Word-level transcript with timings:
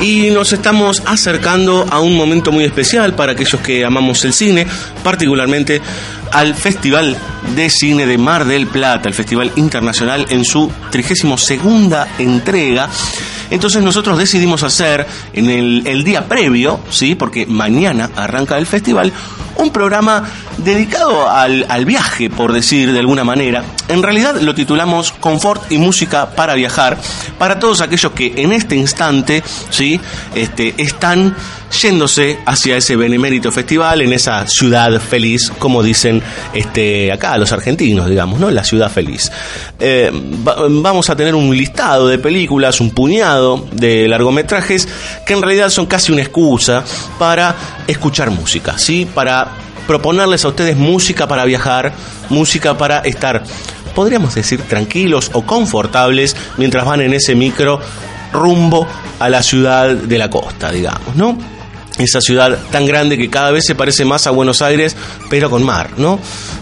y 0.00 0.28
nos 0.30 0.52
estamos 0.52 1.04
acercando 1.06 1.86
a 1.88 2.00
un 2.00 2.16
momento 2.16 2.50
muy 2.50 2.64
especial 2.64 3.14
para 3.14 3.30
aquellos 3.30 3.60
que 3.60 3.84
amamos 3.84 4.24
el 4.24 4.32
cine, 4.32 4.66
particularmente 5.04 5.80
al 6.32 6.56
Festival 6.56 7.16
de 7.54 7.70
Cine 7.70 8.06
de 8.06 8.18
Mar 8.18 8.44
del 8.44 8.66
Plata, 8.66 9.08
el 9.08 9.14
Festival 9.14 9.52
Internacional 9.54 10.26
en 10.30 10.44
su 10.44 10.68
32 10.90 11.40
segunda 11.40 12.08
entrega. 12.18 12.90
Entonces 13.50 13.84
nosotros 13.84 14.18
decidimos 14.18 14.64
hacer 14.64 15.06
en 15.32 15.48
el, 15.48 15.86
el 15.86 16.02
día 16.02 16.26
previo, 16.26 16.80
¿sí? 16.90 17.14
porque 17.14 17.46
mañana 17.46 18.10
arranca 18.16 18.58
el 18.58 18.66
festival, 18.66 19.12
un 19.60 19.70
programa 19.70 20.24
dedicado 20.58 21.28
al, 21.28 21.66
al 21.68 21.84
viaje, 21.84 22.30
por 22.30 22.52
decir 22.52 22.92
de 22.92 22.98
alguna 22.98 23.24
manera. 23.24 23.62
En 23.90 24.02
realidad 24.02 24.36
lo 24.40 24.54
titulamos 24.54 25.12
Confort 25.12 25.70
y 25.72 25.76
Música 25.78 26.30
para 26.30 26.54
Viajar, 26.54 26.96
para 27.38 27.58
todos 27.58 27.80
aquellos 27.80 28.12
que 28.12 28.32
en 28.36 28.52
este 28.52 28.76
instante 28.76 29.42
¿sí? 29.70 30.00
este, 30.34 30.74
están 30.78 31.34
yéndose 31.82 32.38
hacia 32.46 32.76
ese 32.76 32.94
benemérito 32.96 33.50
festival, 33.50 34.00
en 34.02 34.12
esa 34.12 34.46
ciudad 34.46 35.00
feliz, 35.00 35.52
como 35.58 35.82
dicen 35.82 36.22
este, 36.54 37.10
acá 37.12 37.36
los 37.36 37.50
argentinos, 37.52 38.08
digamos, 38.08 38.38
¿no? 38.40 38.50
La 38.50 38.62
ciudad 38.64 38.90
feliz. 38.90 39.30
Eh, 39.78 40.10
va- 40.46 40.56
vamos 40.68 41.10
a 41.10 41.16
tener 41.16 41.34
un 41.34 41.56
listado 41.56 42.06
de 42.08 42.18
películas, 42.18 42.80
un 42.80 42.90
puñado 42.90 43.66
de 43.72 44.06
largometrajes, 44.08 44.88
que 45.26 45.32
en 45.32 45.42
realidad 45.42 45.68
son 45.70 45.86
casi 45.86 46.12
una 46.12 46.22
excusa 46.22 46.84
para 47.18 47.54
escuchar 47.88 48.30
música, 48.30 48.78
¿sí? 48.78 49.06
Para 49.12 49.48
proponerles 49.86 50.44
a 50.44 50.48
ustedes 50.48 50.76
música 50.76 51.26
para 51.26 51.44
viajar, 51.44 51.92
música 52.28 52.76
para 52.78 53.00
estar, 53.00 53.42
podríamos 53.90 54.34
decir, 54.34 54.62
tranquilos 54.62 55.30
o 55.34 55.42
confortables 55.42 56.36
mientras 56.56 56.84
van 56.84 57.00
en 57.00 57.12
ese 57.12 57.34
micro 57.34 57.80
rumbo 58.32 58.86
a 59.18 59.28
la 59.28 59.42
ciudad 59.42 59.94
de 59.94 60.18
la 60.18 60.30
costa, 60.30 60.70
digamos, 60.70 61.16
¿no? 61.16 61.36
Esa 62.00 62.20
ciudad 62.20 62.58
tan 62.72 62.86
grande 62.86 63.18
que 63.18 63.28
cada 63.28 63.50
vez 63.50 63.64
se 63.66 63.74
parece 63.74 64.04
más 64.04 64.26
a 64.26 64.30
Buenos 64.30 64.62
Aires, 64.62 64.96
pero 65.28 65.50
con 65.50 65.62
mar, 65.62 65.90
¿no? 65.98 66.18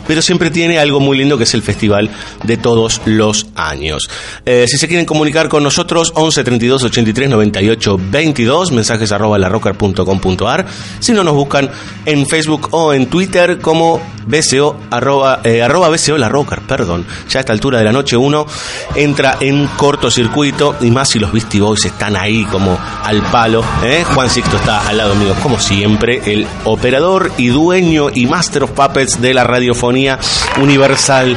Pero 0.07 0.21
siempre 0.21 0.51
tiene 0.51 0.79
algo 0.79 1.01
muy 1.01 1.17
lindo 1.17 1.39
que 1.39 1.45
es 1.45 1.55
el 1.55 1.63
festival 1.63 2.11
de 2.43 2.57
todos 2.57 3.01
los 3.05 3.47
años. 3.55 4.09
Eh, 4.45 4.67
si 4.69 4.79
se 4.79 4.89
quieren 4.89 5.07
comunicar 5.07 5.49
con 5.49 5.63
nosotros, 5.63 6.13
11 6.15 6.45
32 6.45 6.83
83 6.83 7.29
98 7.29 8.01
22, 8.11 8.73
mensajes 8.73 9.13
arroba 9.13 9.39
larrocker.com.ar. 9.39 10.67
Si 10.99 11.13
no, 11.13 11.23
nos 11.23 11.35
buscan 11.35 11.71
en 12.05 12.27
Facebook 12.27 12.69
o 12.73 12.93
en 12.93 13.07
Twitter 13.07 13.59
como 13.59 14.01
BCO, 14.27 14.77
arroba, 14.91 15.41
eh, 15.45 15.63
arroba 15.63 15.89
BCO 15.89 16.19
La 16.19 16.29
perdón. 16.67 17.07
Ya 17.29 17.39
a 17.39 17.41
esta 17.41 17.53
altura 17.53 17.79
de 17.79 17.85
la 17.85 17.93
noche 17.93 18.17
uno 18.17 18.47
entra 18.95 19.37
en 19.41 19.67
cortocircuito 19.67 20.77
y 20.81 20.91
más 20.91 21.11
si 21.11 21.19
los 21.19 21.33
Beastie 21.33 21.61
Boys 21.61 21.85
están 21.85 22.17
ahí 22.17 22.45
como 22.45 22.79
al 23.03 23.23
palo. 23.23 23.65
¿eh? 23.85 24.05
Juan 24.05 24.31
Sixto 24.31 24.57
está 24.57 24.89
al 24.89 24.99
lado 24.99 25.15
mío, 25.15 25.28
como 25.37 25.59
siempre, 25.59 26.21
el 26.27 26.47
operador 26.65 27.33
y 27.37 27.49
dueño 27.49 28.09
y 28.13 28.27
master 28.27 28.65
of 28.65 28.71
puppets 28.71 29.21
de 29.21 29.35
la 29.35 29.45
radiofonía 29.45 30.19
universal 30.61 31.37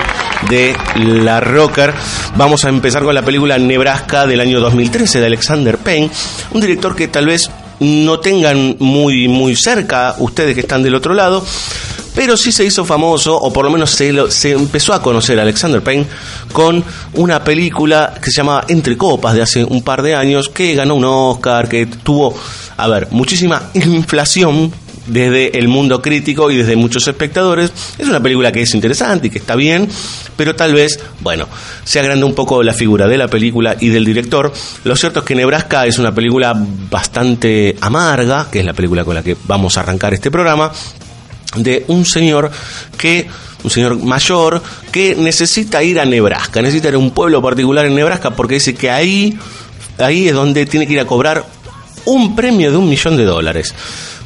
de 0.50 0.75
La 0.96 1.40
Rocker. 1.40 1.94
Vamos 2.35 2.66
a 2.66 2.69
empezar 2.69 3.03
con 3.03 3.16
la 3.16 3.24
película 3.24 3.57
Nebraska 3.57 4.25
del 4.28 4.41
año 4.41 4.59
2013 4.59 5.19
de 5.19 5.25
Alexander 5.25 5.78
Payne, 5.78 6.09
un 6.51 6.62
director 6.62 6.96
que 6.96 7.07
tal 7.07 7.25
vez 7.28 7.50
no 7.80 8.19
tengan 8.19 8.75
muy, 8.80 9.28
muy 9.28 9.56
cerca 9.56 10.16
ustedes 10.19 10.53
que 10.53 10.62
están 10.62 10.84
del 10.84 10.96
otro 10.96 11.13
lado, 11.13 11.44
pero 12.16 12.36
sí 12.38 12.52
se 12.52 12.66
hizo 12.66 12.84
famoso, 12.86 13.36
o 13.38 13.52
por 13.54 13.66
lo 13.66 13.72
menos 13.72 13.92
se, 13.92 14.12
lo- 14.12 14.30
se 14.30 14.52
empezó 14.52 14.94
a 14.94 15.02
conocer 15.02 15.40
a 15.40 15.44
Alexander 15.44 15.82
Payne 15.82 16.06
con 16.52 16.84
una 17.14 17.44
película 17.44 18.14
que 18.22 18.32
se 18.32 18.38
llamaba 18.38 18.66
Entre 18.68 18.98
Copas 18.98 19.34
de 19.36 19.42
hace 19.42 19.64
un 19.64 19.82
par 19.84 20.02
de 20.02 20.16
años, 20.16 20.50
que 20.50 20.74
ganó 20.76 20.96
un 20.96 21.06
Oscar, 21.06 21.70
que 21.70 21.86
tuvo, 21.86 22.36
a 22.78 22.88
ver, 22.88 23.08
muchísima 23.12 23.64
inflación 23.74 24.72
desde 25.08 25.58
el 25.58 25.68
mundo 25.68 26.00
crítico 26.02 26.52
y 26.52 26.58
desde 26.58 26.76
muchos 26.76 27.08
espectadores. 27.08 27.72
Es 27.98 28.08
una 28.08 28.22
película 28.22 28.52
que 28.52 28.62
es 28.62 28.74
interesante 28.76 29.28
y 29.28 29.30
que 29.32 29.40
está 29.40 29.56
bien, 29.56 29.90
pero 30.38 30.56
tal 30.56 30.74
vez, 30.74 31.00
bueno, 31.22 31.48
se 31.84 32.00
agranda 32.00 32.26
un 32.26 32.36
poco 32.36 32.62
la 32.62 32.74
figura 32.74 33.08
de 33.08 33.18
la 33.18 33.28
película 33.28 33.76
y 33.80 33.90
del 33.90 34.06
director. 34.06 34.54
Lo 34.84 34.96
cierto 34.96 35.20
es 35.22 35.26
que 35.26 35.34
Nebraska 35.36 35.86
es 35.88 35.98
una 35.98 36.14
película 36.14 36.54
bastante 36.90 37.76
amarga, 37.82 38.48
que 38.52 38.60
es 38.60 38.66
la 38.66 38.74
película 38.74 39.04
con 39.04 39.16
la 39.16 39.24
que 39.24 39.36
vamos 39.48 39.78
a 39.78 39.82
arrancar 39.82 40.14
este 40.14 40.30
programa, 40.30 40.72
de 41.56 41.85
un 41.88 42.06
señor 42.06 42.51
que 42.97 43.28
un 43.63 43.69
señor 43.69 43.97
mayor 43.97 44.62
que 44.91 45.16
necesita 45.16 45.84
ir 45.84 46.00
a 46.00 46.06
Nebraska, 46.06 46.62
necesita 46.62 46.89
ir 46.89 46.95
a 46.95 46.97
un 46.97 47.12
pueblo 47.12 47.41
particular 47.41 47.85
en 47.85 47.95
Nebraska 47.95 48.31
porque 48.31 48.56
dice 48.56 48.73
que 48.73 48.89
ahí 48.89 49.38
ahí 50.00 50.28
es 50.28 50.34
donde 50.34 50.66
tiene 50.66 50.88
que 50.88 50.94
ir 50.94 51.00
a 51.00 51.06
cobrar 51.06 51.45
un 52.06 52.35
premio 52.35 52.72
de 52.72 52.78
un 52.78 52.89
millón 52.89 53.17
de 53.17 53.25
dólares. 53.25 53.73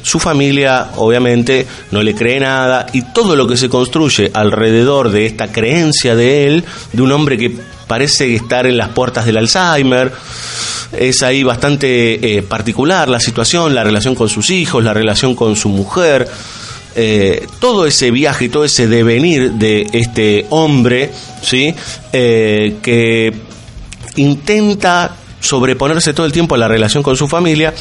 Su 0.02 0.20
familia, 0.20 0.90
obviamente, 0.96 1.66
no 1.90 2.00
le 2.02 2.14
cree 2.14 2.38
nada 2.38 2.86
y 2.92 3.02
todo 3.12 3.34
lo 3.34 3.46
que 3.46 3.56
se 3.56 3.68
construye 3.68 4.30
alrededor 4.32 5.10
de 5.10 5.26
esta 5.26 5.50
creencia 5.50 6.14
de 6.14 6.46
él, 6.46 6.64
de 6.92 7.02
un 7.02 7.10
hombre 7.10 7.36
que 7.36 7.58
parece 7.88 8.34
estar 8.34 8.66
en 8.66 8.76
las 8.76 8.90
puertas 8.90 9.26
del 9.26 9.36
Alzheimer, 9.36 10.12
es 10.92 11.22
ahí 11.22 11.42
bastante 11.42 12.36
eh, 12.36 12.42
particular 12.42 13.08
la 13.08 13.18
situación, 13.18 13.74
la 13.74 13.82
relación 13.82 14.14
con 14.14 14.28
sus 14.28 14.50
hijos, 14.50 14.84
la 14.84 14.94
relación 14.94 15.34
con 15.34 15.56
su 15.56 15.68
mujer, 15.68 16.28
eh, 16.96 17.46
todo 17.60 17.86
ese 17.86 18.10
viaje 18.10 18.46
y 18.46 18.48
todo 18.48 18.64
ese 18.64 18.88
devenir 18.88 19.52
de 19.52 19.86
este 19.92 20.46
hombre, 20.48 21.10
¿sí? 21.42 21.74
Eh, 22.12 22.76
que 22.82 23.34
intenta 24.16 25.14
sobreponerse 25.38 26.14
todo 26.14 26.24
el 26.24 26.32
tiempo 26.32 26.54
a 26.54 26.58
la 26.58 26.68
relación 26.68 27.02
con 27.02 27.16
su 27.16 27.28
familia, 27.28 27.74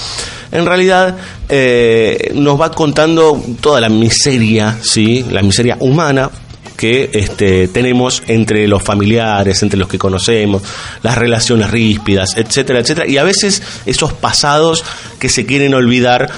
en 0.52 0.66
realidad 0.66 1.18
eh, 1.50 2.32
nos 2.36 2.60
va 2.60 2.72
contando 2.72 3.42
toda 3.62 3.80
la 3.82 3.90
miseria, 3.90 4.78
¿sí? 4.82 5.26
la 5.32 5.42
miseria 5.42 5.78
humana 5.80 6.30
que 6.76 7.10
este, 7.14 7.70
tenemos 7.70 8.22
entre 8.28 8.68
los 8.68 8.84
familiares, 8.84 9.64
entre 9.64 9.80
los 9.80 9.88
que 9.88 9.98
conocemos, 9.98 10.62
las 11.04 11.18
relaciones 11.18 11.72
ríspidas, 11.72 12.36
etcétera, 12.36 12.80
etcétera, 12.80 13.08
y 13.08 13.18
a 13.18 13.24
veces 13.24 13.62
esos 13.86 14.12
pasados 14.14 14.84
que 15.20 15.30
se 15.30 15.46
quieren 15.46 15.74
olvidar 15.74 16.30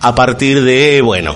a 0.00 0.14
partir 0.14 0.64
de, 0.64 1.02
bueno, 1.02 1.34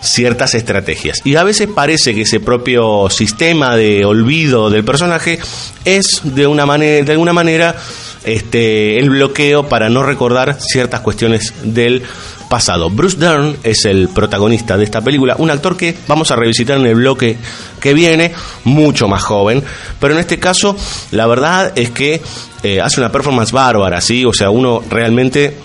ciertas 0.00 0.54
estrategias. 0.54 1.20
Y 1.24 1.36
a 1.36 1.44
veces 1.44 1.68
parece 1.74 2.14
que 2.14 2.22
ese 2.22 2.40
propio 2.40 3.08
sistema 3.10 3.76
de 3.76 4.04
olvido 4.04 4.70
del 4.70 4.84
personaje 4.84 5.38
es 5.84 6.20
de 6.24 6.46
una 6.46 6.66
manera, 6.66 7.04
de 7.04 7.12
alguna 7.12 7.32
manera, 7.32 7.76
este, 8.24 8.98
el 8.98 9.10
bloqueo 9.10 9.68
para 9.68 9.88
no 9.88 10.02
recordar 10.02 10.58
ciertas 10.60 11.00
cuestiones 11.00 11.52
del 11.62 12.02
pasado. 12.50 12.90
Bruce 12.90 13.16
Dern 13.16 13.56
es 13.62 13.84
el 13.84 14.08
protagonista 14.08 14.76
de 14.76 14.84
esta 14.84 15.00
película, 15.00 15.36
un 15.38 15.50
actor 15.50 15.76
que 15.76 15.96
vamos 16.08 16.30
a 16.30 16.36
revisitar 16.36 16.78
en 16.78 16.86
el 16.86 16.96
bloque 16.96 17.38
que 17.80 17.94
viene, 17.94 18.32
mucho 18.64 19.06
más 19.06 19.22
joven, 19.22 19.62
pero 20.00 20.14
en 20.14 20.20
este 20.20 20.38
caso 20.38 20.76
la 21.12 21.26
verdad 21.26 21.72
es 21.76 21.90
que 21.90 22.20
eh, 22.62 22.80
hace 22.80 23.00
una 23.00 23.12
performance 23.12 23.52
bárbara, 23.52 24.00
¿sí? 24.00 24.24
O 24.24 24.32
sea, 24.32 24.50
uno 24.50 24.82
realmente 24.90 25.56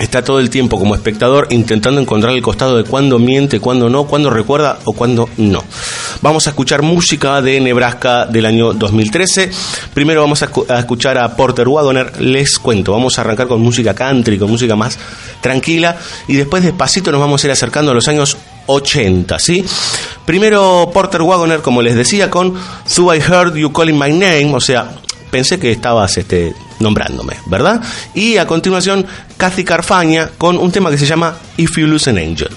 está 0.00 0.24
todo 0.24 0.40
el 0.40 0.50
tiempo 0.50 0.78
como 0.78 0.94
espectador 0.94 1.46
intentando 1.50 2.00
encontrar 2.00 2.32
el 2.32 2.42
costado 2.42 2.76
de 2.78 2.84
cuándo 2.84 3.18
miente, 3.18 3.60
cuándo 3.60 3.90
no, 3.90 4.04
cuándo 4.04 4.30
recuerda 4.30 4.78
o 4.84 4.94
cuándo 4.94 5.28
no. 5.36 5.62
Vamos 6.22 6.46
a 6.46 6.50
escuchar 6.50 6.82
música 6.82 7.40
de 7.42 7.60
Nebraska 7.60 8.26
del 8.26 8.46
año 8.46 8.72
2013. 8.72 9.50
Primero 9.92 10.22
vamos 10.22 10.42
a, 10.42 10.78
escuchar 10.78 11.18
a 11.18 11.36
Porter 11.36 11.68
Wagoner. 11.68 12.20
Les 12.20 12.58
cuento, 12.58 12.92
vamos 12.92 13.18
a 13.18 13.20
arrancar 13.20 13.46
con 13.46 13.60
música 13.60 13.94
country, 13.94 14.38
con 14.38 14.50
música 14.50 14.74
más 14.74 14.98
tranquila 15.42 15.96
y 16.26 16.34
después 16.34 16.64
despacito 16.64 17.12
nos 17.12 17.20
vamos 17.20 17.44
a 17.44 17.46
ir 17.48 17.50
acercando 17.52 17.90
a 17.90 17.94
los 17.94 18.08
años 18.08 18.38
80, 18.66 19.38
¿sí? 19.38 19.64
Primero 20.24 20.90
Porter 20.94 21.22
Wagoner, 21.22 21.60
como 21.60 21.82
les 21.82 21.94
decía, 21.94 22.30
con 22.30 22.54
So 22.86 23.14
I 23.14 23.18
Heard 23.18 23.54
You 23.54 23.72
Calling 23.72 23.98
My 23.98 24.12
Name, 24.12 24.52
o 24.54 24.60
sea, 24.60 24.90
pensé 25.30 25.58
que 25.58 25.72
estabas 25.72 26.16
este, 26.16 26.54
nombrándome, 26.80 27.36
¿verdad? 27.46 27.80
Y 28.14 28.36
a 28.38 28.46
continuación, 28.46 29.06
Kathy 29.36 29.64
Carfaña 29.64 30.30
con 30.36 30.58
un 30.58 30.72
tema 30.72 30.90
que 30.90 30.98
se 30.98 31.06
llama 31.06 31.36
If 31.56 31.78
You 31.78 31.86
Lose 31.86 32.10
an 32.10 32.18
Angel. 32.18 32.50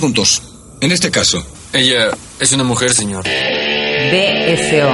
Juntos. 0.00 0.42
En 0.80 0.90
este 0.90 1.10
caso. 1.10 1.44
Ella 1.72 2.10
es 2.40 2.52
una 2.52 2.64
mujer, 2.64 2.92
señor. 2.92 3.22
BSO. 3.22 4.90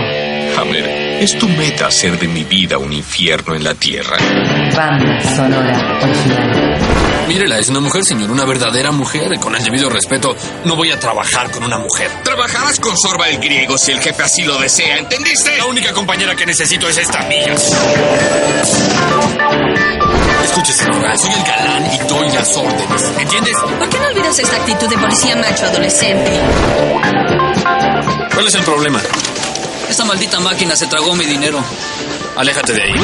Hammer, 0.60 1.22
es 1.22 1.38
tu 1.38 1.48
meta 1.48 1.86
hacer 1.86 2.18
de 2.18 2.28
mi 2.28 2.44
vida 2.44 2.76
un 2.76 2.92
infierno 2.92 3.54
en 3.54 3.64
la 3.64 3.74
tierra. 3.74 4.16
Banda 4.74 5.20
sonora 5.34 5.98
original. 6.02 7.06
Mírela, 7.28 7.58
es 7.58 7.68
una 7.68 7.80
mujer, 7.80 8.04
señor, 8.04 8.30
una 8.30 8.44
verdadera 8.44 8.92
mujer. 8.92 9.38
Con 9.40 9.56
el 9.56 9.62
debido 9.62 9.88
respeto, 9.88 10.36
no 10.64 10.76
voy 10.76 10.92
a 10.92 11.00
trabajar 11.00 11.50
con 11.50 11.64
una 11.64 11.78
mujer. 11.78 12.10
Trabajarás 12.22 12.78
con 12.78 12.96
Sorba 12.96 13.28
el 13.28 13.38
griego 13.38 13.76
si 13.78 13.92
el 13.92 14.00
jefe 14.00 14.22
así 14.22 14.42
lo 14.44 14.58
desea, 14.58 14.98
¿entendiste? 14.98 15.56
La 15.56 15.66
única 15.66 15.92
compañera 15.92 16.36
que 16.36 16.46
necesito 16.46 16.88
es 16.88 16.98
esta 16.98 17.22
mía. 17.22 17.54
Escuche, 20.56 20.72
señora, 20.72 21.14
soy 21.18 21.32
el 21.32 21.42
galán 21.42 21.84
y 21.92 21.98
doy 22.08 22.30
las 22.30 22.56
órdenes. 22.56 23.02
¿Entiendes? 23.18 23.52
¿Por 23.78 23.90
qué 23.90 23.98
no 23.98 24.06
olvidas 24.06 24.38
esta 24.38 24.56
actitud 24.56 24.88
de 24.88 24.96
policía 24.96 25.36
macho 25.36 25.66
adolescente? 25.66 26.32
¿Cuál 28.32 28.46
es 28.46 28.54
el 28.54 28.62
problema? 28.62 28.98
Esta 29.86 30.06
maldita 30.06 30.40
máquina 30.40 30.74
se 30.74 30.86
tragó 30.86 31.14
mi 31.14 31.26
dinero. 31.26 31.62
Aléjate 32.36 32.72
de 32.72 32.84
ahí. 32.84 32.94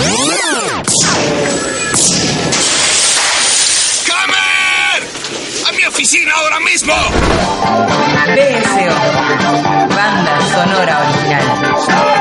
¡Hammer! 4.15 5.09
¡A 5.69 5.73
mi 5.73 5.85
oficina 5.85 6.33
ahora 6.35 6.59
mismo! 6.61 6.95
BSO. 8.35 9.95
Banda 9.95 10.41
sonora 10.55 11.03
original. 11.03 12.12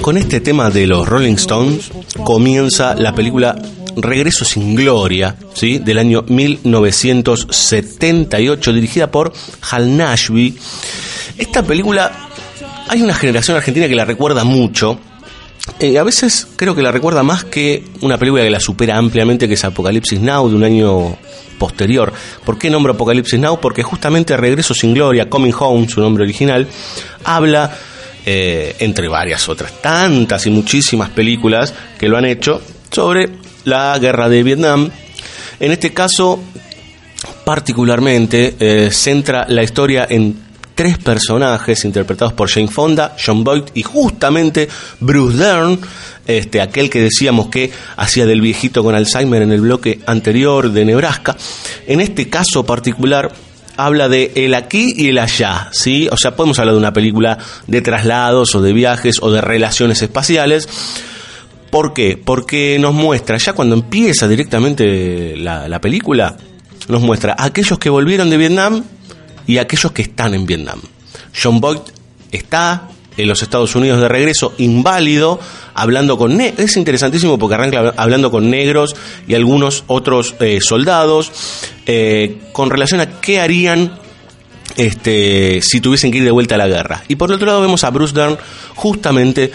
Con 0.00 0.16
este 0.16 0.40
tema 0.40 0.70
de 0.70 0.88
los 0.88 1.08
Rolling 1.08 1.34
Stones 1.34 1.92
comienza 2.24 2.96
la 2.96 3.14
película 3.14 3.54
Regreso 3.94 4.44
sin 4.44 4.74
Gloria, 4.74 5.36
¿sí? 5.54 5.78
del 5.78 5.98
año 5.98 6.24
1978, 6.26 8.72
dirigida 8.72 9.08
por 9.08 9.32
Hal 9.70 9.96
Nashby. 9.96 10.58
Esta 11.38 11.62
película, 11.62 12.10
hay 12.88 13.02
una 13.02 13.14
generación 13.14 13.56
argentina 13.56 13.86
que 13.86 13.94
la 13.94 14.04
recuerda 14.04 14.42
mucho. 14.42 14.98
Eh, 15.78 15.96
a 15.96 16.02
veces 16.02 16.48
creo 16.56 16.74
que 16.74 16.82
la 16.82 16.90
recuerda 16.90 17.22
más 17.22 17.44
que 17.44 17.84
una 18.00 18.18
película 18.18 18.42
que 18.42 18.50
la 18.50 18.58
supera 18.58 18.98
ampliamente, 18.98 19.46
que 19.46 19.54
es 19.54 19.64
Apocalipsis 19.64 20.18
Now, 20.18 20.48
de 20.48 20.56
un 20.56 20.64
año 20.64 21.16
posterior. 21.56 22.12
¿Por 22.44 22.58
qué 22.58 22.68
nombro 22.68 22.94
Apocalipsis 22.94 23.38
Now? 23.38 23.60
Porque 23.60 23.84
justamente 23.84 24.36
Regreso 24.36 24.74
sin 24.74 24.92
Gloria, 24.92 25.30
Coming 25.30 25.54
Home, 25.56 25.88
su 25.88 26.00
nombre 26.00 26.24
original, 26.24 26.66
habla, 27.22 27.78
eh, 28.24 28.76
entre 28.78 29.08
varias 29.08 29.48
otras, 29.48 29.80
tantas 29.80 30.46
y 30.46 30.50
muchísimas 30.50 31.10
películas 31.10 31.74
que 31.98 32.08
lo 32.08 32.16
han 32.16 32.24
hecho, 32.24 32.60
sobre 32.90 33.30
la 33.64 33.98
guerra 33.98 34.28
de 34.28 34.42
Vietnam. 34.42 34.90
En 35.58 35.72
este 35.72 35.92
caso, 35.92 36.40
particularmente, 37.44 38.54
eh, 38.58 38.90
centra 38.90 39.46
la 39.48 39.62
historia 39.62 40.06
en 40.08 40.36
tres 40.74 40.98
personajes 40.98 41.84
interpretados 41.84 42.32
por 42.32 42.50
Jane 42.50 42.68
Fonda, 42.68 43.16
John 43.24 43.44
Boyd 43.44 43.64
y 43.74 43.82
justamente 43.82 44.68
Bruce 45.00 45.36
Dern, 45.36 45.78
este, 46.26 46.60
aquel 46.60 46.88
que 46.88 47.00
decíamos 47.00 47.48
que 47.48 47.70
hacía 47.96 48.26
del 48.26 48.40
viejito 48.40 48.82
con 48.82 48.94
Alzheimer 48.94 49.42
en 49.42 49.52
el 49.52 49.60
bloque 49.60 50.00
anterior 50.06 50.70
de 50.70 50.84
Nebraska. 50.84 51.36
En 51.86 52.00
este 52.00 52.28
caso 52.28 52.64
particular 52.64 53.32
habla 53.76 54.08
de 54.08 54.32
el 54.34 54.54
aquí 54.54 54.92
y 54.96 55.08
el 55.08 55.18
allá, 55.18 55.68
¿sí? 55.72 56.08
O 56.10 56.16
sea, 56.16 56.36
podemos 56.36 56.58
hablar 56.58 56.74
de 56.74 56.78
una 56.78 56.92
película 56.92 57.38
de 57.66 57.82
traslados 57.82 58.54
o 58.54 58.62
de 58.62 58.72
viajes 58.72 59.16
o 59.20 59.30
de 59.30 59.40
relaciones 59.40 60.02
espaciales. 60.02 60.68
¿Por 61.70 61.94
qué? 61.94 62.20
Porque 62.22 62.78
nos 62.78 62.92
muestra, 62.94 63.38
ya 63.38 63.54
cuando 63.54 63.74
empieza 63.74 64.28
directamente 64.28 65.36
la, 65.36 65.68
la 65.68 65.80
película, 65.80 66.36
nos 66.88 67.00
muestra 67.00 67.34
a 67.38 67.46
aquellos 67.46 67.78
que 67.78 67.88
volvieron 67.88 68.28
de 68.28 68.36
Vietnam 68.36 68.84
y 69.46 69.58
aquellos 69.58 69.92
que 69.92 70.02
están 70.02 70.34
en 70.34 70.46
Vietnam. 70.46 70.80
John 71.40 71.60
Boyd 71.60 71.78
está 72.30 72.88
en 73.16 73.28
los 73.28 73.42
Estados 73.42 73.74
Unidos 73.74 74.00
de 74.00 74.08
regreso, 74.08 74.54
inválido, 74.58 75.38
hablando 75.74 76.16
con... 76.16 76.40
Es 76.40 76.76
interesantísimo 76.76 77.38
porque 77.38 77.54
arranca 77.54 77.94
hablando 77.96 78.30
con 78.30 78.50
negros 78.50 78.94
y 79.26 79.34
algunos 79.34 79.84
otros 79.86 80.34
eh, 80.40 80.60
soldados 80.60 81.32
eh, 81.86 82.38
con 82.52 82.70
relación 82.70 83.00
a 83.00 83.20
qué 83.20 83.40
harían 83.40 83.98
este, 84.76 85.60
si 85.62 85.80
tuviesen 85.80 86.10
que 86.10 86.18
ir 86.18 86.24
de 86.24 86.30
vuelta 86.30 86.54
a 86.54 86.58
la 86.58 86.68
guerra. 86.68 87.04
Y 87.08 87.16
por 87.16 87.30
otro 87.30 87.46
lado 87.46 87.60
vemos 87.60 87.84
a 87.84 87.90
Bruce 87.90 88.14
Dern 88.14 88.38
justamente 88.74 89.52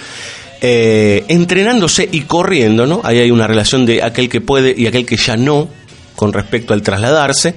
eh, 0.62 1.26
entrenándose 1.28 2.08
y 2.12 2.22
corriendo, 2.22 2.86
¿no? 2.86 3.02
Ahí 3.04 3.20
hay 3.20 3.32
una 3.32 3.48
relación 3.48 3.86
de 3.86 4.04
aquel 4.04 4.30
que 4.30 4.42
puede 4.42 4.74
y 4.76 4.88
aquel 4.88 5.06
que 5.06 5.18
ya 5.18 5.38
no 5.38 5.70
con 6.18 6.34
respecto 6.34 6.74
al 6.74 6.82
trasladarse. 6.82 7.54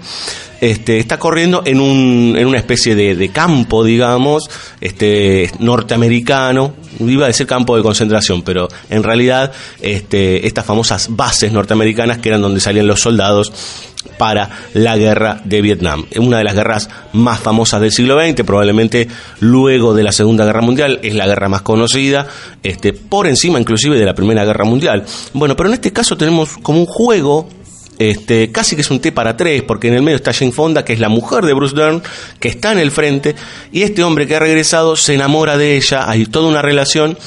Este, 0.61 0.99
está 0.99 1.19
corriendo 1.19 1.63
en, 1.65 1.81
un, 1.81 2.37
en 2.39 2.47
una 2.47 2.59
especie 2.59 2.95
de, 2.95 3.29
campo, 3.31 3.83
digamos, 3.83 4.51
este, 4.83 5.51
norteamericano, 5.59 6.75
iba 7.01 7.25
a 7.25 7.29
decir 7.29 7.47
campo 7.47 7.75
de 7.75 7.83
concentración, 7.83 8.43
pero 8.43 8.69
en 8.91 9.03
realidad 9.03 9.53
este, 9.81 10.47
estas 10.47 10.67
famosas 10.67 11.09
bases 11.17 11.51
norteamericanas 11.51 12.19
que 12.19 12.29
eran 12.29 12.43
donde 12.43 12.61
salían 12.61 12.87
los 12.87 13.01
soldados 13.01 13.51
para 14.19 14.51
la 14.75 14.99
guerra 14.99 15.41
de 15.45 15.63
Vietnam. 15.63 16.05
Una 16.19 16.37
de 16.37 16.45
las 16.45 16.55
guerras 16.55 16.91
más 17.15 17.41
famosas 17.41 17.81
del 17.81 17.91
siglo 17.91 18.21
XX, 18.21 18.45
probablemente 18.45 19.09
luego 19.41 19.95
de 19.95 20.03
la 20.03 20.13
Segunda 20.13 20.45
Guerra 20.45 20.61
Mundial, 20.61 21.01
es 21.03 21.15
la 21.15 21.27
guerra 21.27 21.49
más 21.49 21.63
conocida, 21.63 22.27
este, 22.63 22.93
por 22.93 23.27
encima 23.27 23.59
inclusive 23.59 23.99
de 23.99 24.05
la 24.05 24.15
Primera 24.15 24.45
Guerra 24.45 24.67
Mundial. 24.67 25.07
Bueno, 25.33 25.57
pero 25.57 25.71
en 25.71 25.75
este 25.75 25.91
caso 25.91 26.19
tenemos 26.19 26.59
como 26.59 26.81
un 26.81 26.87
juego 26.87 27.49
este, 28.01 28.51
casi 28.51 28.77
que 28.77 28.81
es 28.81 28.91
un 28.91 28.99
té 28.99 29.13
para 29.13 29.37
tres, 29.37 29.63
porque 29.63 29.89
en 29.89 29.95
el 29.95 30.03
medio 30.03 30.17
está 30.17 30.33
Jane 30.33 30.53
Fonda, 30.53 30.87
que 30.87 30.95
es 30.95 31.01
la 31.01 31.11
mujer 31.11 31.45
de 31.45 31.53
Bruce 31.53 31.77
Dern, 31.77 32.03
que 32.41 32.49
está 32.49 32.73
en 32.73 32.79
el 32.79 32.91
frente, 32.91 33.37
y 33.73 33.83
este 33.83 34.03
hombre 34.03 34.27
que 34.27 34.37
ha 34.37 34.39
regresado 34.39 34.97
se 34.97 35.13
enamora 35.13 35.59
de 35.59 35.77
ella, 35.77 36.09
hay 36.09 36.25
toda 36.25 36.49
una 36.49 36.63
relación, 36.63 37.19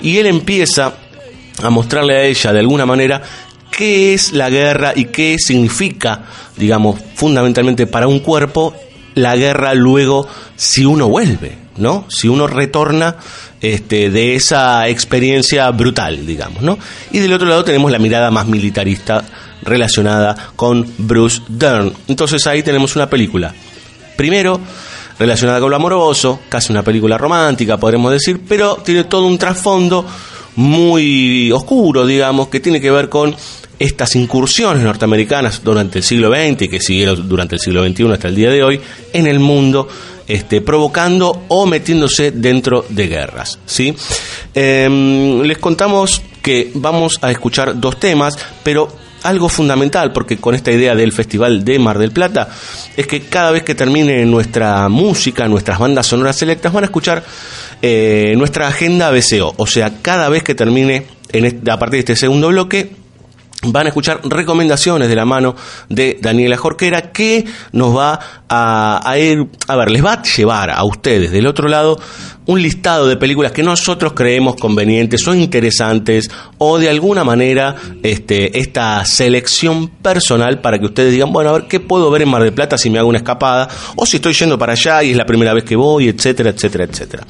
y 0.00 0.16
él 0.18 0.26
empieza 0.26 0.94
a 1.62 1.70
mostrarle 1.70 2.16
a 2.16 2.24
ella 2.24 2.52
de 2.52 2.58
alguna 2.58 2.84
manera 2.84 3.22
qué 3.70 4.12
es 4.12 4.32
la 4.32 4.50
guerra 4.50 4.92
y 4.96 5.04
qué 5.04 5.36
significa, 5.38 6.24
digamos, 6.56 6.98
fundamentalmente 7.14 7.86
para 7.86 8.08
un 8.08 8.18
cuerpo 8.18 8.74
la 9.14 9.36
guerra 9.36 9.72
luego 9.74 10.26
si 10.56 10.84
uno 10.84 11.08
vuelve, 11.08 11.58
¿no? 11.76 12.06
Si 12.08 12.26
uno 12.26 12.48
retorna 12.48 13.14
este, 13.60 14.10
de 14.10 14.34
esa 14.34 14.88
experiencia 14.88 15.70
brutal, 15.70 16.26
digamos, 16.26 16.62
¿no? 16.62 16.76
Y 17.12 17.20
del 17.20 17.32
otro 17.34 17.46
lado 17.46 17.62
tenemos 17.62 17.92
la 17.92 18.00
mirada 18.00 18.32
más 18.32 18.48
militarista 18.48 19.24
relacionada 19.68 20.52
con 20.56 20.86
Bruce 20.98 21.42
Dern. 21.48 21.92
Entonces 22.08 22.46
ahí 22.46 22.62
tenemos 22.62 22.96
una 22.96 23.08
película. 23.08 23.54
Primero, 24.16 24.60
relacionada 25.18 25.60
con 25.60 25.70
lo 25.70 25.76
amoroso, 25.76 26.40
casi 26.48 26.72
una 26.72 26.82
película 26.82 27.18
romántica, 27.18 27.76
podremos 27.76 28.12
decir, 28.12 28.40
pero 28.48 28.76
tiene 28.76 29.04
todo 29.04 29.26
un 29.26 29.38
trasfondo 29.38 30.04
muy 30.56 31.52
oscuro, 31.52 32.04
digamos, 32.04 32.48
que 32.48 32.60
tiene 32.60 32.80
que 32.80 32.90
ver 32.90 33.08
con 33.08 33.34
estas 33.78 34.16
incursiones 34.16 34.82
norteamericanas 34.82 35.62
durante 35.62 35.98
el 35.98 36.04
siglo 36.04 36.34
XX 36.34 36.62
y 36.62 36.68
que 36.68 36.80
siguieron 36.80 37.28
durante 37.28 37.54
el 37.56 37.60
siglo 37.60 37.86
XXI 37.86 38.12
hasta 38.12 38.28
el 38.28 38.34
día 38.34 38.50
de 38.50 38.62
hoy 38.62 38.80
en 39.12 39.26
el 39.26 39.38
mundo, 39.38 39.86
este, 40.26 40.60
provocando 40.60 41.44
o 41.48 41.66
metiéndose 41.66 42.32
dentro 42.32 42.84
de 42.88 43.06
guerras. 43.06 43.58
¿sí? 43.66 43.94
Eh, 44.54 45.40
les 45.44 45.58
contamos 45.58 46.22
que 46.42 46.72
vamos 46.74 47.18
a 47.22 47.30
escuchar 47.30 47.78
dos 47.78 48.00
temas, 48.00 48.36
pero 48.62 48.88
algo 49.22 49.48
fundamental, 49.48 50.12
porque 50.12 50.38
con 50.38 50.54
esta 50.54 50.70
idea 50.70 50.94
del 50.94 51.12
Festival 51.12 51.64
de 51.64 51.78
Mar 51.78 51.98
del 51.98 52.12
Plata, 52.12 52.48
es 52.96 53.06
que 53.06 53.22
cada 53.22 53.50
vez 53.50 53.62
que 53.62 53.74
termine 53.74 54.24
nuestra 54.26 54.88
música, 54.88 55.48
nuestras 55.48 55.78
bandas 55.78 56.06
sonoras 56.06 56.36
selectas, 56.36 56.72
van 56.72 56.84
a 56.84 56.86
escuchar 56.86 57.24
eh, 57.82 58.34
nuestra 58.36 58.68
agenda 58.68 59.10
BCO. 59.10 59.54
O 59.56 59.66
sea, 59.66 60.00
cada 60.02 60.28
vez 60.28 60.42
que 60.42 60.54
termine, 60.54 61.06
en 61.32 61.70
a 61.70 61.78
partir 61.78 61.98
de 61.98 62.12
este 62.12 62.16
segundo 62.16 62.48
bloque, 62.48 62.92
van 63.62 63.86
a 63.86 63.88
escuchar 63.88 64.20
recomendaciones 64.24 65.08
de 65.08 65.16
la 65.16 65.24
mano 65.24 65.56
de 65.88 66.18
Daniela 66.20 66.56
Jorquera 66.56 67.10
que 67.10 67.44
nos 67.72 67.96
va 67.96 68.18
a, 68.48 69.00
a, 69.04 69.18
ir, 69.18 69.48
a 69.66 69.76
ver, 69.76 69.90
les 69.90 70.04
va 70.04 70.12
a 70.12 70.22
llevar 70.22 70.70
a 70.70 70.84
ustedes 70.84 71.32
del 71.32 71.46
otro 71.46 71.68
lado 71.68 71.98
un 72.48 72.62
listado 72.62 73.06
de 73.06 73.18
películas 73.18 73.52
que 73.52 73.62
nosotros 73.62 74.14
creemos 74.14 74.56
convenientes 74.56 75.26
o 75.28 75.34
interesantes 75.34 76.30
o 76.56 76.78
de 76.78 76.88
alguna 76.88 77.22
manera 77.22 77.76
este, 78.02 78.58
esta 78.58 79.04
selección 79.04 79.88
personal 79.88 80.58
para 80.62 80.78
que 80.78 80.86
ustedes 80.86 81.12
digan, 81.12 81.30
bueno, 81.30 81.50
a 81.50 81.52
ver 81.52 81.64
qué 81.68 81.78
puedo 81.78 82.10
ver 82.10 82.22
en 82.22 82.30
Mar 82.30 82.42
del 82.42 82.54
Plata 82.54 82.78
si 82.78 82.88
me 82.88 82.98
hago 82.98 83.10
una 83.10 83.18
escapada 83.18 83.68
o 83.96 84.06
si 84.06 84.16
estoy 84.16 84.32
yendo 84.32 84.58
para 84.58 84.72
allá 84.72 85.02
y 85.02 85.10
es 85.10 85.16
la 85.18 85.26
primera 85.26 85.52
vez 85.52 85.62
que 85.62 85.76
voy, 85.76 86.08
etcétera, 86.08 86.48
etcétera, 86.48 86.84
etcétera. 86.84 87.26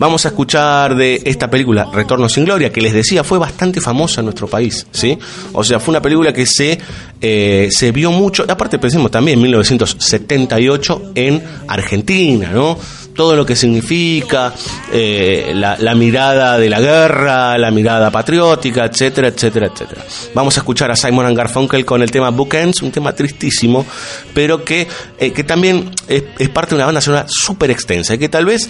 Vamos 0.00 0.24
a 0.24 0.28
escuchar 0.28 0.96
de 0.96 1.22
esta 1.24 1.48
película 1.48 1.88
Retorno 1.92 2.28
sin 2.28 2.44
Gloria, 2.44 2.72
que 2.72 2.80
les 2.80 2.92
decía 2.92 3.22
fue 3.22 3.38
bastante 3.38 3.80
famosa 3.80 4.20
en 4.20 4.24
nuestro 4.24 4.48
país, 4.48 4.84
¿sí? 4.90 5.16
O 5.52 5.62
sea, 5.62 5.78
fue 5.78 5.92
una 5.92 6.02
película 6.02 6.32
que 6.32 6.44
se, 6.44 6.76
eh, 7.20 7.68
se 7.70 7.92
vio 7.92 8.10
mucho, 8.10 8.44
aparte 8.48 8.80
pensemos 8.80 9.12
también 9.12 9.38
en 9.38 9.42
1978 9.44 11.12
en 11.14 11.40
Argentina, 11.68 12.50
¿no? 12.52 12.76
Todo 13.16 13.34
lo 13.34 13.44
que 13.46 13.56
significa, 13.56 14.54
eh, 14.92 15.52
la, 15.54 15.94
mirada 15.94 16.58
de 16.58 16.68
la 16.68 16.80
guerra, 16.80 17.58
la 17.58 17.70
mirada 17.70 18.10
patriótica, 18.10 18.84
etcétera, 18.84 19.28
etcétera, 19.28 19.66
etcétera. 19.72 20.04
Vamos 20.34 20.56
a 20.56 20.60
escuchar 20.60 20.90
a 20.90 20.96
Simon 20.96 21.34
Garfunkel 21.34 21.84
con 21.84 22.02
el 22.02 22.10
tema 22.10 22.30
Bookends, 22.30 22.82
un 22.82 22.92
tema 22.92 23.14
tristísimo, 23.14 23.86
pero 24.34 24.62
que, 24.64 24.86
eh, 25.18 25.32
que 25.32 25.44
también 25.44 25.90
es, 26.08 26.48
parte 26.50 26.70
de 26.70 26.76
una 26.76 26.86
banda 26.86 27.00
sonora 27.00 27.26
súper 27.28 27.70
extensa 27.70 28.14
y 28.14 28.18
que 28.18 28.28
tal 28.28 28.44
vez 28.44 28.68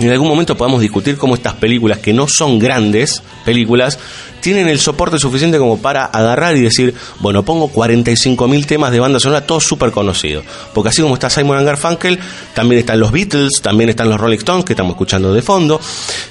en 0.00 0.10
algún 0.10 0.28
momento 0.28 0.56
podamos 0.56 0.80
discutir 0.80 1.16
cómo 1.16 1.34
estas 1.34 1.54
películas, 1.54 1.98
que 1.98 2.12
no 2.12 2.26
son 2.26 2.58
grandes 2.58 3.22
películas, 3.44 3.98
tienen 4.40 4.68
el 4.68 4.78
soporte 4.78 5.18
suficiente 5.18 5.58
como 5.58 5.80
para 5.80 6.06
agarrar 6.06 6.56
y 6.56 6.60
decir, 6.60 6.94
bueno, 7.20 7.44
pongo 7.44 7.70
45.000 7.70 8.66
temas 8.66 8.90
de 8.90 9.00
banda 9.00 9.20
sonora, 9.20 9.46
todos 9.46 9.64
súper 9.64 9.90
conocidos. 9.90 10.44
Porque 10.74 10.88
así 10.88 11.02
como 11.02 11.14
está 11.14 11.30
Simon 11.30 11.64
Garfunkel, 11.64 12.18
también 12.54 12.80
están 12.80 12.98
los 13.00 13.12
Beatles, 13.12 13.60
también 13.62 13.90
están 13.90 14.08
los 14.08 14.18
Rolling 14.18 14.38
Stones, 14.38 14.64
que 14.64 14.72
estamos 14.72 14.92
escuchando 14.92 15.32
de 15.32 15.42
fondo. 15.42 15.80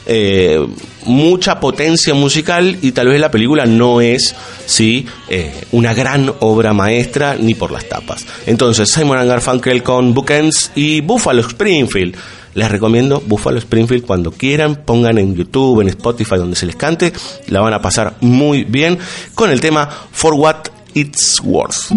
Eh, 0.06 0.66
mucha 1.06 1.60
potencia 1.60 2.14
musical 2.14 2.78
y 2.82 2.92
tal 2.92 3.08
vez 3.08 3.20
la 3.20 3.32
película 3.32 3.66
no 3.66 4.02
es, 4.02 4.36
sí, 4.66 5.06
eh, 5.30 5.54
una 5.72 5.94
gran 5.94 6.34
obra 6.40 6.74
maestra 6.74 7.36
ni 7.40 7.54
por 7.54 7.72
las 7.72 7.88
tapas. 7.88 8.26
Entonces, 8.46 8.92
Simon 8.92 9.28
Garfunkel 9.28 9.84
con 9.84 10.14
Bookends 10.14 10.72
y 10.76 11.02
Buffalo 11.02 11.42
Springfield. 11.42 12.16
Les 12.60 12.70
recomiendo 12.70 13.24
Buffalo 13.26 13.58
Springfield 13.58 14.06
cuando 14.06 14.34
quieran, 14.34 14.84
pongan 14.84 15.18
en 15.18 15.34
YouTube, 15.34 15.80
en 15.80 15.88
Spotify, 15.88 16.36
donde 16.36 16.58
se 16.58 16.66
les 16.66 16.76
cante, 16.76 17.14
la 17.48 17.62
van 17.62 17.74
a 17.74 17.82
pasar 17.82 18.16
muy 18.20 18.66
bien 18.66 19.00
con 19.34 19.50
el 19.50 19.62
tema 19.62 19.90
For 20.12 20.34
What 20.34 20.66
It's 20.94 21.40
Worth. 21.42 21.94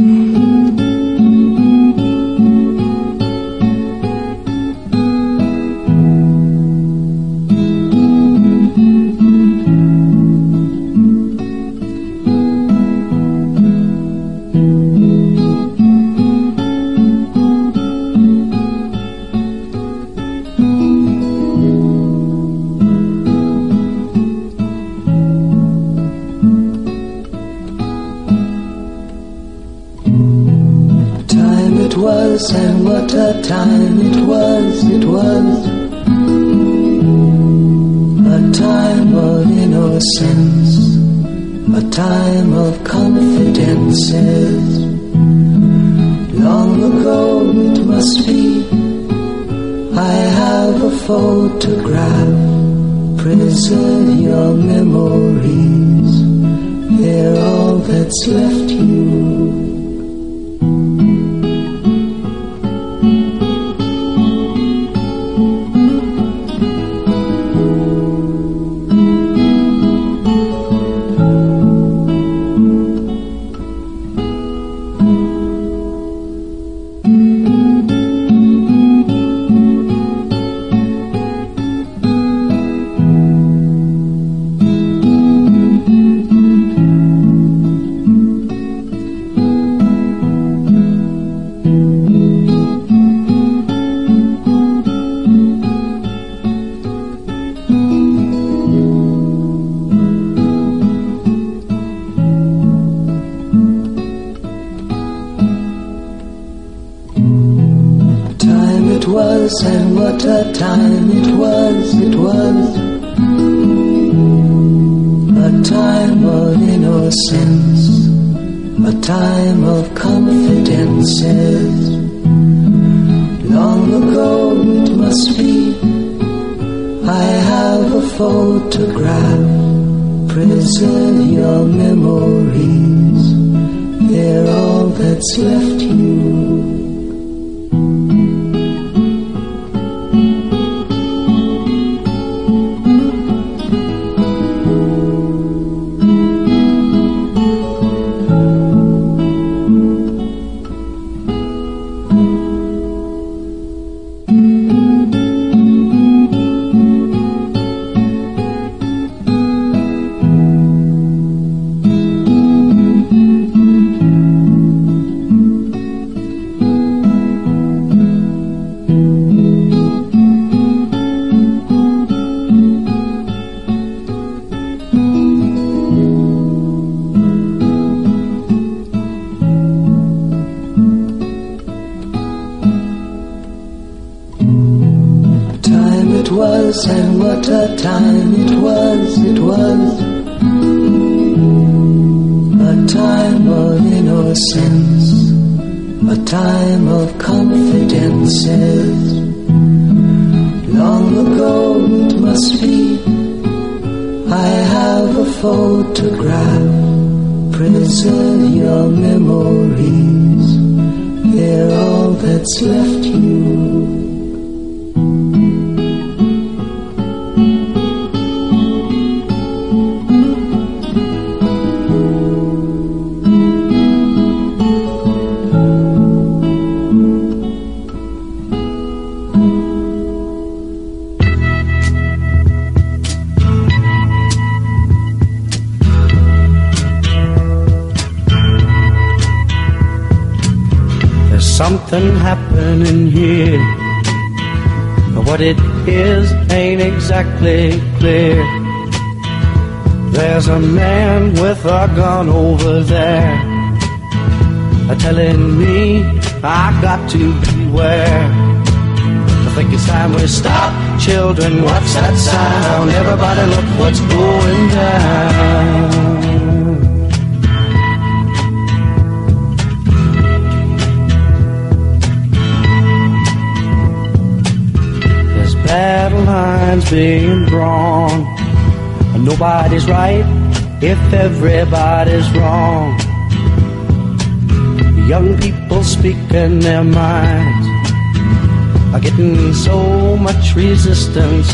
So 289.16 290.16
much 290.16 290.54
resistance 290.54 291.52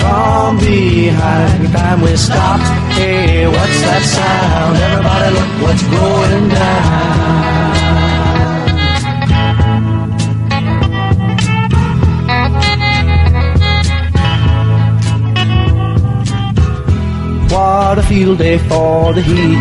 from 0.00 0.58
behind. 0.58 1.72
Time 1.72 2.00
we 2.00 2.16
stopped. 2.16 2.64
Hey, 2.94 3.46
what's 3.46 3.80
that 3.82 4.02
sound? 4.02 4.76
Everybody, 4.76 5.30
look 5.36 5.62
what's 5.62 5.82
going 5.82 6.48
down. 6.48 7.46
What 17.52 17.98
a 17.98 18.02
field 18.02 18.38
day 18.38 18.58
for 18.58 19.14
the 19.14 19.22
heat. 19.22 19.58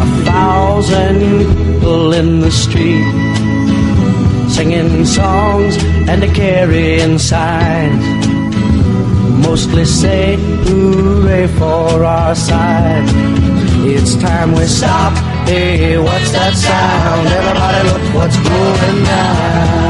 A 0.00 0.06
thousand 0.24 1.18
people 1.20 2.12
in 2.14 2.40
the 2.40 2.50
street 2.50 3.29
singing 4.60 5.06
songs 5.06 5.74
and 6.06 6.22
carrying 6.34 7.18
signs. 7.18 8.26
Mostly 9.46 9.86
say 9.86 10.36
hooray 10.36 11.46
for 11.46 12.04
our 12.04 12.34
side. 12.34 13.08
It's 13.94 14.16
time 14.16 14.52
we 14.52 14.66
stop. 14.66 15.14
Hey, 15.48 15.96
what's 15.96 16.30
that 16.32 16.54
sound? 16.54 17.26
Everybody 17.38 17.80
look 17.88 18.14
what's 18.14 18.36
going 18.36 19.04
down. 19.04 19.89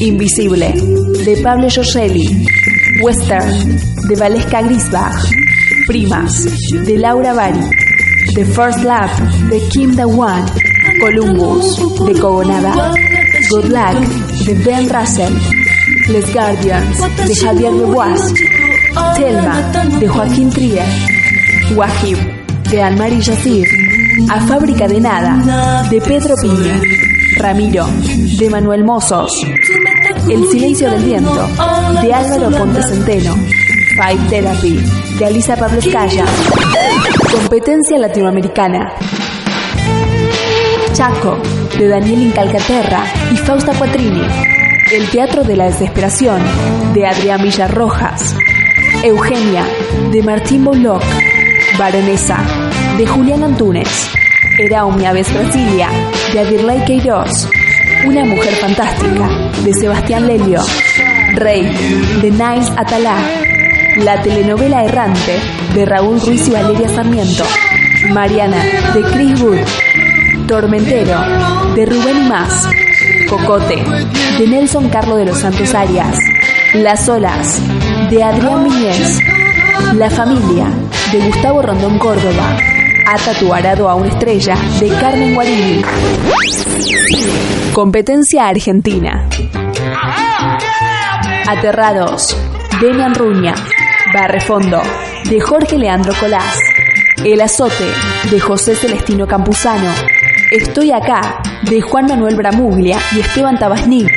Invisible, 0.00 0.72
de 1.24 1.40
Pablo 1.42 1.68
Giorgelli. 1.68 2.46
Western, 3.02 3.76
de 4.08 4.16
Valesca 4.16 4.62
Grisbach. 4.62 5.28
Primas, 5.88 6.44
de 6.84 6.98
Laura 6.98 7.32
Bari. 7.32 7.75
The 8.34 8.44
First 8.44 8.82
Lab, 8.84 9.10
de 9.50 9.60
Kim 9.68 9.94
Da-wan. 9.94 10.44
Columbus, 11.00 12.06
de 12.06 12.20
Cogonada. 12.20 12.92
Good 13.50 13.66
Luck, 13.66 14.44
de 14.44 14.54
Ben 14.64 14.88
Russell. 14.88 15.32
Les 16.08 16.32
Guardians, 16.32 16.98
de 17.26 17.34
Javier 17.34 17.72
Lebois. 17.72 18.20
Telma, 19.16 19.60
de 19.98 20.08
Joaquín 20.08 20.50
Trier. 20.50 20.84
Wahib, 21.74 22.18
de 22.70 22.82
Anmari 22.82 23.20
Yassir. 23.20 23.66
A 24.30 24.40
Fábrica 24.46 24.88
de 24.88 25.00
Nada, 25.00 25.82
de 25.90 26.00
Pedro 26.00 26.34
Piña. 26.40 26.80
Ramiro, 27.38 27.86
de 28.38 28.50
Manuel 28.50 28.84
Mozos. 28.84 29.32
El 30.28 30.48
silencio 30.48 30.90
del 30.90 31.04
viento, 31.04 31.48
de 32.02 32.14
Álvaro 32.14 32.50
Ponte 32.56 32.82
Centeno. 32.82 33.34
Five 33.96 34.28
Therapy, 34.28 34.78
de 35.18 35.24
Alisa 35.24 35.56
Pablo 35.56 35.78
Escaya. 35.78 36.24
Competencia 37.36 37.98
latinoamericana. 37.98 38.94
Chaco, 40.94 41.36
de 41.78 41.86
Daniel 41.86 42.22
Incalcaterra 42.22 43.04
y 43.30 43.36
Fausta 43.36 43.74
Quattrini. 43.74 44.22
El 44.90 45.08
Teatro 45.10 45.44
de 45.44 45.54
la 45.54 45.66
Desesperación, 45.66 46.40
de 46.94 47.06
Adrián 47.06 47.42
Villarrojas. 47.42 48.34
Eugenia, 49.04 49.64
de 50.10 50.22
Martín 50.22 50.64
Bouloc. 50.64 51.02
Baronesa, 51.78 52.38
de 52.96 53.06
Julián 53.06 53.44
Antunes. 53.44 54.10
Era 54.58 54.86
una 54.86 55.12
vez 55.12 55.32
Brasilia, 55.32 55.90
de 56.32 56.40
Adirley 56.40 56.84
Queiroz. 56.86 57.50
Una 58.06 58.24
mujer 58.24 58.54
fantástica, 58.54 59.28
de 59.62 59.74
Sebastián 59.74 60.26
Lelio. 60.26 60.62
Rey, 61.34 61.64
de 62.22 62.30
Niles 62.30 62.70
Atalá. 62.76 63.18
La 63.96 64.20
telenovela 64.22 64.84
Errante, 64.84 65.38
de 65.74 65.86
Raúl 65.86 66.20
Ruiz 66.20 66.46
y 66.48 66.50
Valeria 66.50 66.88
Sarmiento. 66.88 67.44
Mariana, 68.10 68.62
de 68.94 69.02
Chris 69.02 69.40
Wood. 69.40 69.58
Tormentero, 70.46 71.18
de 71.74 71.86
Rubén 71.86 72.26
y 72.26 72.28
Más. 72.28 72.68
Cocote, 73.28 73.82
de 74.38 74.46
Nelson 74.46 74.90
Carlos 74.90 75.18
de 75.18 75.24
los 75.24 75.38
Santos 75.38 75.74
Arias. 75.74 76.18
Las 76.74 77.08
olas, 77.08 77.60
de 78.10 78.22
Adrián 78.22 78.64
Miñez. 78.64 79.18
La 79.94 80.10
familia, 80.10 80.66
de 81.12 81.20
Gustavo 81.20 81.62
Rondón 81.62 81.98
Córdoba. 81.98 82.58
ha 83.06 83.16
tatuado 83.16 83.88
a 83.88 83.94
una 83.94 84.08
estrella 84.08 84.56
de 84.78 84.88
Carmen 84.88 85.34
Guarini. 85.34 85.82
Competencia 87.72 88.48
argentina. 88.48 89.26
Aterrados, 91.46 92.36
Demian 92.80 93.14
Ruña. 93.14 93.54
Barrefondo, 94.18 94.80
de 95.28 95.38
Jorge 95.40 95.76
Leandro 95.76 96.14
Colás. 96.18 96.58
El 97.22 97.38
azote, 97.42 97.84
de 98.30 98.40
José 98.40 98.74
Celestino 98.74 99.26
Campuzano. 99.26 99.92
Estoy 100.50 100.90
acá, 100.90 101.42
de 101.68 101.82
Juan 101.82 102.06
Manuel 102.06 102.34
Bramuglia 102.34 102.98
y 103.12 103.20
Esteban 103.20 103.58
Tabasnik. 103.58 104.10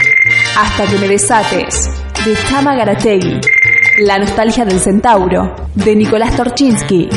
Hasta 0.57 0.85
que 0.85 0.97
me 0.99 1.09
desates, 1.09 1.89
de 2.23 2.33
Chama 2.47 2.75
Garategui. 2.75 3.41
La 3.99 4.17
nostalgia 4.17 4.63
del 4.63 4.79
centauro, 4.79 5.53
de 5.75 5.93
Nicolás 5.97 6.33
Torchinsky. 6.33 7.09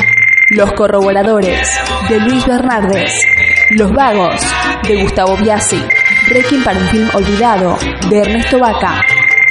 Los 0.50 0.72
corroboradores, 0.72 1.68
de 2.08 2.18
Luis 2.18 2.44
Bernardes. 2.44 3.12
Los 3.70 3.92
vagos, 3.92 4.42
de 4.88 5.02
Gustavo 5.02 5.36
Biasi. 5.36 5.80
Requiem 6.30 6.64
para 6.64 6.80
un 6.80 6.88
film 6.88 7.08
olvidado, 7.14 7.78
de 8.10 8.18
Ernesto 8.18 8.58
Vaca. 8.58 9.00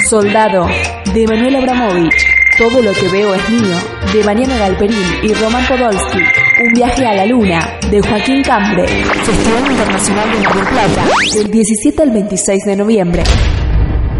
Soldado, 0.09 0.67
de 1.13 1.27
Manuel 1.27 1.55
Abramovich. 1.55 2.30
Todo 2.61 2.79
lo 2.79 2.93
que 2.93 3.07
veo 3.07 3.33
es 3.33 3.49
mío, 3.49 3.75
de 4.13 4.23
Mariana 4.23 4.55
Galperín 4.55 5.03
y 5.23 5.33
Roman 5.33 5.65
Podolsky. 5.65 6.19
Un 6.63 6.73
viaje 6.73 7.07
a 7.07 7.15
la 7.15 7.25
luna, 7.25 7.79
de 7.89 7.99
Joaquín 8.03 8.43
Cambre. 8.43 8.85
Festival 8.85 9.71
Internacional 9.71 10.31
de 10.31 10.41
Mar 10.41 10.53
del 10.53 10.67
Plata, 10.67 11.03
del 11.33 11.49
17 11.49 12.03
al 12.03 12.11
26 12.11 12.65
de 12.65 12.75
noviembre. 12.75 13.23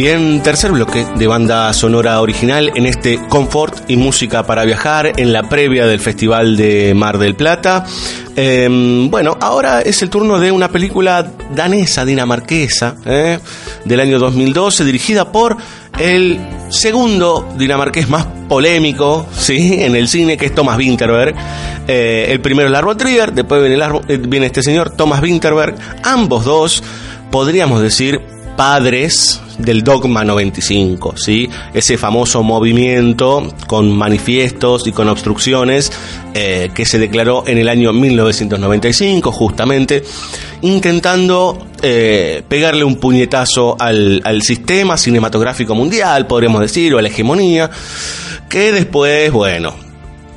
Bien, 0.00 0.42
tercer 0.42 0.72
bloque 0.72 1.06
de 1.18 1.26
banda 1.26 1.70
sonora 1.74 2.22
original 2.22 2.72
en 2.74 2.86
este 2.86 3.20
Confort 3.28 3.90
y 3.90 3.98
Música 3.98 4.46
para 4.46 4.64
Viajar 4.64 5.12
en 5.20 5.30
la 5.30 5.42
previa 5.42 5.84
del 5.84 6.00
Festival 6.00 6.56
de 6.56 6.94
Mar 6.94 7.18
del 7.18 7.34
Plata. 7.34 7.84
Em, 8.34 9.10
bueno, 9.10 9.36
ahora 9.42 9.82
es 9.82 10.00
el 10.00 10.08
turno 10.08 10.40
de 10.40 10.52
una 10.52 10.70
película 10.70 11.30
danesa, 11.54 12.06
dinamarquesa, 12.06 12.96
¿eh? 13.04 13.40
del 13.84 14.00
año 14.00 14.18
2012, 14.18 14.86
dirigida 14.86 15.30
por 15.30 15.58
el 15.98 16.40
segundo 16.70 17.46
dinamarqués 17.58 18.08
más 18.08 18.24
polémico 18.48 19.26
¿sí? 19.36 19.82
en 19.82 19.94
el 19.96 20.08
cine, 20.08 20.38
que 20.38 20.46
es 20.46 20.54
Thomas 20.54 20.78
Winterberg. 20.78 21.34
Eh, 21.86 22.28
el 22.30 22.40
primero 22.40 22.68
es 22.68 22.72
Lars 22.72 22.96
Trier, 22.96 23.34
después 23.34 23.60
viene, 23.60 23.84
eh, 24.08 24.16
viene 24.16 24.46
este 24.46 24.62
señor, 24.62 24.92
Thomas 24.92 25.20
Winterberg. 25.20 25.74
Ambos 26.04 26.46
dos, 26.46 26.82
podríamos 27.30 27.82
decir, 27.82 28.39
padres 28.60 29.40
del 29.56 29.82
Dogma 29.82 30.22
95, 30.22 31.14
¿sí? 31.16 31.48
ese 31.72 31.96
famoso 31.96 32.42
movimiento 32.42 33.54
con 33.66 33.90
manifiestos 33.90 34.86
y 34.86 34.92
con 34.92 35.08
obstrucciones 35.08 35.90
eh, 36.34 36.70
que 36.74 36.84
se 36.84 36.98
declaró 36.98 37.44
en 37.46 37.56
el 37.56 37.70
año 37.70 37.90
1995 37.94 39.32
justamente, 39.32 40.04
intentando 40.60 41.68
eh, 41.80 42.42
pegarle 42.46 42.84
un 42.84 42.96
puñetazo 42.96 43.78
al, 43.80 44.42
sistema 44.42 44.98
cinematográfico 44.98 45.74
mundial, 45.74 46.26
podríamos 46.26 46.60
decir, 46.60 46.92
o 46.94 46.98
a 46.98 47.02
la 47.02 47.08
hegemonía, 47.08 47.70
que 48.46 48.72
después, 48.72 49.32
bueno, 49.32 49.74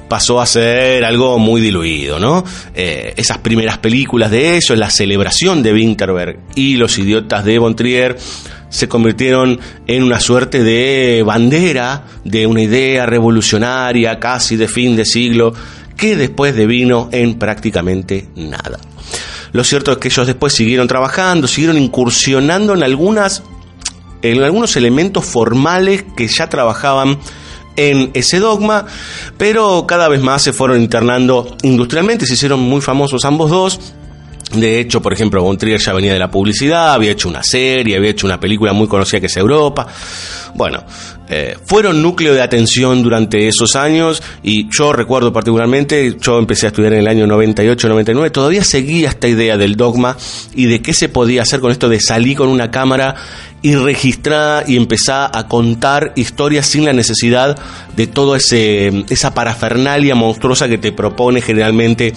pasó 0.07 0.41
a 0.41 0.45
ser 0.45 1.03
algo 1.05 1.39
muy 1.39 1.61
diluido, 1.61 2.19
¿no? 2.19 2.43
Eh, 2.73 3.13
esas 3.17 3.39
primeras 3.39 3.77
películas 3.77 4.31
de 4.31 4.57
eso, 4.57 4.75
la 4.75 4.89
celebración 4.89 5.63
de 5.63 5.73
Winterberg 5.73 6.39
y 6.55 6.75
los 6.75 6.97
idiotas 6.97 7.45
de 7.45 7.59
Von 7.59 7.75
Trier, 7.75 8.17
se 8.69 8.87
convirtieron 8.87 9.59
en 9.85 10.03
una 10.03 10.19
suerte 10.19 10.63
de 10.63 11.21
bandera 11.23 12.05
de 12.23 12.47
una 12.47 12.63
idea 12.63 13.05
revolucionaria 13.05 14.19
casi 14.19 14.55
de 14.55 14.67
fin 14.67 14.95
de 14.95 15.05
siglo 15.05 15.53
que 15.95 16.15
después 16.15 16.55
devino 16.55 17.09
en 17.11 17.35
prácticamente 17.35 18.29
nada. 18.35 18.79
Lo 19.51 19.63
cierto 19.63 19.91
es 19.91 19.99
que 19.99 20.07
ellos 20.07 20.25
después 20.25 20.53
siguieron 20.53 20.87
trabajando, 20.87 21.47
siguieron 21.47 21.77
incursionando 21.77 22.73
en 22.73 22.83
algunas 22.83 23.43
en 24.23 24.41
algunos 24.41 24.75
elementos 24.77 25.25
formales 25.25 26.05
que 26.15 26.27
ya 26.27 26.49
trabajaban 26.49 27.19
en 27.75 28.11
ese 28.13 28.39
dogma, 28.39 28.85
pero 29.37 29.85
cada 29.87 30.07
vez 30.07 30.21
más 30.21 30.41
se 30.41 30.53
fueron 30.53 30.81
internando 30.81 31.55
industrialmente, 31.63 32.25
se 32.25 32.33
hicieron 32.33 32.59
muy 32.59 32.81
famosos 32.81 33.25
ambos 33.25 33.49
dos 33.49 33.79
de 34.53 34.79
hecho, 34.79 35.01
por 35.01 35.13
ejemplo, 35.13 35.41
Von 35.41 35.57
Trier 35.57 35.79
ya 35.79 35.93
venía 35.93 36.13
de 36.13 36.19
la 36.19 36.29
publicidad, 36.29 36.93
había 36.93 37.11
hecho 37.11 37.27
una 37.27 37.43
serie, 37.43 37.97
había 37.97 38.11
hecho 38.11 38.27
una 38.27 38.39
película 38.39 38.71
muy 38.73 38.87
conocida 38.87 39.19
que 39.19 39.25
es 39.25 39.37
Europa. 39.37 39.87
Bueno, 40.53 40.83
eh, 41.35 41.57
fueron 41.65 42.03
núcleo 42.03 42.35
de 42.35 42.43
atención 42.43 43.01
durante 43.01 43.47
esos 43.47 43.75
años 43.75 44.21
y 44.43 44.67
yo 44.69 44.93
recuerdo 44.93 45.33
particularmente, 45.33 46.15
yo 46.21 46.37
empecé 46.37 46.67
a 46.67 46.69
estudiar 46.69 46.93
en 46.93 46.99
el 46.99 47.07
año 47.07 47.25
98-99, 47.25 48.31
todavía 48.31 48.63
seguía 48.63 49.09
esta 49.09 49.27
idea 49.27 49.57
del 49.57 49.75
dogma 49.75 50.15
y 50.53 50.65
de 50.65 50.83
qué 50.83 50.93
se 50.93 51.09
podía 51.09 51.41
hacer 51.41 51.59
con 51.59 51.71
esto 51.71 51.89
de 51.89 51.99
salir 51.99 52.37
con 52.37 52.49
una 52.49 52.69
cámara 52.69 53.15
y 53.63 53.73
registrar 53.73 54.69
y 54.69 54.77
empezar 54.77 55.31
a 55.33 55.47
contar 55.47 56.13
historias 56.15 56.67
sin 56.67 56.85
la 56.85 56.93
necesidad 56.93 57.57
de 57.95 58.05
toda 58.05 58.37
esa 58.37 59.33
parafernalia 59.33 60.13
monstruosa 60.13 60.67
que 60.67 60.77
te 60.77 60.91
propone 60.91 61.41
generalmente 61.41 62.13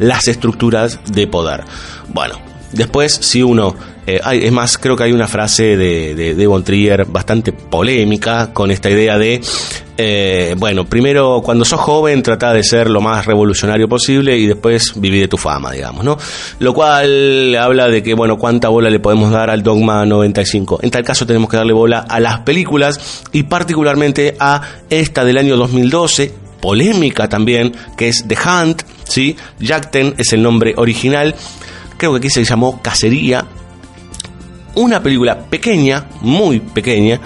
las 0.00 0.26
estructuras 0.26 0.98
de 1.06 1.28
poder. 1.28 1.62
Bueno, 2.08 2.40
después 2.72 3.12
si 3.12 3.44
uno 3.44 3.76
eh, 4.06 4.20
es 4.32 4.52
más, 4.52 4.78
creo 4.78 4.96
que 4.96 5.04
hay 5.04 5.12
una 5.12 5.26
frase 5.26 5.76
de, 5.76 6.14
de, 6.14 6.46
Von 6.46 6.62
Trier 6.62 7.06
bastante 7.06 7.52
polémica 7.52 8.52
con 8.52 8.70
esta 8.70 8.88
idea 8.88 9.18
de, 9.18 9.40
eh, 9.96 10.54
bueno, 10.58 10.84
primero 10.84 11.40
cuando 11.42 11.64
sos 11.64 11.80
joven 11.80 12.22
trata 12.22 12.52
de 12.52 12.62
ser 12.62 12.88
lo 12.88 13.00
más 13.00 13.26
revolucionario 13.26 13.88
posible 13.88 14.36
y 14.36 14.46
después 14.46 14.92
vivir 14.94 15.22
de 15.22 15.28
tu 15.28 15.36
fama, 15.36 15.72
digamos, 15.72 16.04
¿no? 16.04 16.16
Lo 16.60 16.72
cual 16.72 17.56
habla 17.56 17.88
de 17.88 18.02
que, 18.02 18.14
bueno, 18.14 18.36
cuánta 18.38 18.68
bola 18.68 18.90
le 18.90 19.00
podemos 19.00 19.32
dar 19.32 19.50
al 19.50 19.64
Dogma 19.64 20.06
95. 20.06 20.80
En 20.82 20.90
tal 20.90 21.02
caso 21.02 21.26
tenemos 21.26 21.50
que 21.50 21.56
darle 21.56 21.72
bola 21.72 22.04
a 22.08 22.20
las 22.20 22.40
películas 22.40 23.24
y 23.32 23.42
particularmente 23.44 24.36
a 24.38 24.62
esta 24.88 25.24
del 25.24 25.38
año 25.38 25.56
2012, 25.56 26.32
polémica 26.60 27.28
también, 27.28 27.74
que 27.96 28.08
es 28.08 28.24
The 28.26 28.36
Hunt, 28.36 28.82
¿sí? 29.04 29.36
Jackten 29.58 30.14
es 30.18 30.32
el 30.32 30.42
nombre 30.42 30.74
original. 30.76 31.34
Creo 31.96 32.12
que 32.12 32.18
aquí 32.18 32.30
se 32.30 32.44
llamó 32.44 32.82
Cacería, 32.82 33.46
una 34.76 35.02
película 35.02 35.38
pequeña, 35.38 36.06
muy 36.22 36.60
pequeña, 36.60 37.20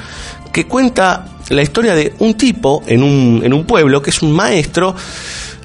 que 0.53 0.67
cuenta 0.67 1.27
la 1.51 1.63
historia 1.63 1.95
de 1.95 2.15
un 2.21 2.35
tipo 2.35 2.83
en 2.87 3.03
un, 3.03 3.43
en 3.45 3.53
un 3.53 3.65
pueblo 3.65 4.01
que 4.01 4.11
es 4.11 4.23
un 4.23 4.33
maestro 4.33 4.95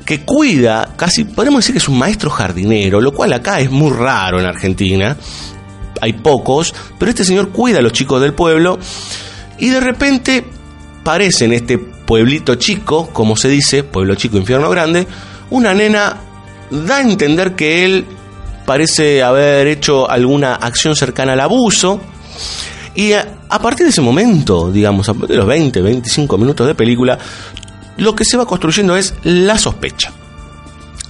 que 0.06 0.22
cuida, 0.22 0.94
casi 0.96 1.24
podemos 1.24 1.60
decir 1.60 1.74
que 1.74 1.80
es 1.80 1.88
un 1.88 1.98
maestro 1.98 2.30
jardinero, 2.30 3.02
lo 3.02 3.12
cual 3.12 3.34
acá 3.34 3.60
es 3.60 3.72
muy 3.72 3.92
raro 3.92 4.40
en 4.40 4.46
Argentina. 4.46 5.18
Hay 6.02 6.14
pocos, 6.14 6.74
pero 7.00 7.10
este 7.10 7.24
señor 7.26 7.50
cuida 7.50 7.80
a 7.80 7.82
los 7.82 7.94
chicos 7.94 8.22
del 8.22 8.34
pueblo 8.34 8.78
y 9.58 9.70
de 9.70 9.80
repente 9.80 10.46
parece 11.04 11.46
en 11.46 11.54
este 11.54 11.78
pueblito 11.78 12.56
chico, 12.56 13.08
como 13.12 13.36
se 13.36 13.48
dice, 13.48 13.84
pueblo 13.84 14.16
chico, 14.16 14.38
infierno 14.38 14.70
grande, 14.70 15.08
una 15.50 15.74
nena 15.74 16.18
da 16.70 16.98
a 16.98 17.02
entender 17.02 17.56
que 17.56 17.86
él 17.86 18.06
parece 18.66 19.24
haber 19.24 19.68
hecho 19.68 20.10
alguna 20.10 20.56
acción 20.56 20.96
cercana 20.96 21.34
al 21.34 21.40
abuso. 21.40 22.02
Y 22.96 23.14
a, 23.14 23.60
partir 23.62 23.86
de 23.86 23.90
ese 23.90 24.02
momento, 24.02 24.72
digamos, 24.72 25.08
a 25.10 25.14
partir 25.14 25.32
de 25.32 25.38
los 25.38 25.48
20, 25.48 25.82
25 25.82 26.38
minutos 26.38 26.66
de 26.66 26.76
película, 26.76 27.18
lo 27.98 28.16
que 28.16 28.26
se 28.26 28.38
va 28.38 28.46
construyendo 28.46 28.96
es 28.96 29.14
la 29.24 29.58
sospecha. 29.58 30.12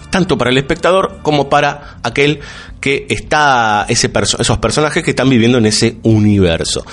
Tanto 0.10 0.38
para 0.38 0.50
el 0.50 0.58
espectador 0.58 1.20
como 1.22 1.50
para 1.50 1.98
aquel 2.02 2.40
que 2.80 3.06
está, 3.10 3.86
ese 3.88 4.12
esos 4.40 4.58
personajes 4.58 5.04
que 5.04 5.12
están 5.12 5.30
viviendo 5.30 5.58
en 5.58 5.66
ese 5.66 5.98
universo. 6.04 6.86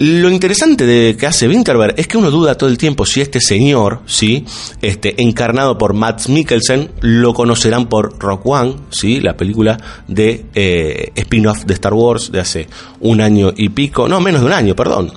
Lo 0.00 0.30
interesante 0.30 0.86
de 0.86 1.14
que 1.14 1.26
hace 1.26 1.46
Winterberg 1.46 1.92
es 1.98 2.08
que 2.08 2.16
uno 2.16 2.30
duda 2.30 2.56
todo 2.56 2.70
el 2.70 2.78
tiempo 2.78 3.04
si 3.04 3.20
este 3.20 3.38
señor, 3.38 4.00
¿sí? 4.06 4.46
este, 4.80 5.20
encarnado 5.20 5.76
por 5.76 5.92
Matt 5.92 6.26
Mikkelsen, 6.28 6.90
lo 7.02 7.34
conocerán 7.34 7.86
por 7.86 8.18
Rock 8.18 8.46
One, 8.46 8.76
¿sí? 8.88 9.20
la 9.20 9.36
película 9.36 9.78
de 10.08 10.46
eh, 10.54 11.12
spin-off 11.16 11.66
de 11.66 11.74
Star 11.74 11.92
Wars 11.92 12.32
de 12.32 12.40
hace 12.40 12.66
un 13.00 13.20
año 13.20 13.52
y 13.54 13.68
pico, 13.68 14.08
no, 14.08 14.20
menos 14.20 14.40
de 14.40 14.46
un 14.46 14.54
año, 14.54 14.74
perdón. 14.74 15.12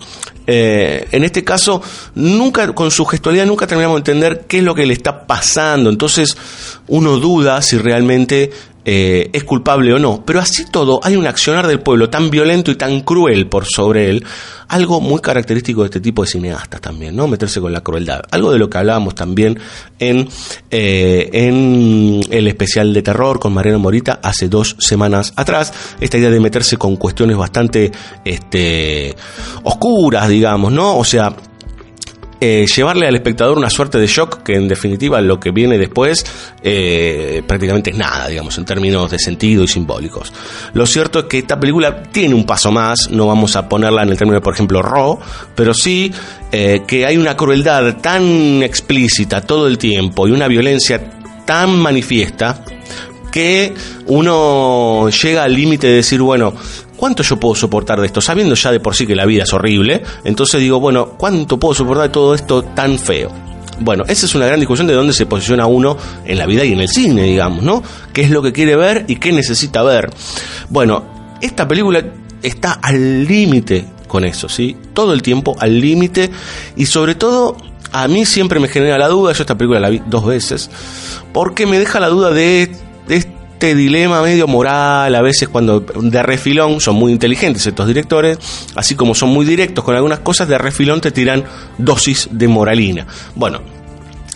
Eh, 0.46 1.08
en 1.14 1.24
este 1.24 1.46
caso, 1.46 1.82
nunca, 2.16 2.76
con 2.76 2.92
su 2.92 3.06
gestualidad, 3.06 3.46
nunca 3.46 3.66
terminamos 3.66 3.96
de 3.96 4.12
entender 4.12 4.46
qué 4.50 4.58
es 4.58 4.64
lo 4.66 4.76
que 4.76 4.86
le 4.86 4.94
está 4.94 5.26
pasando. 5.26 5.90
Entonces, 5.90 6.36
uno 6.88 7.18
duda 7.20 7.62
si 7.62 7.78
realmente 7.78 8.52
eh, 8.86 9.30
es 9.32 9.44
culpable 9.44 9.94
o 9.94 10.00
no. 10.00 10.24
Pero 10.26 10.40
así 10.40 10.66
todo, 10.66 11.00
hay 11.04 11.16
un 11.16 11.28
accionar 11.28 11.68
del 11.68 11.80
pueblo 11.80 12.10
tan 12.10 12.30
violento 12.30 12.72
y 12.72 12.76
tan 12.76 13.02
cruel 13.02 13.48
por 13.48 13.66
sobre 13.66 14.10
él, 14.10 14.26
algo 14.68 15.02
muy 15.02 15.20
característico 15.20 15.82
de 15.82 15.86
este 15.86 16.00
tipo 16.00 16.24
de 16.24 16.30
cineastas 16.30 16.82
también, 16.82 17.16
¿no? 17.16 17.28
Meterse 17.28 17.62
con 17.62 17.72
la 17.72 17.82
crueldad. 17.82 18.22
Algo 18.32 18.52
de 18.52 18.60
lo 18.60 18.70
que 18.70 18.78
hablábamos 18.78 19.16
también 19.16 19.60
en, 20.00 20.28
eh, 20.72 21.30
en 21.34 22.22
el 22.30 22.48
especial 22.48 22.94
de 22.94 23.02
terror 23.02 23.40
con 23.40 23.54
Mariano 23.54 23.80
Morita 23.80 24.20
hace 24.24 24.50
dos 24.50 24.76
semanas 24.80 25.34
atrás. 25.36 25.74
Esta 26.00 26.18
idea 26.18 26.30
de 26.30 26.40
meterse 26.40 26.78
con 26.78 26.96
cuestiones 26.96 27.38
bastante 27.38 27.92
este, 28.26 29.16
oscuras, 29.64 30.28
digamos, 30.28 30.72
¿no? 30.72 30.98
O 30.98 31.04
sea, 31.04 31.36
eh, 32.46 32.66
llevarle 32.68 33.08
al 33.08 33.16
espectador 33.16 33.58
una 33.58 33.70
suerte 33.70 34.00
de 34.00 34.06
shock 34.06 34.44
que 34.44 34.56
en 34.56 34.68
definitiva 34.68 35.22
lo 35.22 35.40
que 35.40 35.52
viene 35.52 35.78
después 35.78 36.26
eh, 36.62 37.42
prácticamente 37.48 37.92
es 37.92 37.96
nada, 37.96 38.28
digamos, 38.28 38.58
en 38.58 38.66
términos 38.66 39.10
de 39.10 39.18
sentido 39.18 39.64
y 39.64 39.70
simbólicos. 39.70 40.34
Lo 40.74 40.86
cierto 40.86 41.20
es 41.20 41.26
que 41.28 41.38
esta 41.38 41.58
película 41.58 42.04
tiene 42.04 42.36
un 42.36 42.46
paso 42.46 42.70
más, 42.70 43.10
no 43.10 43.28
vamos 43.28 43.56
a 43.56 43.70
ponerla 43.70 44.04
en 44.04 44.10
el 44.10 44.18
término, 44.18 44.42
por 44.42 44.56
ejemplo, 44.56 44.82
Raw, 44.82 45.20
pero 45.56 45.74
sí 45.74 46.12
eh, 46.52 46.82
que 46.86 47.06
hay 47.06 47.16
una 47.16 47.38
crueldad 47.38 48.02
tan 48.02 48.62
explícita 48.62 49.40
todo 49.40 49.66
el 49.66 49.78
tiempo 49.78 50.28
y 50.28 50.32
una 50.32 50.50
violencia 50.50 51.02
tan 51.46 51.80
manifiesta 51.80 52.62
que 53.32 53.74
uno 54.08 55.10
llega 55.10 55.44
al 55.46 55.54
límite 55.54 55.88
de 55.88 55.94
decir, 55.94 56.22
bueno, 56.22 56.54
¿cuánto 57.04 57.22
yo 57.22 57.38
puedo 57.38 57.54
soportar 57.54 58.00
de 58.00 58.06
esto? 58.06 58.22
Sabiendo 58.22 58.56
ya 58.56 58.72
de 58.72 58.80
por 58.80 58.96
sí 58.96 59.06
que 59.06 59.14
la 59.14 59.26
vida 59.26 59.44
es 59.44 59.52
horrible, 59.52 60.02
entonces 60.24 60.62
digo, 60.62 60.80
bueno, 60.80 61.18
¿cuánto 61.18 61.60
puedo 61.60 61.74
soportar 61.74 62.04
de 62.04 62.14
todo 62.14 62.34
esto 62.34 62.64
tan 62.64 62.98
feo? 62.98 63.30
Bueno, 63.82 64.06
esa 64.08 64.26
es 64.26 64.34
una 64.36 64.46
gran 64.46 64.58
discusión 64.58 64.88
de 64.88 64.94
dónde 64.94 65.12
se 65.12 65.26
posiciona 65.26 65.66
uno 65.66 65.98
en 66.24 66.38
la 66.38 66.46
vida 66.46 66.64
y 66.64 66.72
en 66.72 66.80
el 66.80 66.88
cine, 66.88 67.24
digamos, 67.24 67.62
¿no? 67.62 67.84
¿Qué 68.14 68.22
es 68.22 68.30
lo 68.30 68.42
que 68.42 68.54
quiere 68.54 68.78
ver 68.78 69.04
y 69.10 69.18
qué 69.18 69.34
necesita 69.34 69.84
ver? 69.84 70.10
Bueno, 70.70 71.04
esta 71.42 71.68
película 71.68 72.02
está 72.42 72.80
al 72.82 73.26
límite 73.26 73.86
con 74.08 74.24
eso, 74.24 74.48
¿sí? 74.48 74.78
Todo 74.94 75.12
el 75.12 75.22
tiempo 75.22 75.58
al 75.60 75.82
límite 75.82 76.32
y 76.78 76.86
sobre 76.86 77.16
todo 77.16 77.58
a 77.92 78.08
mí 78.08 78.26
siempre 78.26 78.62
me 78.62 78.70
genera 78.70 78.98
la 78.98 79.10
duda, 79.10 79.34
yo 79.34 79.44
esta 79.44 79.58
película 79.58 79.82
la 79.82 79.90
vi 79.90 80.02
dos 80.06 80.26
veces, 80.26 80.70
porque 81.34 81.66
me 81.66 81.80
deja 81.80 82.00
la 82.00 82.08
duda 82.08 82.32
de, 82.32 82.74
de 83.10 83.33
este 83.64 83.76
dilema 83.76 84.22
medio 84.22 84.46
moral, 84.46 85.16
a 85.16 85.22
veces 85.22 85.48
cuando 85.48 85.80
de 85.80 86.22
refilón 86.22 86.82
son 86.82 86.96
muy 86.96 87.14
inteligentes 87.14 87.66
estos 87.66 87.88
directores, 87.88 88.38
así 88.76 88.94
como 88.94 89.16
son 89.16 89.30
muy 89.30 89.46
directos 89.46 89.86
con 89.86 89.96
algunas 89.96 90.20
cosas, 90.20 90.50
de 90.50 90.58
refilón 90.58 91.00
te 91.00 91.12
tiran 91.12 91.46
dosis 91.78 92.28
de 92.30 92.50
moralina. 92.50 93.08
Bueno, 93.36 93.62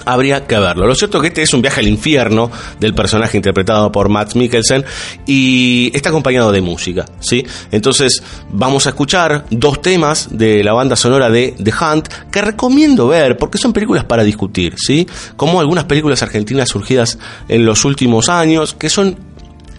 habría 0.07 0.47
que 0.47 0.57
verlo. 0.57 0.87
Lo 0.87 0.95
cierto 0.95 1.17
es 1.17 1.21
que 1.23 1.27
este 1.27 1.41
es 1.41 1.53
un 1.53 1.61
viaje 1.61 1.81
al 1.81 1.87
infierno 1.87 2.49
del 2.79 2.93
personaje 2.93 3.35
interpretado 3.35 3.91
por 3.91 4.07
Matt 4.07 4.35
Mikkelsen 4.35 4.85
y 5.25 5.91
está 5.93 6.09
acompañado 6.09 6.51
de 6.53 6.61
música, 6.61 7.05
¿sí? 7.19 7.45
Entonces 7.71 8.23
vamos 8.49 8.85
a 8.85 8.89
escuchar 8.89 9.45
dos 9.51 9.81
temas 9.81 10.29
de 10.31 10.63
la 10.63 10.71
banda 10.71 10.95
sonora 10.95 11.29
de 11.29 11.55
The 11.61 11.73
Hunt 11.73 12.07
que 12.31 12.41
recomiendo 12.41 13.09
ver 13.09 13.37
porque 13.37 13.57
son 13.57 13.73
películas 13.73 14.05
para 14.05 14.23
discutir, 14.23 14.75
¿sí? 14.77 15.05
Como 15.35 15.59
algunas 15.59 15.83
películas 15.83 16.23
argentinas 16.23 16.69
surgidas 16.69 17.19
en 17.49 17.65
los 17.65 17.83
últimos 17.83 18.29
años 18.29 18.73
que 18.73 18.89
son 18.89 19.17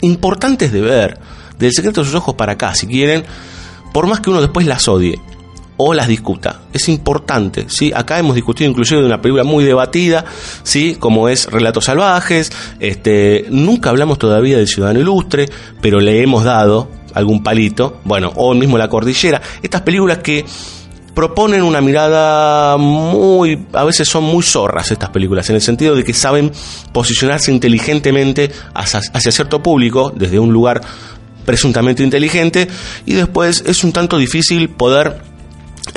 importantes 0.03 0.73
de 0.73 0.81
ver. 0.83 1.19
Del 1.59 1.73
secreto 1.73 2.03
de 2.03 2.07
sus 2.07 2.15
ojos 2.15 2.35
para 2.37 2.53
acá, 2.53 2.75
si 2.75 2.87
quieren, 2.87 3.25
por 3.93 4.07
más 4.07 4.21
que 4.21 4.31
uno 4.31 4.41
después 4.41 4.67
las 4.67 4.87
odie 4.87 5.19
o 5.79 5.95
las 5.95 6.09
discuta. 6.09 6.61
Es 6.73 6.89
importante, 6.89 7.67
¿sí? 7.69 7.93
Acá 7.95 8.19
hemos 8.19 8.35
discutido 8.35 8.69
inclusive 8.69 9.01
de 9.01 9.07
una 9.07 9.23
película 9.23 9.45
muy 9.45 9.65
debatida, 9.65 10.25
¿sí? 10.63 10.97
Como 10.99 11.29
es 11.29 11.51
Relatos 11.51 11.87
Salvajes, 11.87 12.53
este, 12.81 13.47
nunca 13.49 13.91
hablamos 13.91 14.19
todavía 14.19 14.59
del 14.59 14.69
Ciudadano 14.69 15.01
Ilustre, 15.01 15.49
pero 15.81 16.01
le 16.01 16.23
hemos 16.23 16.45
dado 16.45 16.91
algún 17.15 17.43
palito, 17.43 18.01
bueno, 18.05 18.33
o 18.35 18.53
mismo 18.55 18.77
La 18.77 18.89
Cordillera, 18.89 19.41
estas 19.63 19.83
películas 19.83 20.19
que 20.19 20.45
proponen 21.15 21.63
una 21.63 21.81
mirada 21.81 22.77
muy, 22.77 23.67
a 23.73 23.85
veces 23.85 24.09
son 24.09 24.25
muy 24.25 24.43
zorras 24.43 24.91
estas 24.91 25.11
películas, 25.11 25.49
en 25.49 25.57
el 25.57 25.63
sentido 25.63 25.95
de 25.95 26.05
que 26.05 26.13
saben 26.13 26.53
posicionarse 26.93 27.51
inteligentemente 27.51 28.51
hacia, 28.75 29.01
hacia 29.13 29.33
cierto 29.33 29.63
público, 29.63 30.13
desde 30.15 30.39
un 30.39 30.53
lugar 30.53 30.81
presuntamente 31.45 32.03
inteligente, 32.03 32.69
y 33.07 33.15
después 33.15 33.65
es 33.67 33.83
un 33.83 33.93
tanto 33.93 34.19
difícil 34.19 34.69
poder 34.69 35.28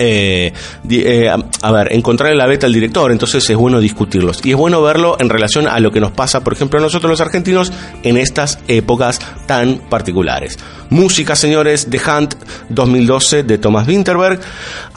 eh, 0.04 0.54
eh, 0.90 1.30
a, 1.30 1.72
ver, 1.72 1.94
encontrarle 1.94 2.36
la 2.36 2.48
beta 2.48 2.66
al 2.66 2.74
director, 2.74 3.12
entonces 3.12 3.48
es 3.48 3.56
bueno 3.56 3.80
discutirlos. 3.80 4.40
Y 4.44 4.52
es 4.52 4.58
bueno 4.58 4.82
verlo 4.82 5.16
en 5.20 5.30
relación 5.30 5.68
a 5.68 5.80
lo 5.80 5.92
que 5.92 6.00
nos 6.00 6.12
pasa, 6.12 6.44
por 6.44 6.54
ejemplo, 6.54 6.80
a 6.80 6.82
nosotros 6.82 7.10
los 7.10 7.22
argentinos 7.22 7.72
en 8.02 8.18
estas 8.18 8.58
épocas 8.68 9.20
tan 9.46 9.78
particulares. 9.78 10.58
Música, 10.90 11.36
señores, 11.36 11.88
The 11.90 12.00
Hunt 12.00 12.34
2012 12.70 13.44
de 13.44 13.58
Thomas 13.60 13.88
Winterberg. 13.88 14.40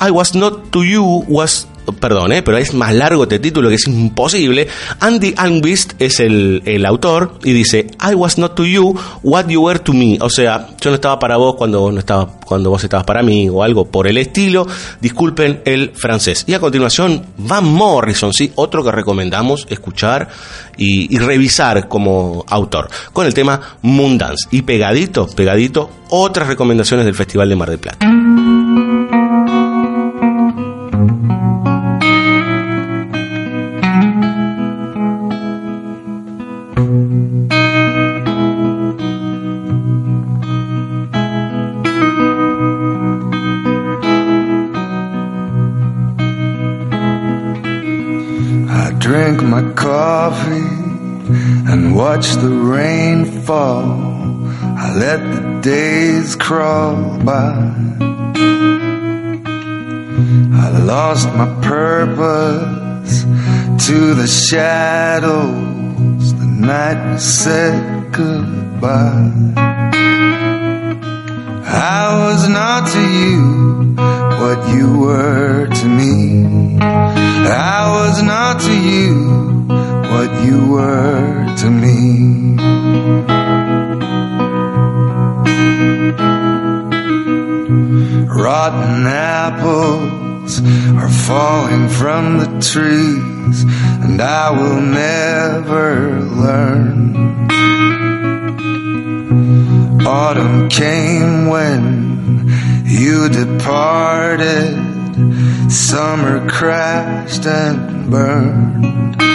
I 0.00 0.10
Was 0.10 0.34
Not 0.34 0.70
To 0.70 0.82
You 0.82 1.24
was 1.28 1.68
perdón, 1.92 2.32
eh, 2.32 2.42
pero 2.42 2.58
es 2.58 2.74
más 2.74 2.94
largo 2.94 3.24
este 3.24 3.38
título 3.38 3.68
que 3.68 3.76
es 3.76 3.86
imposible. 3.86 4.68
Andy 5.00 5.34
Almquist 5.36 5.94
es 5.98 6.20
el, 6.20 6.62
el, 6.64 6.86
autor 6.86 7.38
y 7.44 7.52
dice, 7.52 7.86
I 8.00 8.14
was 8.14 8.38
not 8.38 8.54
to 8.54 8.64
you 8.64 8.94
what 9.22 9.46
you 9.48 9.62
were 9.62 9.78
to 9.78 9.92
me. 9.92 10.18
O 10.20 10.30
sea, 10.30 10.68
yo 10.80 10.90
no 10.90 10.96
estaba 10.96 11.18
para 11.18 11.36
vos 11.36 11.56
cuando, 11.56 11.90
no 11.90 11.98
estaba, 11.98 12.26
cuando 12.44 12.70
vos 12.70 12.82
estabas 12.82 13.04
para 13.04 13.22
mí 13.22 13.48
o 13.48 13.62
algo 13.62 13.86
por 13.86 14.06
el 14.06 14.18
estilo. 14.18 14.66
Disculpen 15.00 15.62
el 15.64 15.92
francés. 15.94 16.44
Y 16.46 16.54
a 16.54 16.60
continuación, 16.60 17.24
Van 17.38 17.64
Morrison, 17.64 18.32
¿sí? 18.32 18.52
otro 18.54 18.82
que 18.84 18.92
recomendamos 18.92 19.66
escuchar 19.70 20.28
y, 20.76 21.14
y 21.14 21.18
revisar 21.18 21.88
como 21.88 22.44
autor, 22.48 22.88
con 23.12 23.26
el 23.26 23.34
tema 23.34 23.60
Moondance. 23.82 24.48
Y 24.50 24.62
pegadito, 24.62 25.26
pegadito, 25.28 25.90
otras 26.10 26.48
recomendaciones 26.48 27.06
del 27.06 27.14
Festival 27.14 27.48
de 27.48 27.56
Mar 27.56 27.70
del 27.70 27.78
Plata. 27.78 28.63
Watch 51.94 52.32
the 52.34 52.50
rain 52.50 53.24
fall. 53.24 53.84
I 54.84 54.94
let 54.96 55.20
the 55.32 55.60
days 55.62 56.34
crawl 56.34 57.18
by. 57.24 57.54
I 60.64 60.68
lost 60.84 61.28
my 61.28 61.46
purpose 61.62 63.22
to 63.86 64.14
the 64.14 64.26
shadows. 64.26 65.54
The 66.34 66.46
night 66.46 67.18
said 67.18 68.12
goodbye. 68.12 69.30
I 71.66 72.26
was 72.26 72.48
not 72.48 72.90
to 72.92 73.02
you 73.20 73.94
what 74.42 74.58
you 74.74 74.98
were 74.98 75.68
to 75.68 75.88
me. 75.88 76.78
I 76.80 77.90
was 77.90 78.22
not 78.22 78.60
to 78.62 78.72
you 78.72 79.53
what 80.14 80.30
you 80.44 80.58
were 80.68 81.56
to 81.58 81.68
me. 81.84 82.54
Rotten 88.44 89.06
apples 89.08 90.52
are 91.02 91.14
falling 91.28 91.88
from 91.88 92.38
the 92.38 92.50
trees, 92.72 93.64
and 94.04 94.20
I 94.22 94.50
will 94.58 94.80
never 94.80 96.20
learn. 96.44 96.96
Autumn 100.06 100.68
came 100.68 101.48
when 101.48 101.82
you 102.84 103.28
departed. 103.28 104.74
Summer 105.72 106.48
crashed 106.48 107.46
and 107.46 108.08
burned. 108.10 109.33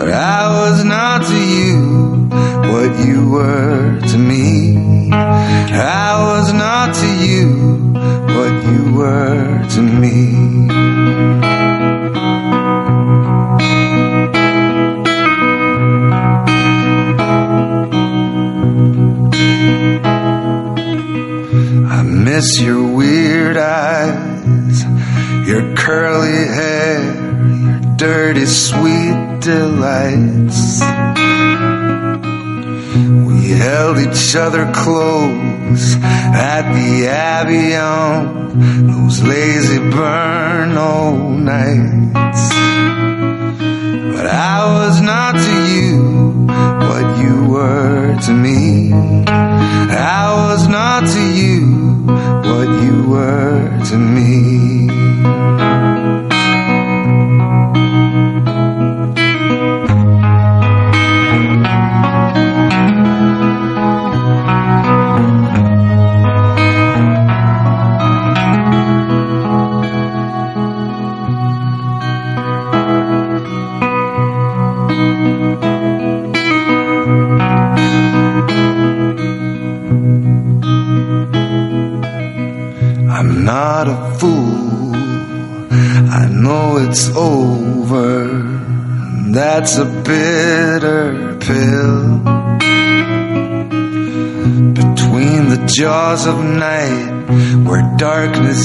But 0.00 0.12
I 0.12 0.48
was 0.48 0.82
not 0.82 1.26
to 1.26 1.36
you 1.36 2.30
what 2.72 3.06
you 3.06 3.28
were 3.28 4.00
to 4.00 4.16
me. 4.16 5.12
I 5.12 6.16
was 6.24 6.54
not 6.54 6.94
to 6.94 7.06
you 7.26 7.48
what 8.34 8.64
you 8.64 8.94
were 8.94 9.66
to 9.74 9.82
me. 9.82 10.49
Each 34.30 34.36
other 34.36 34.70
close 34.72 35.29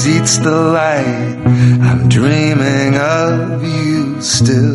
eats 0.07 0.37
the 0.37 0.51
light, 0.51 1.37
I'm 1.81 2.07
dreaming 2.09 2.95
of 2.97 3.63
you 3.63 4.21
still. 4.21 4.74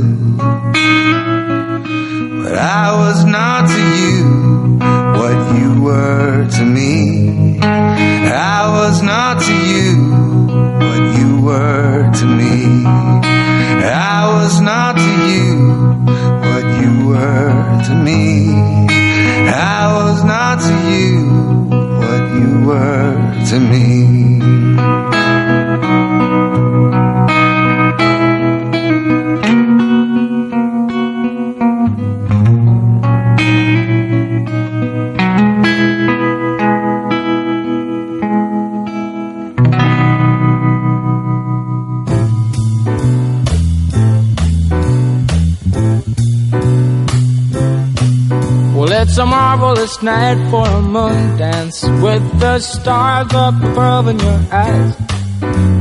The 52.50 52.58
stars 52.58 53.32
up 53.32 53.54
above 53.62 54.08
in 54.08 54.18
your 54.18 54.40
eyes. 54.50 54.94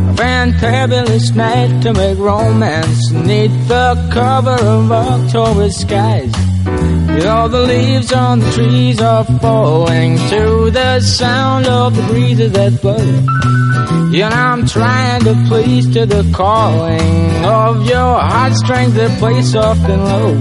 A 0.09 0.13
fantabulous 0.19 1.35
night 1.35 1.81
to 1.81 1.93
make 1.93 2.19
romance 2.19 3.11
neath 3.11 3.57
the 3.67 4.09
cover 4.13 4.57
of 4.75 4.91
October 4.91 5.69
skies. 5.71 6.31
Know, 7.23 7.47
the 7.47 7.63
leaves 7.73 8.13
on 8.13 8.39
the 8.39 8.51
trees 8.51 9.01
are 9.01 9.25
falling 9.41 10.17
to 10.33 10.69
the 10.69 10.99
sound 10.99 11.65
of 11.65 11.95
the 11.95 12.03
breezes 12.03 12.51
that 12.51 12.79
blow. 12.83 13.03
Know, 14.11 14.29
I'm 14.31 14.67
trying 14.67 15.23
to 15.23 15.33
please 15.47 15.91
to 15.95 16.05
the 16.05 16.23
calling 16.35 17.45
of 17.45 17.83
your 17.87 18.13
heartstrings 18.31 18.93
that 18.93 19.17
play 19.17 19.41
soft 19.41 19.89
and 19.89 20.03
low. 20.03 20.31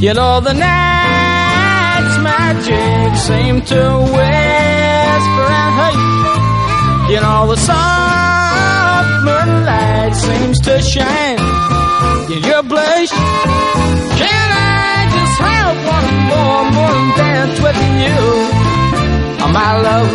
Yet 0.00 0.18
all 0.18 0.40
the 0.40 0.54
night's 0.54 2.16
magic 2.30 3.16
seem 3.28 3.62
to 3.66 4.06
and 4.12 4.24
hate. 4.24 4.35
You 7.08 7.20
know, 7.20 7.46
the 7.46 7.56
soft 7.56 9.10
moonlight 9.24 10.12
seems 10.16 10.58
to 10.66 10.82
shine 10.82 11.38
in 12.34 12.42
your 12.42 12.62
blush. 12.64 13.10
Can 14.20 14.46
I 14.52 15.06
just 15.16 15.36
have 15.38 15.76
one 15.96 16.10
more 16.32 16.62
moon 16.76 17.04
dance 17.16 17.58
with 17.62 17.80
you, 18.02 18.18
oh, 19.38 19.50
my 19.52 19.72
love? 19.86 20.10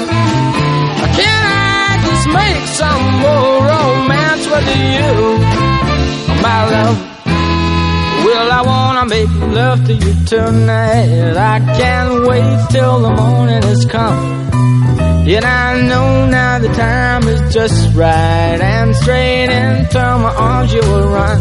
Can 1.16 1.42
I 1.48 1.98
just 2.08 2.28
make 2.28 2.64
some 2.82 3.04
more 3.24 3.56
romance 3.72 4.46
with 4.54 4.68
you, 4.92 5.12
oh, 6.28 6.39
my 6.44 6.60
love? 6.76 6.98
Well, 8.26 8.52
I 8.52 8.62
wanna 8.66 9.06
make 9.06 9.30
love 9.56 9.86
to 9.86 9.94
you 9.94 10.14
tonight. 10.26 11.38
I 11.38 11.60
can't 11.80 12.28
wait 12.28 12.68
till 12.70 13.00
the 13.00 13.12
morning 13.12 13.62
has 13.64 13.86
come. 13.86 14.41
Yet 15.32 15.46
I 15.46 15.82
know 15.88 16.26
now 16.26 16.60
the 16.60 16.68
time 16.68 17.24
is 17.24 17.54
just 17.54 17.96
right, 17.96 18.60
and 18.60 18.94
straight 18.94 19.50
into 19.50 19.98
my 19.98 20.34
arms 20.36 20.74
you 20.74 20.82
will 20.82 21.08
run. 21.08 21.40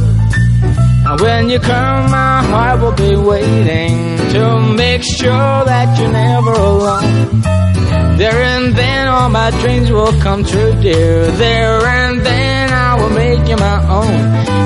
And 1.07 1.21
when 1.21 1.51
you 1.51 1.59
come, 1.59 2.09
my 2.09 2.41
heart 2.51 2.81
will 2.83 2.93
be 2.93 3.17
waiting 3.17 4.17
to 4.35 4.61
make 4.77 5.03
sure 5.03 5.65
that 5.73 5.99
you're 5.99 6.13
never 6.13 6.53
alone. 6.53 7.41
There 8.17 8.41
and 8.55 8.77
then 8.77 9.09
all 9.09 9.29
my 9.29 9.51
dreams 9.61 9.91
will 9.91 10.13
come 10.21 10.45
true, 10.45 10.73
dear. 10.81 11.29
There 11.33 11.85
and 11.85 12.21
then 12.21 12.73
I 12.73 12.95
will 12.95 13.11
make 13.11 13.49
you 13.49 13.57
my 13.57 13.79
own. 13.99 14.21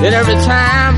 And 0.05 0.14
every 0.20 0.39
time 0.53 0.93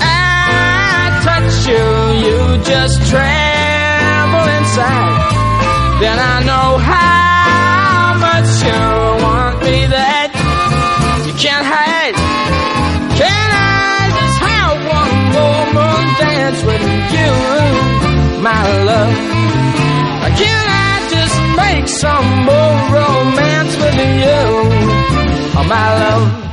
I 0.00 1.22
touch 1.22 1.54
you, 1.70 1.86
you 2.24 2.64
just 2.64 2.96
tremble 3.08 4.46
inside. 4.58 6.00
Then 6.00 6.18
I 6.18 6.42
know 6.42 6.78
how 6.78 7.19
dance 16.50 16.64
with 16.64 16.82
you, 17.14 18.42
my 18.42 18.82
love? 18.84 19.14
Can 20.40 20.66
I 20.68 21.08
just 21.14 21.36
make 21.56 21.88
some 21.88 22.28
more 22.44 22.74
romance 22.96 23.76
with 23.76 23.96
you, 24.24 24.40
oh, 25.58 25.66
my 25.68 25.88
love? 26.00 26.49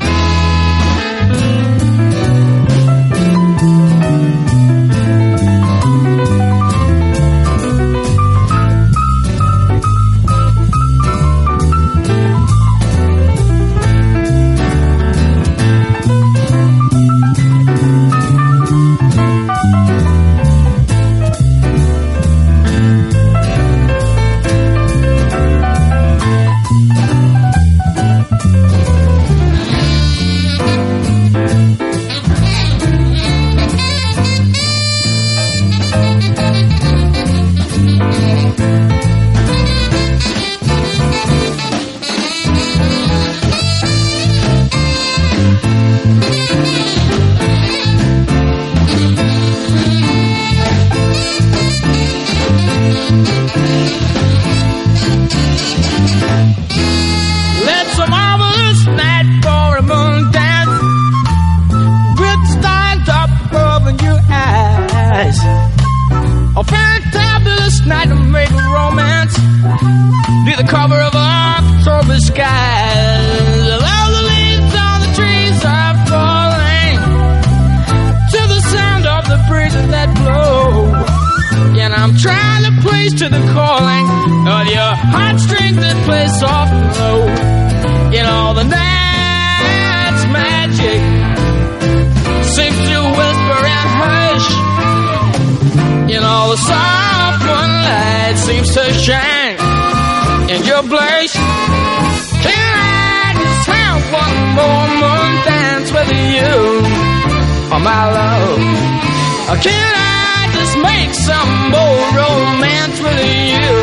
Can 109.62 109.92
I 109.96 110.50
just 110.54 110.76
make 110.90 111.12
some 111.14 111.54
more 111.76 112.06
romance 112.22 112.98
with 113.06 113.22
you, 113.54 113.78